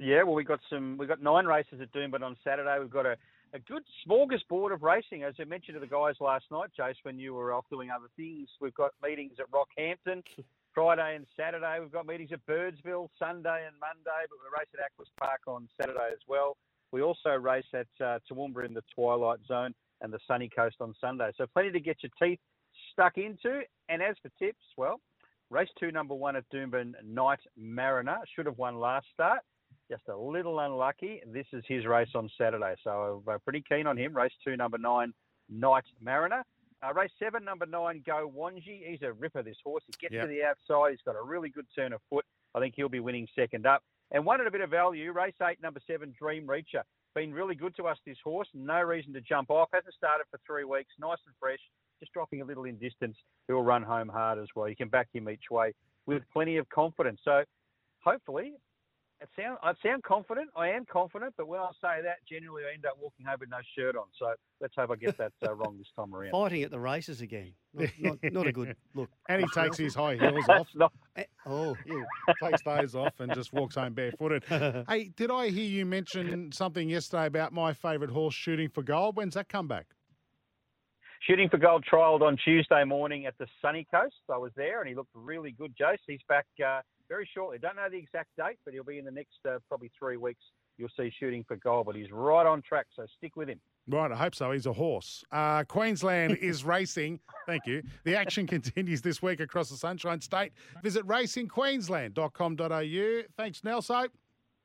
Yeah, 0.00 0.22
well, 0.24 0.34
we 0.34 0.42
got 0.44 0.60
some. 0.70 0.96
We 0.96 1.06
got 1.06 1.22
nine 1.22 1.46
races 1.46 1.80
at 1.80 1.92
Doomben 1.92 2.22
on 2.22 2.36
Saturday. 2.42 2.78
We've 2.80 2.90
got 2.90 3.06
a, 3.06 3.16
a 3.54 3.60
good 3.60 3.84
smorgasbord 4.06 4.74
of 4.74 4.82
racing, 4.82 5.22
as 5.22 5.34
I 5.40 5.44
mentioned 5.44 5.76
to 5.76 5.80
the 5.80 5.86
guys 5.86 6.16
last 6.20 6.44
night, 6.50 6.70
Chase, 6.76 6.96
when 7.04 7.20
you 7.20 7.34
were 7.34 7.52
off 7.52 7.64
doing 7.70 7.88
other 7.88 8.08
things. 8.16 8.48
We've 8.60 8.74
got 8.74 8.90
meetings 9.02 9.34
at 9.38 9.46
Rockhampton 9.52 10.24
Friday 10.74 11.14
and 11.14 11.24
Saturday. 11.36 11.78
We've 11.80 11.92
got 11.92 12.04
meetings 12.04 12.30
at 12.32 12.44
Birdsville 12.46 13.08
Sunday 13.16 13.64
and 13.64 13.76
Monday, 13.80 14.26
but 14.28 14.38
we 14.42 14.58
race 14.58 14.66
at 14.74 14.80
Aquis 14.80 15.08
Park 15.16 15.42
on 15.46 15.68
Saturday 15.80 16.08
as 16.12 16.18
well. 16.26 16.56
We 16.90 17.02
also 17.02 17.30
race 17.30 17.64
at 17.72 17.86
uh, 18.04 18.18
Toowoomba 18.28 18.66
in 18.66 18.74
the 18.74 18.82
Twilight 18.92 19.38
Zone 19.46 19.72
and 20.00 20.12
the 20.12 20.18
Sunny 20.26 20.50
Coast 20.54 20.76
on 20.80 20.92
Sunday. 21.00 21.30
So 21.38 21.46
plenty 21.46 21.70
to 21.70 21.80
get 21.80 21.98
your 22.02 22.10
teeth 22.20 22.40
stuck 22.92 23.18
into. 23.18 23.60
And 23.88 24.02
as 24.02 24.16
for 24.20 24.30
tips, 24.36 24.64
well, 24.76 25.00
race 25.50 25.68
two, 25.78 25.92
number 25.92 26.14
one 26.14 26.34
at 26.34 26.44
Doomben, 26.52 26.94
Night 27.04 27.40
Mariner. 27.56 28.18
Should 28.34 28.46
have 28.46 28.58
won 28.58 28.80
last 28.80 29.06
start. 29.14 29.40
Just 29.90 30.08
a 30.08 30.16
little 30.16 30.58
unlucky. 30.60 31.20
This 31.26 31.46
is 31.52 31.62
his 31.68 31.84
race 31.86 32.08
on 32.14 32.30
Saturday. 32.38 32.74
So 32.82 33.22
we're 33.26 33.38
pretty 33.38 33.62
keen 33.68 33.86
on 33.86 33.96
him. 33.98 34.16
Race 34.16 34.32
two, 34.42 34.56
number 34.56 34.78
nine, 34.78 35.12
Night 35.50 35.84
Mariner. 36.00 36.42
Uh, 36.82 36.92
race 36.94 37.10
seven, 37.18 37.44
number 37.44 37.66
nine, 37.66 38.02
Go 38.06 38.30
Wanji. 38.34 38.86
He's 38.88 39.02
a 39.02 39.12
ripper, 39.12 39.42
this 39.42 39.56
horse. 39.64 39.82
He 39.86 39.92
gets 40.00 40.14
Yep. 40.14 40.22
to 40.22 40.28
the 40.28 40.42
outside. 40.42 40.90
He's 40.92 41.02
got 41.02 41.16
a 41.16 41.22
really 41.22 41.48
good 41.50 41.66
turn 41.74 41.92
of 41.92 42.00
foot. 42.10 42.24
I 42.54 42.60
think 42.60 42.74
he'll 42.76 42.88
be 42.88 43.00
winning 43.00 43.28
second 43.34 43.66
up. 43.66 43.82
And 44.10 44.24
one 44.24 44.40
at 44.40 44.46
a 44.46 44.50
bit 44.50 44.60
of 44.60 44.70
value, 44.70 45.12
race 45.12 45.34
eight, 45.42 45.60
number 45.62 45.80
seven, 45.86 46.14
Dream 46.18 46.46
Reacher. 46.46 46.82
Been 47.14 47.32
really 47.32 47.54
good 47.54 47.76
to 47.76 47.86
us, 47.86 47.98
this 48.06 48.18
horse. 48.24 48.48
No 48.54 48.80
reason 48.82 49.12
to 49.12 49.20
jump 49.20 49.50
off. 49.50 49.68
Hasn't 49.72 49.94
started 49.94 50.24
for 50.30 50.40
three 50.46 50.64
weeks. 50.64 50.92
Nice 50.98 51.18
and 51.26 51.34
fresh. 51.38 51.60
Just 52.00 52.12
dropping 52.12 52.40
a 52.40 52.44
little 52.44 52.64
in 52.64 52.76
distance. 52.78 53.16
He'll 53.48 53.62
run 53.62 53.82
home 53.82 54.08
hard 54.08 54.38
as 54.38 54.48
well. 54.56 54.68
You 54.68 54.76
can 54.76 54.88
back 54.88 55.08
him 55.12 55.28
each 55.28 55.50
way 55.50 55.72
with 56.06 56.22
plenty 56.32 56.56
of 56.56 56.68
confidence. 56.70 57.20
So 57.24 57.44
hopefully, 58.02 58.54
it 59.24 59.28
sound, 59.42 59.58
I 59.62 59.72
sound 59.82 60.02
confident. 60.04 60.50
I 60.56 60.68
am 60.70 60.84
confident, 60.86 61.34
but 61.36 61.48
when 61.48 61.58
I 61.60 61.70
say 61.80 62.02
that, 62.02 62.18
generally 62.28 62.62
I 62.70 62.74
end 62.74 62.84
up 62.86 62.96
walking 63.00 63.26
home 63.26 63.36
with 63.40 63.48
no 63.50 63.56
shirt 63.76 63.96
on. 63.96 64.04
So 64.18 64.26
let's 64.60 64.74
hope 64.76 64.90
I 64.90 64.96
get 64.96 65.18
that 65.18 65.32
uh, 65.46 65.54
wrong 65.54 65.76
this 65.78 65.88
time 65.96 66.14
around. 66.14 66.30
Fighting 66.30 66.62
at 66.62 66.70
the 66.70 66.78
races 66.78 67.20
again. 67.20 67.52
Not, 67.74 67.88
not, 67.98 68.18
not 68.32 68.46
a 68.46 68.52
good 68.52 68.76
look. 68.94 69.10
And 69.28 69.42
he 69.42 69.48
takes 69.54 69.76
his 69.76 69.94
high 69.94 70.14
heels 70.16 70.44
off. 70.48 70.68
Not- 70.74 70.92
Oh, 71.46 71.74
He 71.84 71.94
takes 72.42 72.62
those 72.62 72.94
off 72.94 73.20
and 73.20 73.34
just 73.34 73.52
walks 73.52 73.74
home 73.74 73.92
barefooted. 73.92 74.44
hey, 74.88 75.10
did 75.16 75.30
I 75.30 75.48
hear 75.50 75.68
you 75.68 75.84
mention 75.84 76.50
something 76.52 76.88
yesterday 76.88 77.26
about 77.26 77.52
my 77.52 77.72
favourite 77.74 78.12
horse 78.12 78.34
shooting 78.34 78.68
for 78.70 78.82
gold? 78.82 79.16
When's 79.16 79.34
that 79.34 79.48
come 79.48 79.68
back? 79.68 79.86
Shooting 81.26 81.48
for 81.48 81.56
Gold 81.56 81.84
trialled 81.90 82.20
on 82.20 82.36
Tuesday 82.44 82.84
morning 82.84 83.24
at 83.24 83.36
the 83.38 83.46
Sunny 83.62 83.86
Coast. 83.90 84.14
I 84.30 84.36
was 84.36 84.52
there 84.56 84.80
and 84.80 84.88
he 84.88 84.94
looked 84.94 85.12
really 85.14 85.52
good, 85.52 85.74
Jace. 85.74 85.96
He's 86.06 86.20
back 86.28 86.44
uh, 86.64 86.80
very 87.14 87.28
shortly. 87.32 87.58
Don't 87.58 87.76
know 87.76 87.88
the 87.88 87.96
exact 87.96 88.30
date, 88.36 88.58
but 88.64 88.74
he'll 88.74 88.82
be 88.82 88.98
in 88.98 89.04
the 89.04 89.10
next 89.10 89.38
uh, 89.48 89.58
probably 89.68 89.92
three 89.96 90.16
weeks. 90.16 90.42
You'll 90.78 90.88
see 90.98 91.12
Shooting 91.20 91.44
for 91.46 91.54
Gold, 91.56 91.86
but 91.86 91.94
he's 91.94 92.10
right 92.10 92.44
on 92.44 92.60
track, 92.60 92.86
so 92.96 93.06
stick 93.16 93.36
with 93.36 93.48
him. 93.48 93.60
Right, 93.86 94.10
I 94.10 94.16
hope 94.16 94.34
so. 94.34 94.50
He's 94.50 94.66
a 94.66 94.72
horse. 94.72 95.22
Uh, 95.30 95.62
Queensland 95.62 96.38
is 96.40 96.64
racing. 96.64 97.20
Thank 97.46 97.66
you. 97.66 97.84
The 98.02 98.16
action 98.16 98.46
continues 98.48 99.00
this 99.00 99.22
week 99.22 99.38
across 99.38 99.70
the 99.70 99.76
Sunshine 99.76 100.20
State. 100.20 100.50
Visit 100.82 101.06
racingqueensland.com.au. 101.06 103.22
Thanks, 103.36 103.60
Nelso. 103.60 104.08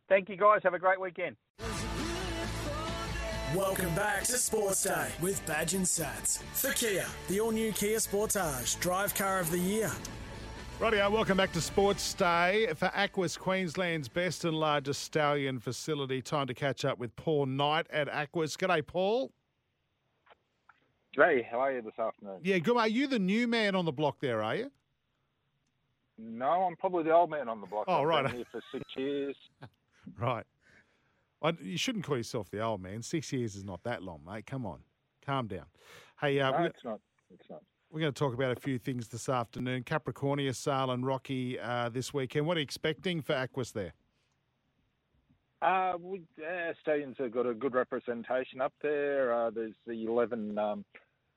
Thank 0.08 0.30
you, 0.30 0.38
guys. 0.38 0.62
Have 0.64 0.74
a 0.74 0.80
great 0.80 1.00
weekend. 1.00 1.36
Welcome 3.56 3.94
back 3.94 4.24
to 4.24 4.38
Sports 4.38 4.84
Day 4.84 5.10
with 5.22 5.46
Badge 5.46 5.76
and 5.76 5.88
Satts. 5.88 6.42
For 6.54 6.72
Kia, 6.72 7.06
the 7.28 7.40
all 7.40 7.52
new 7.52 7.72
Kia 7.72 7.98
Sportage, 7.98 8.80
drive 8.80 9.14
car 9.14 9.40
of 9.40 9.52
the 9.52 9.60
year. 9.60 9.92
Rightio, 10.80 11.12
welcome 11.12 11.36
back 11.36 11.52
to 11.54 11.62
Sports 11.62 12.14
Day 12.14 12.68
for 12.76 12.90
Aquis, 12.96 13.38
Queensland's 13.38 14.08
best 14.08 14.46
and 14.46 14.56
largest 14.58 15.02
stallion 15.04 15.60
facility. 15.60 16.22
Time 16.22 16.48
to 16.48 16.54
catch 16.54 16.86
up 16.86 16.98
with 16.98 17.14
Paul 17.18 17.48
Knight 17.48 17.86
at 17.92 18.08
Aquis. 18.08 18.56
G'day, 18.56 18.86
Paul. 18.88 19.32
G'day, 21.18 21.46
how 21.46 21.60
are 21.60 21.74
you 21.74 21.82
this 21.82 22.00
afternoon? 22.00 22.40
Yeah, 22.44 22.60
good. 22.60 22.78
Are 22.78 22.88
you 22.88 23.08
the 23.08 23.20
new 23.20 23.46
man 23.46 23.76
on 23.76 23.84
the 23.84 23.92
block 23.92 24.20
there, 24.22 24.42
are 24.42 24.56
you? 24.56 24.72
No, 26.18 26.46
I'm 26.50 26.78
probably 26.78 27.04
the 27.04 27.12
old 27.14 27.30
man 27.30 27.50
on 27.50 27.60
the 27.60 27.68
block. 27.68 27.84
Oh, 27.90 28.02
I've 28.02 28.08
right. 28.08 28.26
Been 28.28 28.36
here 28.38 28.46
for 28.50 28.62
six 28.72 28.86
years. 28.96 29.36
Right. 30.18 30.46
I, 31.42 31.54
you 31.62 31.78
shouldn't 31.78 32.06
call 32.06 32.16
yourself 32.18 32.50
the 32.52 32.62
old 32.62 32.82
man. 32.82 33.02
Six 33.02 33.34
years 33.34 33.56
is 33.56 33.66
not 33.66 33.84
that 33.84 34.02
long, 34.02 34.22
mate. 34.26 34.46
Come 34.46 34.66
on. 34.66 34.80
Calm 35.26 35.48
down. 35.48 35.66
Hey, 36.22 36.40
uh, 36.40 36.52
no, 36.52 36.62
we- 36.62 36.66
it's 36.68 36.84
not. 36.86 37.00
It's 37.34 37.50
not. 37.50 37.64
We're 37.92 38.02
going 38.02 38.14
to 38.14 38.20
talk 38.20 38.36
about 38.36 38.56
a 38.56 38.60
few 38.60 38.78
things 38.78 39.08
this 39.08 39.28
afternoon. 39.28 39.84
Capricornia, 39.84 40.56
Sale 40.56 40.92
and 40.92 41.04
Rocky 41.04 41.60
uh, 41.60 41.90
this 41.90 42.14
weekend. 42.14 42.46
What 42.46 42.56
are 42.56 42.60
you 42.60 42.64
expecting 42.64 43.20
for 43.20 43.34
Aquis 43.34 43.72
there? 43.72 43.94
Uh, 45.64 45.94
we, 46.00 46.22
uh, 46.40 46.74
Stallions 46.82 47.16
have 47.18 47.32
got 47.32 47.48
a 47.48 47.54
good 47.54 47.74
representation 47.74 48.62
up 48.62 48.74
there. 48.84 49.34
Uh, 49.34 49.50
there's 49.50 49.74
the 49.88 50.06
11, 50.06 50.60
um, 50.60 50.86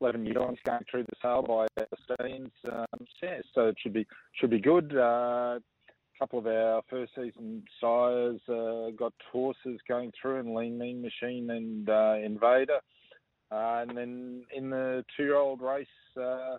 11 0.02 0.26
yearlings 0.26 0.58
going 0.66 0.84
through 0.90 1.04
the 1.04 1.16
sale 1.22 1.42
by 1.42 1.66
our 1.78 1.86
Stallions. 2.04 2.52
Um, 2.70 3.06
yeah, 3.22 3.38
so 3.54 3.68
it 3.68 3.76
should 3.82 3.94
be 3.94 4.06
should 4.38 4.50
be 4.50 4.60
good. 4.60 4.94
Uh, 4.94 5.58
a 5.58 6.18
couple 6.18 6.38
of 6.38 6.46
our 6.46 6.82
first 6.90 7.12
season 7.16 7.62
sires 7.80 8.40
uh, 8.50 8.90
got 8.94 9.14
horses 9.32 9.80
going 9.88 10.12
through, 10.20 10.40
and 10.40 10.54
Lean 10.54 10.78
Mean 10.78 11.00
Machine 11.00 11.48
and 11.48 11.88
uh, 11.88 12.16
Invader. 12.22 12.80
Uh, 13.52 13.84
and 13.86 13.96
then 13.96 14.44
in 14.54 14.70
the 14.70 15.04
two-year-old 15.14 15.60
race 15.60 15.86
uh, 16.16 16.56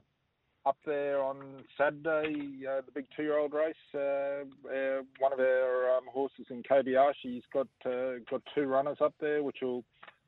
up 0.66 0.78
there 0.86 1.24
on 1.24 1.64
Saturday, 1.76 2.68
uh, 2.70 2.82
the 2.86 2.92
big 2.94 3.06
two-year-old 3.18 3.52
race, 3.52 3.76
uh, 3.96 4.44
uh, 4.70 5.02
one 5.18 5.34
of 5.34 5.40
our 5.40 5.98
um, 5.98 6.04
horses 6.08 6.46
in 6.52 6.62
Kobayashi's 6.62 7.44
got 7.52 7.68
uh, 7.86 8.20
got 8.30 8.44
two 8.54 8.66
runners 8.66 8.98
up 9.02 9.16
there, 9.20 9.42
which 9.42 9.58
will 9.62 9.84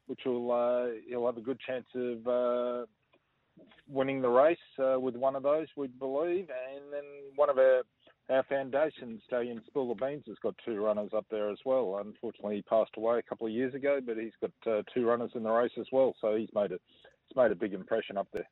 which 0.08 0.22
will 0.26 0.92
he'll 1.08 1.26
have 1.28 1.38
a 1.38 1.42
good 1.42 1.60
chance 1.60 1.86
of 1.94 2.88
winning 3.88 4.22
the 4.22 4.30
race 4.30 4.58
with 4.78 5.16
one 5.16 5.36
of 5.36 5.44
those, 5.44 5.68
we 5.78 5.88
believe. 5.88 6.50
And 6.50 6.92
then 6.92 7.04
one 7.36 7.50
of 7.50 7.60
our 7.60 7.84
our 8.30 8.44
foundation 8.44 9.22
stallion, 9.26 9.62
Spill 9.68 9.90
the 9.90 9.94
Beans, 9.94 10.24
has 10.28 10.38
got 10.42 10.56
two 10.66 10.82
runners 10.82 11.12
up 11.16 11.26
there 11.30 11.50
as 11.52 11.60
well. 11.64 12.02
Unfortunately, 12.04 12.58
he 12.58 12.62
passed 12.64 12.92
away 12.98 13.20
a 13.20 13.22
couple 13.22 13.46
of 13.48 13.54
years 13.54 13.74
ago, 13.76 14.00
but 14.06 14.18
he's 14.18 14.34
got 14.42 14.72
uh, 14.72 14.82
two 14.94 15.06
runners 15.06 15.32
in 15.36 15.44
the 15.44 15.52
race 15.52 15.72
as 15.80 15.86
well. 15.92 16.16
So 16.20 16.36
he's 16.36 16.50
made 16.54 16.72
it. 16.72 16.82
He's 17.28 17.36
made 17.36 17.52
a 17.52 17.56
big 17.56 17.74
impression 17.74 18.18
up 18.18 18.28
there. 18.34 18.48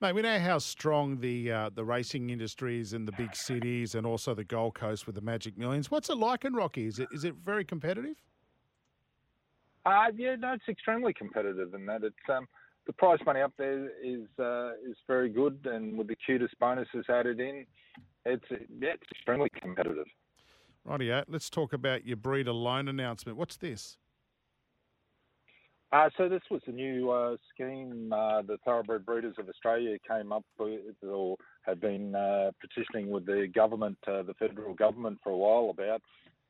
Mate, 0.00 0.14
we 0.14 0.22
know 0.22 0.38
how 0.38 0.56
strong 0.58 1.20
the 1.20 1.52
uh, 1.52 1.70
the 1.74 1.84
racing 1.84 2.30
industry 2.30 2.80
is 2.80 2.94
in 2.94 3.04
the 3.04 3.12
big 3.12 3.36
cities 3.36 3.94
and 3.94 4.06
also 4.06 4.34
the 4.34 4.44
Gold 4.44 4.74
Coast 4.74 5.06
with 5.06 5.14
the 5.14 5.20
Magic 5.20 5.58
Millions. 5.58 5.90
What's 5.90 6.08
it 6.08 6.16
like 6.16 6.46
in 6.46 6.54
Rocky? 6.54 6.86
Is 6.86 6.98
it 6.98 7.08
is 7.12 7.24
it 7.24 7.34
very 7.34 7.64
competitive? 7.64 8.16
Uh, 9.84 10.06
yeah, 10.16 10.36
no, 10.36 10.52
it's 10.52 10.68
extremely 10.68 11.12
competitive 11.12 11.74
in 11.74 11.84
that. 11.86 12.02
It's 12.02 12.16
um, 12.30 12.46
the 12.86 12.94
prize 12.94 13.18
money 13.26 13.40
up 13.40 13.52
there 13.58 13.90
is 14.02 14.26
uh, 14.38 14.72
is 14.88 14.96
very 15.06 15.28
good, 15.28 15.58
and 15.64 15.98
with 15.98 16.08
the 16.08 16.16
QTIS 16.26 16.48
bonuses 16.58 17.04
added 17.10 17.38
in, 17.38 17.66
it's 18.24 18.44
yeah, 18.50 18.94
it's 18.94 19.02
extremely 19.12 19.50
competitive. 19.60 20.06
Rightio. 20.86 21.24
Let's 21.28 21.50
talk 21.50 21.72
about 21.72 22.06
your 22.06 22.16
breeder 22.16 22.52
loan 22.52 22.88
announcement. 22.88 23.36
What's 23.36 23.56
this? 23.56 23.98
Uh, 25.92 26.08
so 26.16 26.28
this 26.28 26.42
was 26.50 26.60
a 26.66 26.70
new 26.70 27.10
uh, 27.10 27.36
scheme 27.52 28.12
uh, 28.12 28.42
the 28.42 28.58
Thoroughbred 28.64 29.04
Breeders 29.04 29.34
of 29.38 29.48
Australia 29.48 29.96
came 30.08 30.32
up 30.32 30.44
with, 30.56 30.94
or 31.02 31.36
had 31.62 31.80
been 31.80 32.14
uh, 32.14 32.52
petitioning 32.60 33.10
with 33.10 33.26
the 33.26 33.48
government, 33.52 33.98
uh, 34.06 34.22
the 34.22 34.34
federal 34.34 34.72
government, 34.72 35.18
for 35.22 35.30
a 35.30 35.36
while 35.36 35.70
about, 35.70 36.00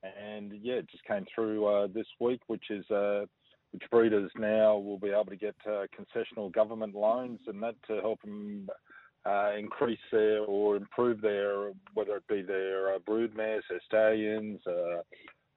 and 0.03 0.53
yeah, 0.63 0.75
it 0.75 0.91
just 0.91 1.05
came 1.05 1.25
through 1.35 1.65
uh, 1.65 1.87
this 1.87 2.07
week, 2.21 2.41
which 2.49 2.65
is 2.71 2.85
which 3.73 3.85
breeders 3.91 4.31
now 4.37 4.77
will 4.77 4.99
be 4.99 5.11
able 5.11 5.25
to 5.27 5.37
get 5.37 5.55
concessional 5.67 6.53
government 6.53 6.95
loans, 6.95 7.41
and 7.47 7.63
that 7.63 7.77
to 7.87 8.01
help 8.01 8.21
them 8.21 8.69
uh, 9.27 9.51
increase 9.59 9.99
their 10.11 10.41
or 10.41 10.77
improve 10.77 11.21
their, 11.21 11.73
whether 11.95 12.17
it 12.17 12.27
be 12.29 12.43
their 12.43 12.95
uh, 12.95 12.99
brood 12.99 13.35
mares, 13.37 13.65
their 13.69 13.81
stallions, 13.87 14.61
uh, 14.67 15.03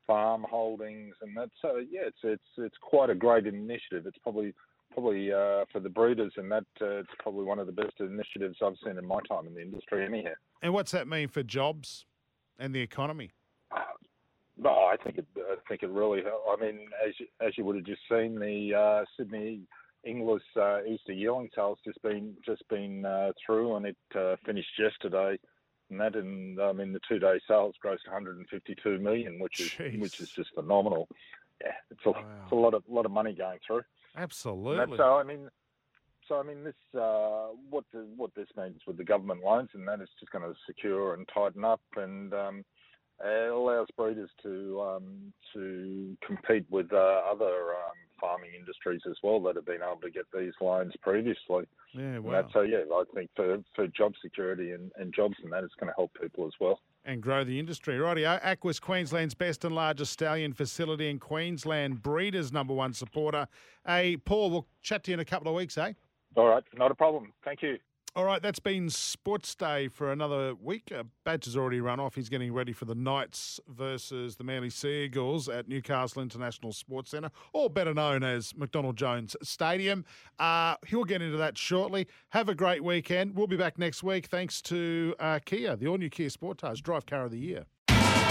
farm 0.06 0.46
holdings, 0.50 1.16
and 1.22 1.36
that's 1.36 1.52
uh, 1.64 1.78
yeah, 1.78 2.02
it's 2.06 2.18
it's 2.24 2.44
it's 2.58 2.76
quite 2.82 3.10
a 3.10 3.16
great 3.16 3.48
initiative. 3.48 4.06
It's 4.06 4.18
probably 4.22 4.54
probably 4.92 5.32
uh, 5.32 5.66
for 5.72 5.80
the 5.82 5.90
breeders, 5.90 6.34
and 6.38 6.52
that 6.52 6.66
uh, 6.82 7.00
it's 7.00 7.10
probably 7.20 7.46
one 7.46 7.60
of 7.60 7.68
the 7.68 7.74
best 7.74 7.94
initiatives 8.00 8.58
I've 8.64 8.76
seen 8.86 8.98
in 8.98 9.06
my 9.06 9.20
time 9.30 9.48
in 9.48 9.54
the 9.54 9.62
industry. 9.62 10.06
Anyhow. 10.06 10.34
And 10.62 10.74
what's 10.74 10.92
that 10.92 11.08
mean 11.08 11.30
for 11.30 11.44
jobs 11.44 12.06
and 12.60 12.76
the 12.76 12.82
economy? 12.82 13.32
No, 14.56 14.70
I 14.70 14.98
think 15.04 15.18
it. 15.18 15.26
I 15.36 15.56
think 15.68 15.84
it 15.84 15.90
really. 15.90 16.22
I 16.22 16.56
mean, 16.62 16.88
as 17.06 17.14
you, 17.20 17.26
as 17.42 17.58
you 17.58 17.66
would 17.66 17.76
have 17.76 17.86
just 17.86 18.02
seen, 18.10 18.40
the 18.40 18.76
uh, 18.76 19.06
Sydney 19.18 19.62
Inglis 20.06 20.44
uh, 20.60 20.84
Easter 20.84 21.14
yearling 21.14 21.50
sales 21.56 21.78
just 21.86 22.02
been 22.02 22.36
just 22.46 22.68
been 22.70 23.06
uh, 23.06 23.32
through, 23.46 23.76
and 23.76 23.86
it 23.86 23.98
uh, 24.16 24.36
finished 24.46 24.72
yesterday. 24.78 25.38
And 25.90 26.00
that, 26.00 26.16
in 26.16 26.58
I 26.62 26.72
mean, 26.72 26.94
the 26.94 27.00
two-day 27.08 27.40
sales 27.48 27.76
grossed 27.84 28.08
152 28.08 29.00
million, 29.00 29.40
which 29.40 29.60
is 29.60 29.70
Jeez. 29.70 30.00
which 30.00 30.20
is 30.20 30.30
just 30.30 30.54
phenomenal. 30.56 31.08
Yeah, 31.62 31.74
it's 31.92 32.06
a, 32.06 32.10
it's 32.10 32.52
a 32.52 32.56
lot 32.56 32.74
of 32.74 32.84
lot 32.90 33.06
of 33.06 33.12
money 33.12 33.34
going 33.34 33.60
through. 33.66 33.84
Absolutely. 34.18 34.98
So 34.98 35.16
I 35.16 35.24
mean, 35.24 35.50
so 36.28 36.40
I 36.40 36.44
mean, 36.44 36.64
this 36.64 36.76
uh, 37.00 37.50
what 37.70 37.86
the, 37.94 38.06
what 38.16 38.34
this 38.36 38.48
means 38.58 38.82
with 38.88 38.98
the 38.98 39.04
government 39.04 39.42
loans, 39.44 39.70
and 39.74 39.88
that 39.88 40.02
is 40.02 40.10
just 40.20 40.32
going 40.32 40.44
to 40.44 40.58
secure 40.66 41.14
and 41.14 41.28
tighten 41.34 41.64
up, 41.64 41.82
and 41.96 42.34
um, 42.34 42.64
it 43.24 43.52
allows 43.52 43.88
breeders 43.98 44.30
to 44.42 44.82
um, 44.82 45.34
to 45.54 46.18
compete 46.26 46.66
with 46.70 46.92
uh, 46.92 47.22
other 47.30 47.46
um, 47.46 47.98
farming 48.24 48.52
industries 48.58 49.02
as 49.10 49.18
well 49.22 49.42
that 49.42 49.58
have 49.58 49.66
been 49.66 49.82
able 49.84 50.00
to 50.02 50.10
get 50.10 50.24
these 50.34 50.54
loans 50.62 50.94
previously. 51.02 51.66
Yeah, 51.94 52.20
wow. 52.20 52.48
so 52.54 52.62
yeah, 52.62 52.84
I 52.90 53.04
think 53.14 53.30
for, 53.36 53.62
for 53.76 53.88
job 53.88 54.14
security 54.22 54.72
and, 54.72 54.92
and 54.96 55.14
jobs 55.14 55.36
and 55.44 55.52
that, 55.52 55.66
it's 55.66 55.74
going 55.78 55.90
to 55.90 55.94
help 55.98 56.12
people 56.20 56.48
as 56.48 56.54
well. 56.60 56.80
and 57.04 57.22
grow 57.22 57.44
the 57.44 57.60
industry. 57.60 57.98
Rightio. 57.98 58.42
Aquis, 58.42 58.80
Queensland's 58.80 59.36
best 59.36 59.66
and 59.66 59.76
largest 59.76 60.14
stallion 60.14 60.54
facility 60.54 61.10
in 61.10 61.20
Queensland, 61.20 62.02
breeders' 62.02 62.54
number 62.54 62.74
one 62.74 62.94
supporter. 62.94 63.46
Hey, 63.86 64.16
Paul, 64.16 64.52
we'll 64.52 64.68
chat 64.82 65.04
to 65.04 65.12
you 65.12 65.16
in 65.16 65.20
a 65.20 65.26
couple 65.26 65.50
of 65.50 65.56
weeks, 65.56 65.78
eh? 65.78 65.92
All 66.36 66.48
right, 66.48 66.64
not 66.76 66.92
a 66.92 66.96
problem. 66.96 67.34
Thank 67.44 67.62
you. 67.62 67.78
All 68.16 68.26
right, 68.26 68.44
that's 68.44 68.60
been 68.60 68.92
Sports 68.92 69.56
Day 69.56 69.88
for 69.88 70.12
another 70.12 70.54
week. 70.54 70.92
Uh, 70.96 71.02
Badge 71.24 71.46
has 71.46 71.58
already 71.58 71.82
run 71.82 72.00
off. 72.00 72.14
He's 72.14 72.30
getting 72.30 72.54
ready 72.54 72.72
for 72.72 72.86
the 72.86 72.94
Knights 72.94 73.60
versus 73.68 74.36
the 74.36 74.44
Manly 74.44 74.70
Sea 74.70 75.06
Eagles 75.06 75.50
at 75.50 75.68
Newcastle 75.68 76.22
International 76.22 76.72
Sports 76.74 77.10
Centre, 77.10 77.32
or 77.54 77.72
better 77.72 77.92
known 77.92 78.22
as 78.22 78.56
McDonald 78.56 78.98
Jones 78.98 79.36
Stadium. 79.42 80.06
Uh, 80.38 80.76
he'll 80.86 81.06
get 81.06 81.24
into 81.24 81.38
that 81.38 81.58
shortly. 81.58 82.06
Have 82.30 82.50
a 82.50 82.56
great 82.56 82.84
weekend. 82.84 83.36
We'll 83.36 83.48
be 83.48 83.58
back 83.58 83.80
next 83.80 84.04
week 84.04 84.28
thanks 84.28 84.62
to 84.64 85.16
uh, 85.20 85.40
Kia, 85.44 85.76
the 85.76 85.88
all 85.88 85.98
new 85.98 86.12
Kia 86.12 86.30
Sportage 86.30 86.84
Drive 86.84 87.08
Car 87.08 87.26
of 87.26 87.32
the 87.32 87.40
Year. 87.40 87.66